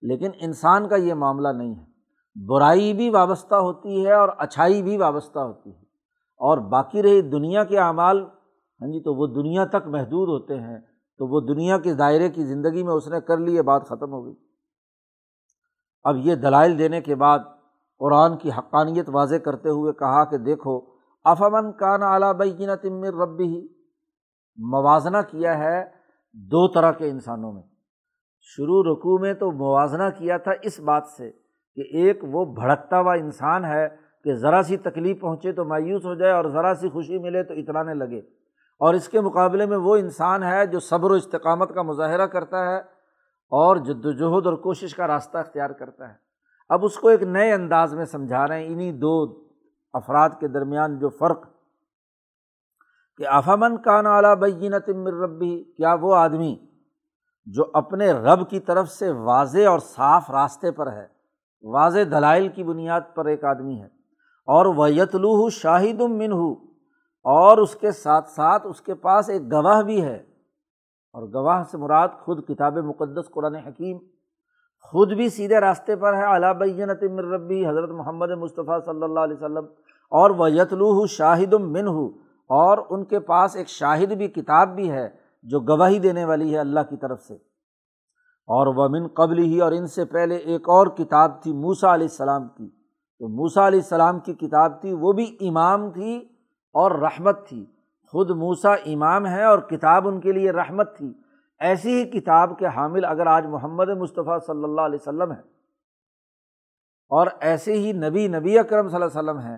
لیکن 0.02 0.30
انسان 0.42 0.88
کا 0.88 0.96
یہ 0.96 1.14
معاملہ 1.14 1.48
نہیں 1.48 1.76
ہے۔ 1.76 1.86
برائی 2.48 2.94
بھی 2.94 3.10
وابستہ 3.10 3.56
ہوتی 3.56 4.06
ہے 4.06 4.14
اور 4.14 4.30
اچھائی 4.38 4.84
بھی 4.84 4.98
وابستہ 4.98 5.40
ہوتی 5.40 5.70
ہے۔ 5.70 5.82
اور 6.38 6.58
باقی 6.58 7.04
رہی 7.04 7.22
دنیا 7.22 7.64
کے 7.64 7.80
اعمال 7.80 8.26
ہاں 8.82 8.88
جی 8.88 9.04
تو 9.04 9.14
وہ 9.14 9.28
دنیا 9.28 9.66
تک 9.66 9.88
محدود 9.88 10.30
ہوتے 10.30 10.56
ہیں۔ 10.56 10.80
تو 11.20 11.28
وہ 11.28 11.42
دنیا 11.42 11.78
کے 11.78 11.94
دائرے 11.94 12.30
کی 12.30 12.44
زندگی 12.44 12.84
میں 12.84 12.94
اس 12.94 13.08
نے 13.08 13.22
کر 13.22 13.38
لی، 13.38 13.56
یہ 13.56 13.62
بات 13.62 13.86
ختم 13.86 14.12
ہو 14.12 14.26
گئی۔ 14.26 14.34
اب 16.04 16.16
یہ 16.18 16.36
دلائل 16.36 16.80
دینے 16.80 17.02
کے 17.02 17.16
بعد 17.16 17.40
قرآن 18.00 18.38
کی 18.38 18.50
حقانیت 18.50 19.10
واضح 19.10 19.36
کرتے 19.36 19.70
ہوئے 19.70 19.94
کہا 19.94 20.26
کہ 20.26 20.38
دیکھو 20.38 20.82
افامن 21.24 21.72
کان 21.72 22.04
اعلیٰ 22.04 22.34
بینہ 22.34 22.76
تمر 22.76 23.14
ربی 23.14 23.44
ہی 23.44 23.68
موازنہ 24.58 25.18
کیا 25.30 25.58
ہے 25.58 25.84
دو 26.34 26.68
طرح 26.68 26.92
کے 26.92 27.10
انسانوں 27.10 27.54
میں۔ 27.54 27.64
شروع 28.42 28.94
رقوع 28.94 29.18
میں 29.20 29.34
تو 29.34 29.52
موازنہ 29.52 30.10
کیا 30.18 30.38
تھا 30.38 30.52
اس 30.62 30.80
بات 30.80 31.04
سے 31.08 31.32
کہ 31.76 31.82
ایک 31.82 32.20
وہ 32.24 32.46
بھڑکتا 32.46 33.00
ہوا 33.00 33.14
انسان 33.14 33.66
ہے 33.66 33.88
کہ 34.24 34.34
ذرا 34.34 34.62
سی 34.62 34.78
تکلیف 34.78 35.22
پہنچے 35.22 35.52
تو 35.52 35.66
مایوس 35.66 36.06
ہو 36.06 36.16
جائے 36.16 36.34
اور 36.34 36.46
ذرا 36.46 36.74
سی 36.74 36.90
خوشی 36.90 37.18
ملے 37.18 37.44
تو 37.44 37.54
اترانے 37.54 37.94
لگے۔ 37.94 38.39
اور 38.82 38.94
اس 38.94 39.08
کے 39.10 39.22
مقابلے 39.22 39.66
میں 39.66 39.78
وہ 39.78 39.96
انسان 39.96 40.44
ہے 40.44 40.66
جو 40.66 40.80
صبر 40.80 41.12
و 41.12 41.14
استقامت 41.14 41.74
کا 41.76 41.82
مظاہرہ 41.82 42.26
کرتا 42.26 42.66
ہے 42.66 42.78
اور 43.52 43.78
جد 43.78 44.06
وجہد 44.06 44.46
اور 44.46 44.54
کوشش 44.54 44.96
کا 44.96 45.08
راستہ 45.08 45.38
اختیار 45.38 45.70
کرتا 45.70 46.10
ہے۔ 46.10 46.14
اب 46.70 46.86
اس 46.86 46.98
کو 46.98 47.08
ایک 47.08 47.24
نئے 47.24 47.52
انداز 47.54 47.94
میں 47.94 48.06
سمجھا 48.06 48.48
رہے 48.48 48.60
ہیں۔ 48.60 48.74
انہیں 48.74 48.92
دو 48.92 49.14
افراد 49.94 50.30
کے 50.40 50.48
درمیان 50.48 50.98
جو 51.00 51.10
فرق 51.10 51.46
کہ 53.20 53.28
افامن 53.28 53.78
کان 53.78 54.08
اعلیٰ 54.08 54.36
بین 54.36 54.80
تمر 54.86 55.14
ربی 55.14 55.64
کیا 55.64 55.96
وہ 56.02 56.16
آدمی 56.16 56.56
جو 57.48 57.66
اپنے 57.74 58.12
رب 58.12 58.50
کی 58.50 58.60
طرف 58.60 58.90
سے 58.90 59.12
واضح 59.12 59.68
اور 59.68 59.80
صاف 59.80 60.30
راستے 60.32 60.72
پر 60.72 60.92
ہے، 60.92 61.06
واضح 61.64 62.00
دلائل 62.12 62.48
کی 62.48 62.64
بنیاد 62.64 63.02
پر 63.16 63.26
ایک 63.26 63.44
آدمی 63.44 63.80
ہے، 63.82 63.88
اور 64.48 64.66
وہ 64.66 64.90
یتلوح 64.92 65.48
شاہد 65.52 66.02
من 66.02 66.32
اور 67.24 67.58
اس 67.58 67.76
کے 67.76 67.92
ساتھ 67.92 68.30
ساتھ 68.30 68.68
اس 68.68 68.82
کے 68.82 68.94
پاس 68.94 69.30
ایک 69.30 69.52
گواہ 69.52 69.82
بھی 69.82 70.04
ہے۔ 70.04 70.30
اور 71.14 71.24
گواہ 71.34 71.64
سے 71.72 71.78
مراد 71.78 72.08
خود 72.20 72.48
کتاب 72.48 72.78
مقدس، 72.78 73.30
قرآن 73.32 73.56
حکیم، 73.56 73.98
خود 74.82 75.14
بھی 75.14 75.30
سیدھے 75.30 75.60
راستے 75.60 75.96
پر 75.96 76.14
ہے۔ 76.14 76.36
علا 76.36 76.52
بینت 76.52 77.04
من 77.04 77.20
ربی، 77.20 77.68
حضرت 77.68 77.90
محمد 77.90 78.30
مصطفیٰ 78.32 78.80
صلی 78.86 79.04
اللہ 79.04 79.20
علیہ 79.20 79.36
وسلم۔ 79.36 79.66
اور 80.10 80.30
وہ 80.30 80.52
یتلوح 80.52 81.06
شاہد 81.06 81.54
من 81.54 81.88
ہو 81.88 82.06
اور 82.48 82.78
ان 82.90 83.06
کے 83.06 83.20
پاس 83.20 83.56
ایک 83.56 83.68
شاہد 83.68 84.12
بھی، 84.12 84.28
کتاب 84.28 84.76
بھی 84.76 84.92
ہے 84.92 85.10
جو 85.44 85.60
گواہی 85.60 86.00
دینے 86.00 86.26
والی 86.26 86.54
ہے 86.54 86.60
اللہ 86.60 86.80
کی 86.90 86.98
طرف 86.98 87.22
سے۔ 87.22 87.34
اور 88.48 88.68
وہ 88.68 88.88
من 88.88 89.08
قبل 89.08 89.38
ہی 89.38 89.60
اور 89.60 89.72
ان 89.72 89.88
سے 89.88 90.06
پہلے 90.06 90.36
ایک 90.36 90.70
اور 90.70 90.88
کتاب 90.88 91.44
تھی 91.44 91.54
موسا 91.54 91.94
علیہ 91.94 92.08
السلام 92.12 92.48
کی۔ 92.48 92.70
تو 93.20 93.28
موسا 93.28 93.68
علیہ 93.68 93.80
السلام 93.80 94.20
کی 94.20 94.34
کتاب 94.34 94.82
تھی، 94.82 94.94
وہ 94.94 95.12
بھی 95.12 95.38
امام 95.42 95.92
تھی۔ 95.92 96.39
اور 96.74 96.92
رحمت 96.92 97.48
تھی۔ 97.48 97.66
خود 98.12 98.30
موسا 98.30 98.74
امام 98.74 99.28
ہے 99.28 99.44
اور 99.44 99.60
کتاب 99.60 100.08
ان 100.08 100.20
کے 100.20 100.32
لیے 100.32 100.52
رحمت 100.52 100.98
تھی۔ 100.98 101.14
ایسی 101.60 102.04
ہی 102.04 102.20
کتاب 102.20 102.60
کے 102.60 102.68
حامل 102.68 103.06
اگر 103.06 103.28
آج 103.28 103.46
محمد 103.46 103.90
مصطفیٰ 103.90 104.40
صلی 104.48 104.64
اللہ 104.64 104.82
علیہ 104.82 105.00
وسلم 105.02 105.32
ہے 105.32 105.40
اور 107.10 107.28
ایسے 107.40 107.74
ہی 107.74 107.92
نبی 107.92 108.28
نبی 108.28 108.60
اکرم 108.60 108.90
صلی 108.90 108.96
اللہ 108.96 109.20
علیہ 109.20 109.30
وسلم 109.30 109.40
ہیں۔ 109.40 109.58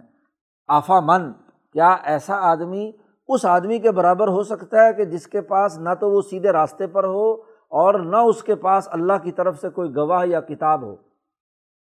آفا 0.68 1.00
من، 1.00 1.34
کیا 1.74 1.92
ایسا 2.04 2.36
آدمی 2.36 2.92
اس 3.28 3.46
آدمی 3.46 3.80
کے 3.80 3.92
برابر 3.92 4.28
ہو 4.28 4.44
سکتا 4.44 4.86
ہے 4.86 4.94
کہ 4.94 5.06
جس 5.06 5.28
کے 5.28 5.42
پاس 5.42 5.78
نہ 5.78 5.90
تو 6.00 6.12
وہ 6.12 6.22
سیدھے 6.22 6.52
راستے 6.52 6.88
پر 6.88 7.04
ہو 7.04 7.32
اور 7.70 8.00
نہ 8.00 8.16
اس 8.16 8.44
کے 8.44 8.56
پاس 8.56 8.88
اللہ 8.92 9.14
کی 9.24 9.32
طرف 9.32 9.60
سے 9.60 9.70
کوئی 9.70 9.96
گواہ 9.96 10.26
یا 10.26 10.42
کتاب 10.42 10.82
ہو؟ 10.82 10.96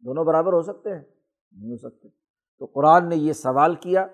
دونوں 0.05 0.25
برابر 0.25 0.53
ہو 0.53 0.61
سکتے 0.61 0.95
ہیں؟ 0.95 1.03
نہیں 1.51 1.71
ہو 1.71 1.77
سکتے۔ 1.77 2.07
تو 2.59 2.65
قرآن 2.65 3.09
نے 3.09 3.15
یہ 3.15 3.33
سوال 3.33 3.75
کیا 3.75 4.07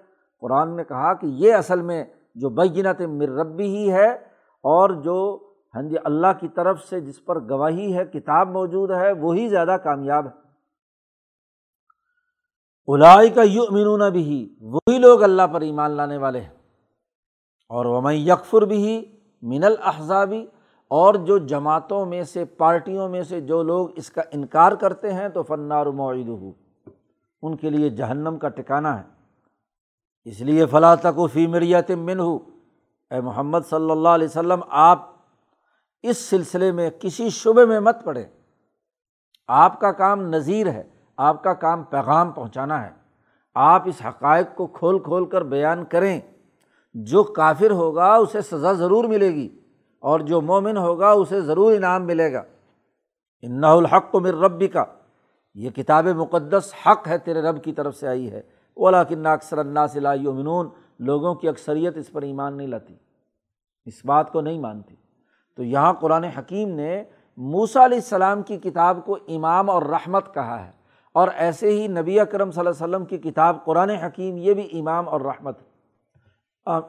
قرآن 0.46 0.76
نے 0.76 0.84
کہا 0.84 1.14
کہ 1.14 1.26
یہ 1.26 1.54
اصل 1.54 1.82
میں 1.82 2.06
جو 2.36 2.50
بینت 2.50 3.02
مر 3.02 3.30
ربی 3.30 3.78
ہی 3.78 3.92
ہے 3.92 4.14
اور 4.64 4.90
جو 4.90 5.40
ہاں 5.76 5.82
جی 5.82 5.96
اللہ 6.04 6.28
کی 6.40 6.48
طرف 6.48 6.84
سے 6.84 7.02
جس 7.02 7.26
پر 7.26 7.40
گواہی 7.50 7.96
ہے، 7.98 8.06
کتاب 8.06 8.50
موجود 8.50 8.92
ہے، 8.92 9.12
وہی 9.12 9.48
زیادہ 9.48 9.78
کامیاب 9.84 10.26
ہے۔ 10.26 10.32
الائی 12.88 13.30
کا 13.30 13.42
یو 13.44 13.64
امینون 13.64 14.12
بھی 14.12 14.56
وہی 14.62 14.98
لوگ 14.98 15.24
اللہ 15.24 15.42
پر 15.54 15.62
ایمان 15.62 15.92
لانے 15.92 16.18
والے 16.18 16.40
ہیں۔ 16.40 16.50
اور 17.70 17.86
وم 17.86 18.10
یکفر 18.10 18.62
بھی 18.62 19.06
من 19.42 19.64
الحضابی 19.64 20.46
اور 20.88 21.14
جو 21.14 21.38
جماعتوں 21.38 22.06
میں 22.06 22.24
سے، 22.24 22.46
پارٹیوں 22.46 23.10
میں 23.10 23.24
سے 23.24 23.42
جو 23.42 23.64
لوگ 23.64 23.90
اس 23.96 24.10
کا 24.10 24.22
انکار 24.32 24.72
کرتے 24.72 25.14
ہیں، 25.14 25.30
تو 25.30 25.44
فنار 25.44 25.86
معید 25.86 26.28
ہو 26.28 26.52
ان 27.42 27.56
کے 27.56 27.70
لیے 27.70 27.90
جہنم 27.90 28.38
کا 28.38 28.50
ٹکانا 28.50 29.00
ہے۔ 29.00 29.15
اس 30.26 30.42
لیے 30.42 30.66
فلاں 30.66 30.96
تک 30.96 31.20
و 31.20 31.28
فی 31.28 31.48
مریت 31.48 31.92
من 31.92 32.20
ہو 32.20 32.40
اے 33.12 33.22
محمد 33.22 33.60
صلی 33.70 33.92
اللہ 33.92 34.10
علیہ 34.10 34.28
وسلم، 34.28 34.60
آپ 34.70 35.10
اس 36.04 36.18
سلسلے 36.18 36.72
میں 36.72 36.90
کسی 37.00 37.30
شعبے 37.30 37.66
میں 37.66 37.80
مت 37.80 37.98
پڑے 38.04 38.26
آپ 39.48 39.80
کا 39.80 39.92
کام 39.92 40.22
نظیر 40.22 40.68
ہے، 40.68 40.84
آپ 41.18 41.44
کا 41.44 41.54
کام 41.54 41.84
پیغام 41.84 42.32
پہنچانا 42.32 42.86
ہے۔ 42.86 42.92
آپ 43.56 43.84
اس 43.86 44.02
حقائق 44.06 44.56
کو 44.56 44.68
کھول 44.68 45.00
کھول 45.00 45.26
کر 45.26 45.44
بیان 45.44 45.86
کریں۔ 45.86 46.20
جو 46.94 47.24
کافر 47.24 47.72
ہوگا، 47.72 48.16
اسے 48.16 48.42
سزا 48.42 48.74
ضرور 48.74 49.04
ملے 49.04 49.30
گی۔ 49.30 49.60
اور 50.00 50.20
جو 50.20 50.42
مومن 50.42 50.78
ہوگا، 50.78 51.12
اسے 51.12 51.42
ضرور 51.42 51.76
انعام 51.76 52.06
ملے 52.06 52.34
گا۔ 52.34 52.44
انّا 53.42 53.74
اولا 58.76 59.04
کن 59.04 59.26
اکثر 59.26 59.58
اللہ 59.58 59.80
صلاح 59.90 60.16
منون 60.16 60.70
لوگوں 61.00 61.36
کی 61.36 61.50
اکثریت 61.50 61.98
اس 61.98 62.12
پر 62.12 62.22
ایمان 62.22 62.58
نہیں 62.58 62.68
لاتی۔ 62.68 62.96
اس 63.86 64.06
بات 64.06 64.32
کو 64.32 64.42
نہیں 64.42 64.60
مانتی۔ 64.60 64.96
تو 65.56 65.64
یہاں 65.64 65.94
قرآن 65.94 66.24
حکیم 66.24 66.70
نے 66.70 67.04
موسا 67.38 67.86
علیہ 67.86 67.98
السلام 67.98 68.44
کی 68.44 68.58
کتاب 68.58 69.06
کو 69.06 69.18
امام 69.28 69.70
اور 69.70 69.82
رحمت 69.82 70.34
کہا 70.34 70.66
ہے۔ 70.66 70.72
اور 71.14 71.28
ایسے 71.36 71.70
ہی 71.70 71.88
نبی 71.88 72.20
اکرم 72.20 72.52
صلی 72.52 72.60
اللہ 72.60 72.86
علیہ 72.86 72.96
وسلم 72.96 73.06
کی 73.06 73.32
کتاب 73.32 73.66
قرآن 73.66 73.90
حکیم، 73.90 74.38
یہ 74.38 74.54
بھی 74.54 74.80
امام 74.80 75.10
اور 75.10 75.22
رحمت 75.22 75.62
ہے۔ 75.62 75.76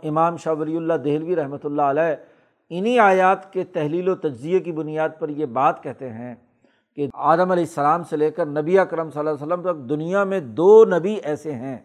امام 0.02 0.36
شاہ 0.36 0.54
ولی 0.54 0.76
اللہ 0.76 0.94
دہلوی 0.94 1.36
رحمۃ 1.36 1.64
اللہ 1.64 1.82
علیہ 1.82 2.16
انہیں 2.70 2.98
آیات 2.98 3.52
کے 3.52 3.64
تحلیل 3.64 4.08
و 4.08 4.14
تجزیے 4.14 4.60
کی 4.60 4.72
بنیاد 4.72 5.08
پر 5.18 5.28
یہ 5.28 5.46
بات 5.46 5.82
کہتے 5.82 6.10
ہیں 6.10 6.34
کہ 6.96 7.08
آدم 7.12 7.50
علیہ 7.50 7.64
السلام 7.64 8.04
سے 8.04 8.16
لے 8.16 8.30
کر 8.30 8.46
نبی 8.46 8.78
اکرم 8.78 9.10
صلی 9.10 9.18
اللہ 9.18 9.30
علیہ 9.30 9.46
وسلم 9.46 9.62
تک 9.62 9.88
دنیا 9.88 10.24
میں 10.24 10.40
دو 10.40 10.84
نبی 10.84 11.14
ایسے 11.14 11.52
ہیں 11.52 11.78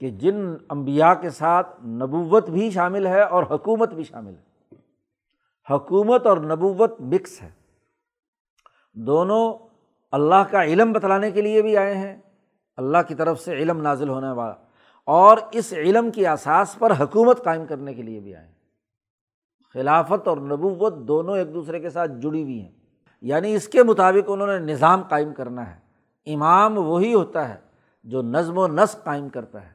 کہ 0.00 0.10
جن 0.10 0.54
امبیا 0.68 1.14
کے 1.14 1.30
ساتھ 1.30 1.86
نبوت 1.86 2.50
بھی 2.50 2.70
شامل 2.70 3.06
ہے 3.06 3.22
اور 3.22 3.42
حکومت 3.42 3.94
بھی 3.94 4.04
شامل 4.04 4.34
ہے۔ 4.34 4.74
حکومت 5.70 6.26
اور 6.26 6.36
نبوت 6.36 7.00
مکس 7.00 7.42
ہے۔ 7.42 7.50
دونوں 8.92 9.58
اللہ 10.12 10.42
کا 10.50 10.64
علم 10.64 10.92
بتلانے 10.92 11.30
کے 11.30 11.40
لیے 11.40 11.62
بھی 11.62 11.76
آئے 11.76 11.94
ہیں۔ 11.94 12.16
اللہ 12.76 12.98
کی 13.08 13.14
طرف 13.14 13.40
سے 13.40 13.52
علم 13.52 13.82
نازل 13.82 14.08
ہونے 14.08 14.30
والا۔ 14.30 14.54
اور 15.04 15.38
اس 15.52 15.72
علم 15.72 16.10
کی 16.10 16.26
اساس 16.26 16.76
پر 16.78 16.92
حکومت 17.00 17.44
قائم 17.44 17.66
کرنے 17.66 17.94
کے 17.94 18.02
لیے 18.02 18.20
بھی 18.20 18.34
آئے 18.34 18.46
ہیں۔ 18.46 18.54
خلافت 19.74 20.28
اور 20.28 20.36
نبوت 20.36 20.94
دونوں 20.94 21.36
ایک 21.36 21.54
دوسرے 21.54 21.80
کے 21.80 21.90
ساتھ 21.90 22.10
جڑی 22.10 22.42
ہوئی 22.42 22.60
ہیں۔ 22.60 22.85
یعنی 23.20 23.54
اس 23.54 23.68
کے 23.68 23.82
مطابق 23.82 24.30
انہوں 24.30 24.46
نے 24.46 24.58
نظام 24.58 25.02
قائم 25.02 25.34
کرنا 25.34 25.74
ہے۔ 25.74 25.86
امام 26.34 26.78
وہی 26.78 27.14
ہوتا 27.14 27.48
ہے 27.48 27.54
جو 28.04 28.22
نظم 28.22 28.58
و 28.58 28.66
نسق 28.66 29.04
قائم 29.04 29.28
کرتا 29.28 29.66
ہے، 29.66 29.70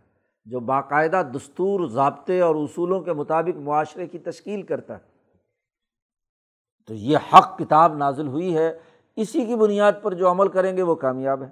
جو 0.46 0.60
باقاعدہ 0.60 1.22
دستور، 1.36 1.88
ضابطے 1.88 2.42
اور 2.42 2.56
اصولوں 2.56 3.02
کے 3.02 3.14
مطابق 3.14 3.58
معاشرے 3.58 4.08
کی 4.08 4.20
تشکیل 4.20 4.62
کرتا 4.62 4.94
ہے۔ 4.94 5.12
تو 6.88 6.94
یہ 6.94 7.18
حق 7.34 7.58
کتاب 7.58 7.98
نازل 7.98 8.28
ہوئی 8.28 8.58
ہے، 8.58 8.80
اسی 9.16 9.46
کی 9.46 9.56
بنیاد 9.56 9.92
پر 10.02 10.14
جو 10.14 10.32
عمل 10.32 10.48
کریں 10.48 10.78
گے 10.78 10.82
وہ 10.82 10.96
کامیاب 10.96 11.44
ہے 11.44 11.50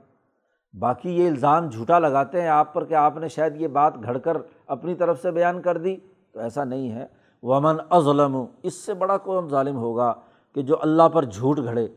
باقی 0.80 1.10
یہ 1.10 1.28
الزام 1.28 1.70
جھوٹا 1.70 2.00
لگاتے 2.00 2.42
ہیں 2.42 2.50
آپ 2.50 2.74
پر 2.74 2.86
کہ 2.86 2.94
آپ 2.94 3.18
نے 3.18 3.28
شاید 3.28 3.62
یہ 3.62 3.68
بات 3.68 3.94
گھڑ 4.04 4.18
کر 4.18 4.38
اپنی 4.68 4.96
طرف 4.96 5.22
سے 5.22 5.32
بیان 5.32 5.62
کر 5.62 5.78
دی، 5.78 5.98
تو 6.32 6.40
ایسا 6.40 6.64
نہیں 6.64 6.92
ہے۔ 6.92 7.08
وہ 7.44 7.56
امن 7.56 7.76
ازلم 7.90 8.46
اس 8.64 8.74
سے 8.74 8.94
بڑا 8.94 9.18
کون 9.18 9.50
ظالم 9.50 9.76
ہوگا؟ 9.76 10.14
کہ 10.56 10.62
جو 10.62 10.76
اللہ 10.82 11.10
پر 11.14 11.26
جھوٹ 11.26 11.58
گھڑے۔ 11.58 11.88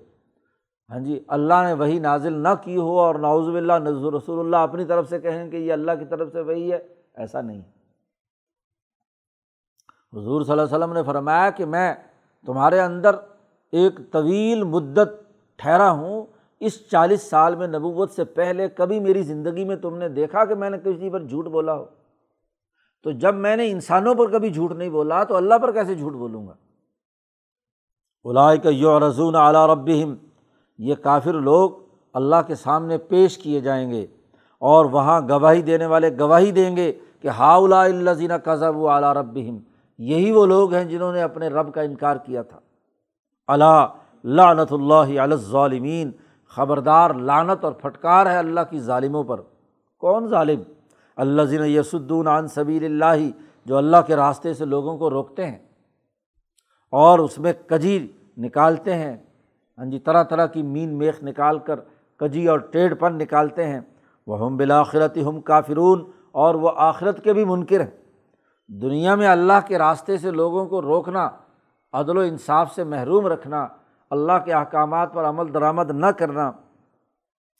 ہاں 0.91 1.01
جی 1.01 1.25
اللہ 1.29 1.55
نے 1.65 1.73
وہی 1.73 1.99
نازل 1.99 2.33
نہ 2.33 2.49
کی 2.65 2.77
ہو 2.77 3.01
اور 3.01 3.15
ناؤز 3.15 3.57
اللہ 3.57 3.73
نظر 3.73 4.13
رسول 4.13 4.39
اللہ 4.39 4.57
اپنی 4.57 4.85
طرف 4.85 5.09
سے 5.09 5.21
کہیں 5.21 5.51
کہ 5.51 5.57
یہ 5.57 5.73
اللہ 5.73 5.93
کی 5.99 6.05
طرف 6.05 6.33
سے 6.33 6.41
وہی 6.41 6.73
ہے، 6.73 6.79
ایسا 7.15 7.41
نہیں۔ 7.41 7.63
حضور 10.13 10.43
صلی 10.43 10.53
اللہ 10.53 10.63
علیہ 10.63 10.77
وسلم 10.77 10.93
نے 10.93 11.03
فرمایا 11.03 11.51
کہ 11.51 11.65
میں 11.65 11.95
تمہارے 12.47 12.81
اندر 12.81 13.15
ایک 13.73 14.13
طویل 14.13 14.63
مدت 14.63 15.09
ٹھہرا 15.57 15.91
ہوں۔ 15.91 16.27
اس 16.61 16.89
چالیس 16.89 17.23
سال 17.23 17.57
میں 17.57 17.67
نبوت 17.67 18.11
سے 18.11 18.25
پہلے 18.25 18.69
کبھی 18.69 19.01
میری 19.01 19.23
زندگی 19.23 19.65
میں 19.65 19.77
تم 19.77 19.97
نے 19.97 20.09
دیکھا 20.09 20.45
کہ 20.45 20.55
میں 20.55 20.71
نے 20.71 20.79
کسی 20.79 21.11
پر 21.11 21.23
جھوٹ 21.23 21.47
بولا 21.47 21.75
ہو؟ 21.75 21.85
تو 23.03 23.11
جب 23.11 23.35
میں 23.35 23.57
نے 23.57 23.71
انسانوں 23.71 24.15
پر 24.15 24.31
کبھی 24.31 24.51
جھوٹ 24.51 24.73
نہیں 24.73 24.89
بولا 24.89 25.25
تو 25.25 25.37
اللہ 25.37 25.55
پر 25.55 25.73
کیسے 25.73 25.95
جھوٹ 25.95 26.13
بولوں 26.13 26.47
گا؟ 26.47 26.55
کا 28.63 28.69
یو 28.69 29.01
رضون 29.01 29.35
اعلیٰ 29.35 29.67
رب 29.67 29.91
یہ 30.79 30.95
کافر 30.95 31.33
لوگ 31.33 31.71
اللہ 32.15 32.37
کے 32.47 32.55
سامنے 32.55 32.99
پیش 32.99 33.39
کیے 33.39 33.61
جائیں 33.61 33.91
گے 33.91 34.07
اور 34.59 34.85
وہاں 34.85 35.21
گواہی 35.29 35.63
دینے 35.63 35.87
والے 35.87 36.19
گواہی 36.19 36.51
دیں 36.51 36.77
گے 36.77 36.93
کہ 37.23 37.29
ہا 37.29 37.57
اللہ 37.57 38.13
زینہ 38.13 38.33
قذب 38.45 38.77
و 38.77 38.89
اعلیٰ 38.89 39.13
رب 39.13 39.39
یہی 39.99 40.31
وہ 40.31 40.47
لوگ 40.47 40.75
ہیں 40.75 40.85
جنہوں 40.85 41.13
نے 41.13 41.23
اپنے 41.23 41.49
رب 41.49 41.75
کا 41.75 41.81
انکار 41.81 42.17
کیا 42.17 42.43
تھا۔ 42.43 42.59
اللہ 43.47 43.87
لعنت 44.25 44.73
اللہ 44.73 45.23
علیہ 45.23 45.37
ظالمین 45.37 46.11
خبردار 46.49 47.15
لعنت 47.15 47.65
اور 47.65 47.73
پھٹکار 47.73 48.27
ہے 48.27 48.37
اللہ 48.39 48.61
کی 48.71 48.81
ظالموں 48.81 49.25
پر۔ 49.25 49.41
کون 49.99 50.27
ظالم؟ 50.27 50.61
اللہ 51.17 51.43
ذین 51.43 51.65
یسدون 51.65 52.27
عن 52.27 52.49
سبیل 52.49 52.85
اللہ، 52.85 53.31
جو 53.67 53.77
اللہ 53.77 53.97
کے 54.07 54.17
راستے 54.17 54.55
سے 54.55 54.65
لوگوں 54.65 54.99
کو 54.99 55.11
روکتے 55.11 55.47
ہیں۔ 55.47 55.59
اور 56.93 57.19
اس 57.19 57.39
میں 57.39 57.53
کجی 57.67 58.13
نکالتے 58.37 58.95
ہیں۔ 58.95 59.17
ہاں 59.79 59.85
جی 59.85 59.99
طرح 59.99 60.23
طرح 60.23 60.47
کی 60.47 60.63
مین 60.63 60.99
میخ 60.99 61.23
نکال 61.23 61.59
کر 61.59 61.81
کجی 62.17 62.47
اور 62.49 62.59
ٹیڑھ 62.59 62.95
پن 62.95 63.19
نکالتے 63.19 63.67
ہیں۔ 63.67 63.81
وہ 64.27 64.47
ہم 64.47 64.57
بلاخرت 64.57 65.19
ہم 65.27 65.41
کافرون 65.41 66.11
اور 66.33 66.55
وہ 66.55 66.71
آخرت 66.77 67.25
کے 67.25 67.33
بھی 67.33 67.45
منکر 67.45 67.81
ہیں۔ 67.81 67.91
دنیا 68.69 69.15
میں 69.15 69.29
اللہ 69.29 69.67
کے 69.67 69.79
راستے 69.79 70.17
سے 70.19 70.31
لوگوں 70.31 70.67
کو 70.67 70.83
روکنا، 70.83 71.29
عدل 71.93 72.17
و 72.17 72.21
انصاف 72.21 72.75
سے 72.75 72.85
محروم 72.85 73.27
رکھنا، 73.27 73.69
اللہ 74.11 74.33
کے 74.45 74.53
احکامات 74.53 75.15
پر 75.15 75.25
عمل 75.25 75.55
درآمد 75.55 75.91
نہ 75.91 76.07
کرنا 76.07 76.51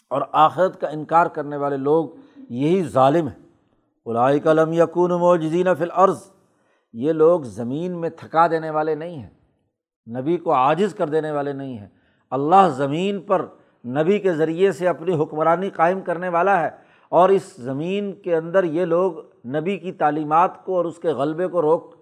اور 0.09 0.23
آخرت 0.33 0.81
کا 0.81 0.89
انکار 0.89 1.27
کرنے 1.27 1.57
والے 1.57 1.77
لوگ 1.77 2.09
یہی 2.51 2.83
ظالم 2.85 3.29
ہیں۔ 3.29 3.43
الائی 4.07 4.41
قلم 4.41 4.73
یقون 4.73 5.11
موجزین 5.11 5.75
فی 5.75 5.85
العرض 5.85 6.31
یہ 6.93 7.13
لوگ 7.13 7.41
زمین 7.41 7.93
میں 7.93 8.11
تھکا 8.11 8.47
دینے 8.47 8.71
والے 8.71 8.95
نہیں 8.95 9.23
ہیں، 9.23 9.31
نبی 10.21 10.37
کو 10.37 10.55
عاجز 10.55 10.95
کر 10.95 11.09
دینے 11.09 11.31
والے 11.31 11.53
نہیں 11.53 11.79
ہیں۔ 11.79 11.89
اللہ 12.31 12.69
زمین 12.77 13.21
پر 13.21 13.47
نبی 13.87 14.19
کے 14.19 14.33
ذریعے 14.33 14.73
سے 14.73 14.89
اپنی 14.89 15.23
حکمرانی 15.23 15.71
قائم 15.71 16.01
کرنے 16.01 16.29
والا 16.29 16.61
ہے 16.61 16.71
اور 17.09 17.29
اس 17.29 17.57
زمین 17.57 18.13
کے 18.13 18.37
اندر 18.37 18.65
یہ 18.65 18.85
لوگ 18.85 19.13
نبی 19.47 19.79
کی 19.79 19.93
تعلیمات 19.93 20.65
کو 20.65 20.77
اور 20.77 20.85
اس 20.85 20.99
کے 20.99 21.09
غلبے 21.09 21.47
کو 21.47 21.63
روک 21.63 21.95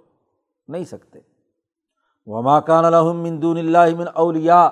نہیں 0.68 0.84
سکتے۔ 0.84 1.18
و 2.26 2.42
ماکان 2.42 2.84
الحم 2.84 3.20
مندون 3.20 3.58
اللہ 3.58 3.96
من 3.98 4.06
اولیا 4.14 4.70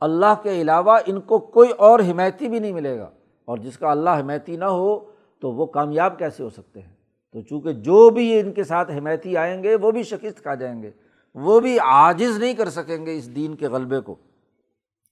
اللہ 0.00 0.42
کے 0.42 0.60
علاوہ 0.60 0.98
ان 1.06 1.20
کو 1.20 1.38
کوئی 1.38 1.70
اور 1.70 2.00
حمایتی 2.00 2.48
بھی 2.48 2.58
نہیں 2.58 2.72
ملے 2.72 2.98
گا۔ 2.98 3.10
اور 3.44 3.58
جس 3.58 3.78
کا 3.78 3.90
اللہ 3.90 4.10
حمایتی 4.10 4.56
نہ 4.56 4.64
ہو 4.64 4.98
تو 5.40 5.52
وہ 5.52 5.66
کامیاب 5.66 6.18
کیسے 6.18 6.42
ہو 6.42 6.50
سکتے 6.50 6.80
ہیں؟ 6.80 6.93
تو 7.34 7.40
چونکہ 7.40 7.72
جو 7.72 8.10
بھی 8.10 8.40
ان 8.40 8.52
کے 8.52 8.64
ساتھ 8.64 8.90
حمایتی 8.90 9.36
آئیں 9.36 9.62
گے، 9.62 9.76
وہ 9.76 9.90
بھی 9.90 10.02
شکست 10.02 10.42
کھا 10.42 10.54
جائیں 10.54 10.82
گے۔ 10.82 10.90
وہ 11.34 11.60
بھی 11.60 11.78
عاجز 11.78 12.38
نہیں 12.38 12.54
کر 12.54 12.68
سکیں 12.68 13.06
گے 13.06 13.16
اس 13.16 13.34
دین 13.36 13.54
کے 13.54 13.68
غلبے 13.68 14.00
کو۔ 14.00 14.14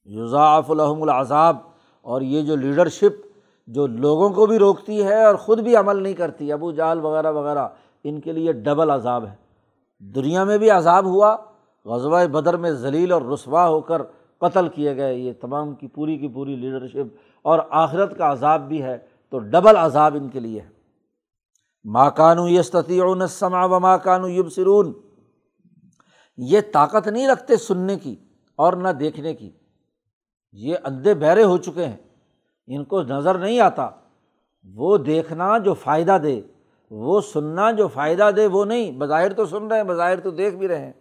یوزاف 0.05 0.71
الحم 0.71 1.03
العذاب، 1.03 1.57
اور 2.01 2.21
یہ 2.21 2.43
جو 2.43 2.57
لیڈرشپ 2.57 3.27
جو 3.67 3.87
لوگوں 3.87 4.31
کو 4.31 4.47
بھی 4.47 4.59
روکتی 4.59 5.03
ہے 5.05 5.25
اور 5.25 5.35
خود 5.35 5.61
بھی 5.61 5.77
عمل 5.77 6.03
نہیں 6.03 6.15
کرتی، 6.15 6.53
ابو 6.53 6.73
جال 6.73 7.01
وغیرہ 7.01 7.33
وغیرہ، 7.33 7.69
ان 8.05 8.21
کے 8.21 8.33
لیے 8.33 8.53
ڈبل 8.53 8.91
عذاب 8.91 9.27
ہے۔ 9.27 9.35
دنیا 9.99 10.45
میں 10.45 10.59
بھی 10.59 10.71
عذاب 10.71 11.07
ہوا، 11.07 11.37
غزوہ 11.85 12.27
بدر 12.27 12.57
میں 12.57 12.71
ذلیل 12.71 13.13
اور 13.13 13.23
رسوا 13.23 13.69
ہو 13.69 13.81
کر 13.81 14.03
قتل 14.39 14.69
کیے 14.69 14.97
گئے۔ 14.97 15.15
یہ 15.15 15.33
تمام 15.41 15.75
کی 15.75 15.87
پوری 15.87 16.17
کی 16.19 16.29
پوری 16.29 16.57
لیڈرشپ 16.57 17.17
اور 17.43 17.59
آخرت 17.71 18.17
کا 18.19 18.33
عذاب 18.33 18.69
بھی 18.69 18.83
ہے، 18.83 18.99
تو 19.31 19.39
ڈبل 19.39 19.77
عذاب 19.77 20.17
ان 20.21 20.29
کے 20.29 20.41
لیے 20.41 20.61
ہے۔ 20.61 20.82
ماکانو 21.85 22.49
یستیٰ 22.49 23.71
و 23.71 23.81
ماکانو 23.81 24.29
یب 24.29 24.53
سرون 24.53 24.93
یہ 26.37 26.61
طاقت 26.73 27.09
نہیں 27.09 27.29
رکھتے 27.29 27.57
سننے 27.57 27.97
کی 27.97 28.17
اور 28.57 28.73
نہ 28.73 28.89
دیکھنے 28.89 29.35
کی۔ 29.35 29.51
یہ 30.53 30.77
اندھے 30.85 31.15
بہرے 31.15 31.45
ہو 31.45 31.57
چکے 31.57 31.85
ہیں۔ 31.85 31.97
ان 32.67 32.85
کو 32.85 33.03
نظر 33.03 33.39
نہیں 33.39 33.61
آتا۔ 33.61 33.89
وہ 34.75 34.99
دیکھنا 34.99 35.59
جو 35.59 35.75
فائدہ 35.75 36.19
دے، 36.23 36.41
وہ 36.91 37.21
سننا 37.21 37.71
جو 37.71 37.89
فائدہ 37.89 38.31
دے، 38.37 38.47
وہ 38.47 38.65
نہیں۔ 38.65 38.93
بظاہر 38.93 39.33
تو 39.33 39.47
سن 39.47 39.67
رہے 39.67 39.77
ہیں، 39.77 39.85
بظاہر 39.85 40.21
تو 40.21 40.31
دیکھ 40.31 40.57
بھی 40.57 40.69
رہے 40.69 40.85
ہیں۔ 40.85 40.93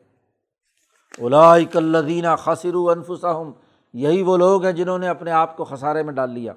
اولائک 1.19 1.77
الدینہ 1.77 2.35
خاصر 2.37 2.73
انفسم 2.73 3.51
یہی 3.93 4.21
وہ 4.21 4.37
لوگ 4.37 4.65
ہیں 4.65 4.71
جنہوں 4.71 4.97
نے 4.97 5.07
اپنے 5.07 5.31
آپ 5.31 5.57
کو 5.57 5.63
خسارے 5.63 6.03
میں 6.03 6.13
ڈال 6.13 6.29
لیا۔ 6.31 6.53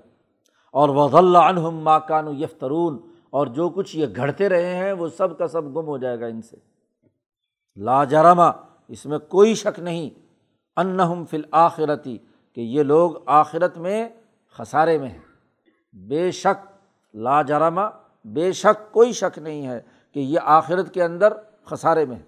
اور 0.73 0.89
وض 0.89 1.15
اللہ 1.15 1.39
عنہم 1.39 1.77
ماکان 1.77 2.29
یفترون۔ 2.29 3.14
اور 3.35 3.47
جو 3.47 3.69
کچھ 3.69 3.97
یہ 3.97 4.07
گھڑتے 4.17 4.49
رہے 4.49 4.75
ہیں، 4.75 4.93
وہ 4.93 5.09
سب 5.09 5.39
کا 5.39 5.49
سب 5.49 5.65
گم 5.65 5.87
ہو 5.87 5.99
جائے 5.99 6.21
گا 6.21 6.27
ان 6.27 6.43
سے۔ 6.43 6.57
لاجرما 7.77 8.51
اس 8.89 9.07
میں 9.07 9.19
کوئی 9.19 9.55
شک 9.55 9.81
نہیں۔ 9.81 10.11
انہم 10.77 11.25
فل 11.25 11.41
آخرتی 11.51 12.19
کہ 12.53 12.61
یہ 12.61 12.83
لوگ 12.83 13.11
آخرت 13.27 13.79
میں 13.79 14.09
خسارے 14.53 14.99
میں 14.99 15.09
ہیں۔ 15.09 15.19
بے 15.93 16.31
شک 16.31 16.67
لاجرما 17.15 17.89
بے 18.25 18.53
شک 18.53 18.93
کوئی 18.93 19.13
شک 19.13 19.39
نہیں 19.39 19.67
ہے 19.67 19.81
کہ 20.13 20.21
یہ 20.21 20.39
آخرت 20.43 20.95
کے 20.95 21.03
اندر 21.03 21.33
خسارے 21.65 22.05
میں 22.05 22.19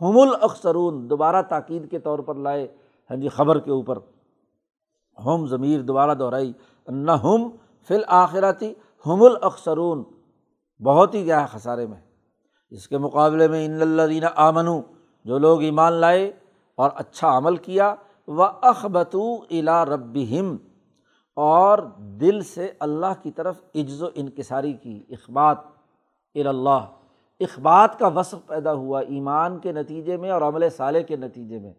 ہم 0.00 0.20
الاخسرون، 0.20 1.10
دوبارہ 1.10 1.42
تاکید 1.42 1.90
کے 1.90 1.98
طور 1.98 2.18
پر 2.18 2.34
لائے۔ 2.34 2.68
ہاں 3.10 3.16
جی 3.16 3.28
خبر 3.28 3.58
کے 3.58 3.70
اوپر۔ 3.70 3.98
ہم، 5.26 5.46
ضمیر 5.46 5.80
دوبارہ 5.80 6.14
دہرائی۔ 6.14 6.52
نہ 6.88 7.10
ہم 7.10 7.50
فل 7.88 8.02
آخراتی 8.06 8.74
ہم 9.06 9.22
الاخسرون۔ 9.22 10.04
بہت 10.82 11.14
ہی 11.14 11.24
گیا 11.24 11.46
خسارے 11.46 11.86
میں۔ 11.86 12.00
اس 12.70 12.88
کے 12.88 12.98
مقابلے 12.98 13.48
میں 13.48 13.66
ان 13.66 13.82
اللہ 13.82 14.26
آمنو 14.36 14.80
جو 15.24 15.38
لوگ 15.38 15.62
ایمان 15.62 15.92
لائے 15.92 16.32
اور 16.74 16.90
اچھا 16.94 17.36
عمل 17.36 17.56
کیا 17.56 17.94
و 18.28 18.42
اخبتو 18.42 19.34
الا 19.34 19.84
رب 19.84 20.18
اور 21.36 21.78
دل 21.98 22.40
سے 22.40 22.72
اللہ 22.80 23.22
کی 23.22 23.30
طرف 23.30 23.62
عجز 23.74 24.02
و 24.02 24.06
انکساری 24.14 24.72
کی۔ 24.72 25.02
اخبات 25.10 25.58
اللہ 26.34 26.86
اخبات 27.40 27.98
کا 27.98 28.06
وصف 28.06 28.46
پیدا 28.46 28.72
ہوا 28.72 29.00
ایمان 29.00 29.58
کے 29.58 29.72
نتیجے 29.72 30.16
میں 30.16 30.30
اور 30.30 30.42
عمل 30.42 30.70
صالح 30.70 31.00
کے 31.00 31.16
نتیجے 31.16 31.58
میں۔ 31.58 31.72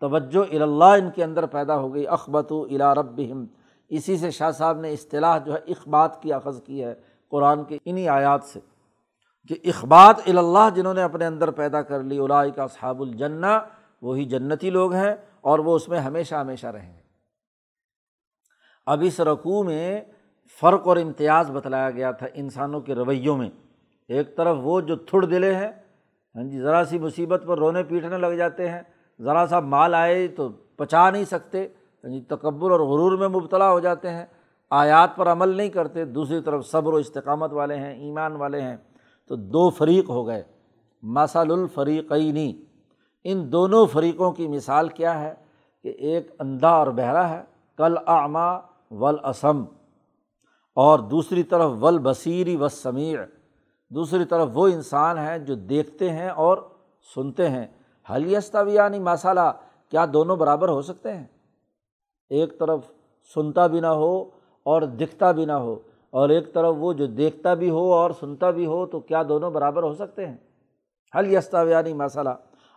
توجہ 0.00 0.62
اللہ 0.62 0.84
ان 0.84 1.10
کے 1.10 1.24
اندر 1.24 1.46
پیدا 1.46 1.76
ہو 1.76 1.94
گئی۔ 1.94 2.06
اخبت 2.06 2.52
الا 2.52 2.94
رب 2.94 3.20
اسی 3.88 4.16
سے 4.16 4.30
شاہ 4.30 4.50
صاحب 4.50 4.80
نے 4.80 4.92
اصطلاح 4.92 5.38
جو 5.38 5.54
ہے 5.54 5.58
اخبات 5.58 6.22
کی 6.22 6.32
اخذ 6.32 6.62
کی 6.62 6.84
ہے۔ 6.84 6.94
قرآن 7.30 7.64
کے 7.64 7.78
انہیں 7.84 8.08
آیات 8.08 8.44
سے 8.44 8.60
کہ 9.48 9.56
اخبات 9.64 10.20
اللہ 10.26 10.68
جنہوں 10.74 10.94
نے 10.94 11.02
اپنے 11.02 11.26
اندر 11.26 11.50
پیدا 11.50 11.82
کر 11.82 12.02
لی 12.02 12.18
الائی 12.18 12.50
کا 12.50 12.66
صحاب 12.66 13.02
الجنّا 13.02 13.58
وہی 14.02 14.24
جنتی 14.24 14.70
لوگ 14.70 14.92
ہیں 14.94 15.14
اور 15.40 15.58
وہ 15.58 15.76
اس 15.76 15.88
میں 15.88 16.00
ہمیشہ 16.00 16.34
ہمیشہ 16.34 16.66
رہیں 16.66 16.94
گے۔ 16.94 17.00
اب 18.86 19.02
اس 19.06 19.20
رقوع 19.20 19.62
میں 19.62 20.00
فرق 20.60 20.86
اور 20.88 20.96
امتیاز 20.96 21.50
بتلایا 21.50 21.90
گیا 21.90 22.10
تھا 22.10 22.26
انسانوں 22.34 22.80
کے 22.80 22.94
رویوں 22.94 23.36
میں۔ 23.36 23.50
ایک 24.08 24.36
طرف 24.36 24.56
وہ 24.60 24.80
جو 24.80 24.96
تھڑ 24.96 25.24
دلے 25.24 25.54
ہیں 25.54 25.70
ہاں 26.34 26.42
جی 26.42 26.60
ذرا 26.60 26.82
سی 26.84 26.98
مصیبت 26.98 27.42
پر 27.46 27.58
رونے 27.58 27.82
پیٹنے 27.82 28.18
لگ 28.18 28.34
جاتے 28.34 28.68
ہیں، 28.70 28.82
ذرا 29.20 29.46
سا 29.46 29.60
مال 29.60 29.94
آئے 29.94 30.28
تو 30.28 30.48
پچا 30.48 31.10
نہیں 31.10 31.24
سکتے 31.24 31.66
ہاں 32.04 32.10
جی 32.10 32.20
تکبر 32.20 32.70
اور 32.70 32.80
غرور 32.80 33.18
میں 33.18 33.28
مبتلا 33.28 33.70
ہو 33.70 33.80
جاتے 33.80 34.10
ہیں۔ 34.10 34.26
آیات 34.70 35.16
پر 35.16 35.32
عمل 35.32 35.48
نہیں 35.48 35.68
کرتے، 35.68 36.04
دوسری 36.04 36.40
طرف 36.40 36.66
صبر 36.66 36.92
و 36.92 36.96
استقامت 36.96 37.52
والے 37.52 37.76
ہیں، 37.76 37.94
ایمان 37.94 38.36
والے 38.36 38.60
ہیں، 38.60 38.76
تو 39.28 39.36
دو 39.36 39.70
فریق 39.70 40.10
ہو 40.10 40.26
گئے۔ 40.26 40.42
مثل 41.02 41.52
الفریقینی 41.52 42.62
ان 43.24 43.52
دونوں 43.52 43.86
فریقوں 43.86 44.32
کی 44.32 44.48
مثال 44.48 44.88
کیا 44.88 45.20
ہے؟ 45.20 45.34
کہ 45.82 45.88
ایک 45.88 46.30
اندھا 46.38 46.68
اور 46.68 46.86
بہرا 46.86 47.28
ہے، 47.28 47.42
کل 47.76 47.94
آما 48.06 48.58
ولاسم 48.90 49.64
اور 50.74 50.98
دوسری 50.98 51.42
طرف 51.42 51.70
ول 51.80 51.98
بصیری 51.98 52.56
و 52.56 52.68
سمیع 52.68 53.18
دوسری 53.90 54.24
طرف 54.24 54.48
وہ 54.54 54.68
انسان 54.68 55.18
ہیں 55.18 55.38
جو 55.38 55.54
دیکھتے 55.54 56.10
ہیں 56.10 56.28
اور 56.28 56.58
سنتے 57.14 57.50
ہیں۔ 57.50 57.66
حلیستوی 58.12 58.74
یعنی 58.74 58.98
مسالہ 58.98 59.52
کیا 59.88 60.06
دونوں 60.12 60.36
برابر 60.36 60.68
ہو 60.68 60.82
سکتے 60.82 61.16
ہیں؟ 61.16 61.26
ایک 62.30 62.58
طرف 62.58 62.80
سنتا 63.34 63.66
بھی 63.66 63.80
نہ 63.80 63.86
ہو 63.86 64.39
اور 64.64 64.82
دکھتا 64.82 65.32
بھی 65.32 65.44
نہ 65.44 65.52
ہو۔ 65.52 65.78
اور 66.10 66.28
ایک 66.28 66.54
طرف 66.54 66.74
وہ 66.78 66.92
جو 66.92 67.06
دیکھتا 67.06 67.54
بھی 67.54 67.70
ہو 67.70 67.92
اور 67.92 68.10
سنتا 68.10 68.50
بھی 68.50 68.66
ہو 68.66 68.86
تو 68.86 69.00
کیا 69.00 69.22
دونوں 69.28 69.50
برابر 69.50 69.82
ہو 69.82 69.94
سکتے 69.94 70.26
ہیں؟ 70.26 70.36
حل 71.18 71.32
یستاویانی 71.32 71.92
مسئلہ۔ 71.92 72.28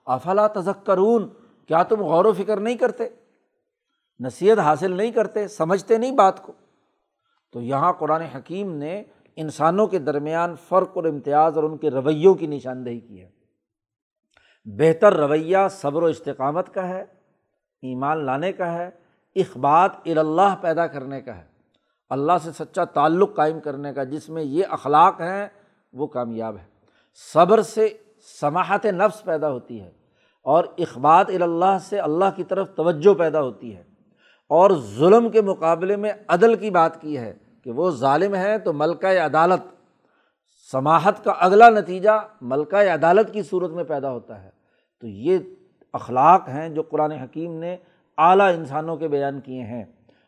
افلا 0.06 0.48
تذکرون؟ 0.48 1.30
کیا 1.68 1.84
تم 1.84 2.02
غور 2.02 2.26
و 2.26 2.34
فکر 2.34 2.60
نہیں 2.60 2.76
کرتے؟ 2.76 3.10
نصیحت 4.20 4.60
حاصل 4.60 4.92
نہیں 4.92 5.12
کرتے، 5.12 5.48
سمجھتے 5.48 5.98
نہیں 5.98 6.12
بات 6.12 6.44
کو۔ 6.44 6.54
تو 7.52 7.62
یہاں 7.62 7.94
قرآن 7.94 8.22
حکیم 8.22 8.76
نے 8.76 9.04
انسانوں 9.36 9.88
کے 9.88 10.00
درمیان 10.00 10.56
فرق 10.56 10.90
اور 10.94 11.04
امتیاز 11.04 11.56
اور 11.56 11.64
ان 11.64 11.78
کے 11.78 11.90
رویوں 11.90 12.36
کی 12.36 12.48
نشاندہی 12.48 13.00
کی 13.00 13.22
ہے۔ 13.22 13.30
بہتر 14.66 15.14
رویہ 15.14 15.58
صبر 15.72 16.04
و 16.04 16.06
استقامت 16.06 16.74
کا 16.74 16.88
ہے، 16.88 17.02
ایمان 17.82 18.26
لانے 18.26 18.52
کا 18.52 18.74
ہے، 18.74 18.90
اخبات 19.36 19.92
اللہ 20.06 20.56
پیدا 20.62 20.88
کرنے 20.88 21.22
کا 21.22 21.38
ہے۔ 21.38 21.53
اللہ 22.10 22.34
سے 22.44 22.52
سچا 22.52 22.84
تعلق 22.84 23.36
قائم 23.36 23.60
کرنے 23.60 23.94
کا 23.94 24.04
جس 24.04 24.30
میں 24.30 24.44
یہ 24.44 24.64
اخلاق 24.70 25.22
ہیں، 25.22 25.48
وہ 25.94 26.08
کامیاب 26.08 26.58
ہے 26.58 26.66
صبر 27.34 27.62
سے 27.62 27.98
سماحت 28.42 28.86
نفس 28.86 29.24
پیدا 29.24 29.52
ہوتی 29.52 29.82
ہے 29.82 29.92
اور 30.44 30.64
اخبات 30.78 31.30
اللہ 31.30 31.78
سے 31.82 32.00
اللہ 32.00 32.26
کی 32.36 32.44
طرف 32.44 32.76
توجہ 32.76 33.14
پیدا 33.14 33.42
ہوتی 33.42 33.76
ہے۔ 33.76 33.84
اور 34.50 34.72
ظلم 34.72 35.30
کے 35.30 35.42
مقابلے 35.42 35.96
میں 35.96 36.12
عدل 36.28 36.56
کی 36.56 36.70
بات 36.70 37.02
کی 37.02 37.18
ہے 37.18 37.34
کہ 37.64 37.72
وہ 37.72 37.92
ظالم 37.92 38.36
ہے 38.36 38.60
تو 38.60 38.74
ملکہ 38.74 39.20
عدالت، 39.20 39.62
سماحت 40.72 41.24
کا 41.24 41.32
اگلا 41.32 41.70
نتیجہ 41.70 42.28
ملکہ 42.42 42.76
عدالت 42.76 43.34
کی 43.34 43.44
صورت 43.44 43.70
میں 43.70 43.84
پیدا 43.84 44.12
ہوتا 44.12 44.44
ہے۔ 44.44 44.50
تو 45.02 45.08
یہ 45.08 45.38
اخلاق 45.94 46.48
ہیں 46.48 46.70
جو 46.70 46.82
قرآن 46.82 47.12
حکیم 47.12 47.60
نے 47.60 47.78
اعلیٰ 48.18 48.54
انسانوں 48.54 48.98
کے 48.98 49.08
بیان 49.08 49.40
کیے 49.40 49.62
ہیں۔ 49.62 49.84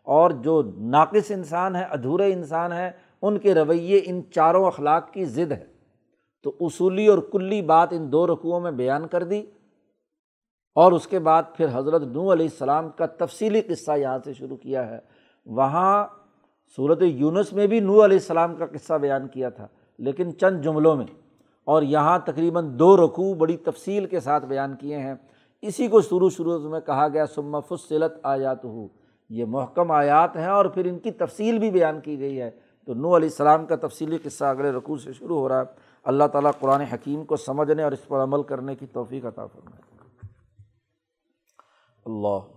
اور 0.06 0.32
جو 0.32 0.62
ناقص 0.78 1.32
انسان 1.32 1.76
ہیں 1.76 1.86
ادھورے 1.90 2.34
انسان 2.34 2.72
ہیں 2.72 2.92
ان 3.22 3.38
کے 3.38 3.54
رویے 3.54 4.02
ان 4.06 4.22
چاروں 4.32 4.66
اخلاق 4.66 5.12
کی 5.12 5.26
ضد 5.26 5.52
ہے۔ 5.52 5.66
تو 6.44 6.56
اصولی 6.60 7.08
اور 7.08 7.18
کلی 7.32 7.62
بات 7.62 7.88
ان 7.92 8.12
دو 8.12 8.28
رقوؤں 8.28 8.60
میں 8.60 8.72
بیان 8.72 9.08
کر 9.08 9.24
دی۔ 9.24 9.44
اور 10.76 10.92
اس 10.92 11.08
کے 11.08 11.20
بعد 11.20 11.44
پھر 11.58 11.68
حضرت 11.74 12.02
نو 12.02 12.34
علیہ 12.34 12.46
السلام 12.46 12.90
کا 12.90 13.06
تفصیلی 13.06 13.62
قصہ 13.62 13.98
یہاں 13.98 14.20
سے 14.26 14.34
شروع 14.34 14.58
کیا 14.58 14.90
ہے۔ 14.90 15.00
وہاں 15.46 16.08
صورت 16.76 17.02
یونس 17.02 17.54
میں 17.54 17.68
بھی 17.68 17.80
نو 17.80 17.94
علیہ 17.94 18.18
السلام 18.18 18.56
کا 18.56 18.66
قصہ 18.66 18.94
بیان 18.94 19.28
کیا 19.28 19.50
تھا، 19.50 19.68
لیکن 19.98 20.38
چند 20.38 20.62
جملوں 20.62 20.96
میں۔ 20.96 21.06
اور 21.64 21.82
یہاں 21.82 22.20
تقریباً 22.20 22.80
دو 22.80 22.98
رقوع 22.98 23.34
بڑی 23.34 23.58
تفصیل 23.58 24.06
کے 24.06 24.20
ساتھ 24.20 24.46
بیان 24.46 24.76
کیے 24.76 24.98
ہیں۔ 24.98 25.14
اسی 25.62 25.88
کو 25.88 26.02
شروع 26.02 26.30
شروع 26.30 26.70
میں 26.70 26.80
کہا 26.80 27.08
گیا 27.08 27.26
سما 27.26 27.60
فصلت 27.60 28.20
آیات 28.24 28.66
ہو 28.66 28.88
یہ 29.30 29.46
محکم 29.46 29.92
آیات 29.92 30.36
ہیں 30.36 30.48
اور 30.48 30.66
پھر 30.66 30.86
ان 30.86 31.00
کی 31.00 31.12
تفصیل 31.12 31.60
بھی 31.60 31.72
بیان 31.72 32.02
کی 32.02 32.20
گئی 32.20 32.42
ہے۔ 32.42 32.52
تو 32.86 32.94
نو 32.94 33.18
علیہ 33.18 33.30
السلام 33.30 33.66
کا 33.66 33.76
تفصیلی 33.76 34.18
قصہ 34.18 34.46
اگلے 34.46 34.72
رقوع 34.72 34.98
سے 34.98 35.14
شروع 35.14 35.40
ہو 35.40 35.50
رہا 35.50 35.60
ہے۔ 35.60 35.66
اللہ 36.04 36.24
تعالیٰ 36.24 36.52
قرآن 36.60 36.82
حکیم 36.82 37.26
کو 37.26 37.36
سمجھنے 37.36 37.84
اور 37.84 37.92
اس 37.92 38.08
پر 38.08 38.24
عمل 38.24 38.44
کرنے 38.44 38.76
کی 38.76 38.86
توفیق 38.86 39.26
عطا 39.26 39.46
فرمائے۔ 39.46 39.82
اللہ 42.06 42.52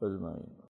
اجمعین 0.00 0.55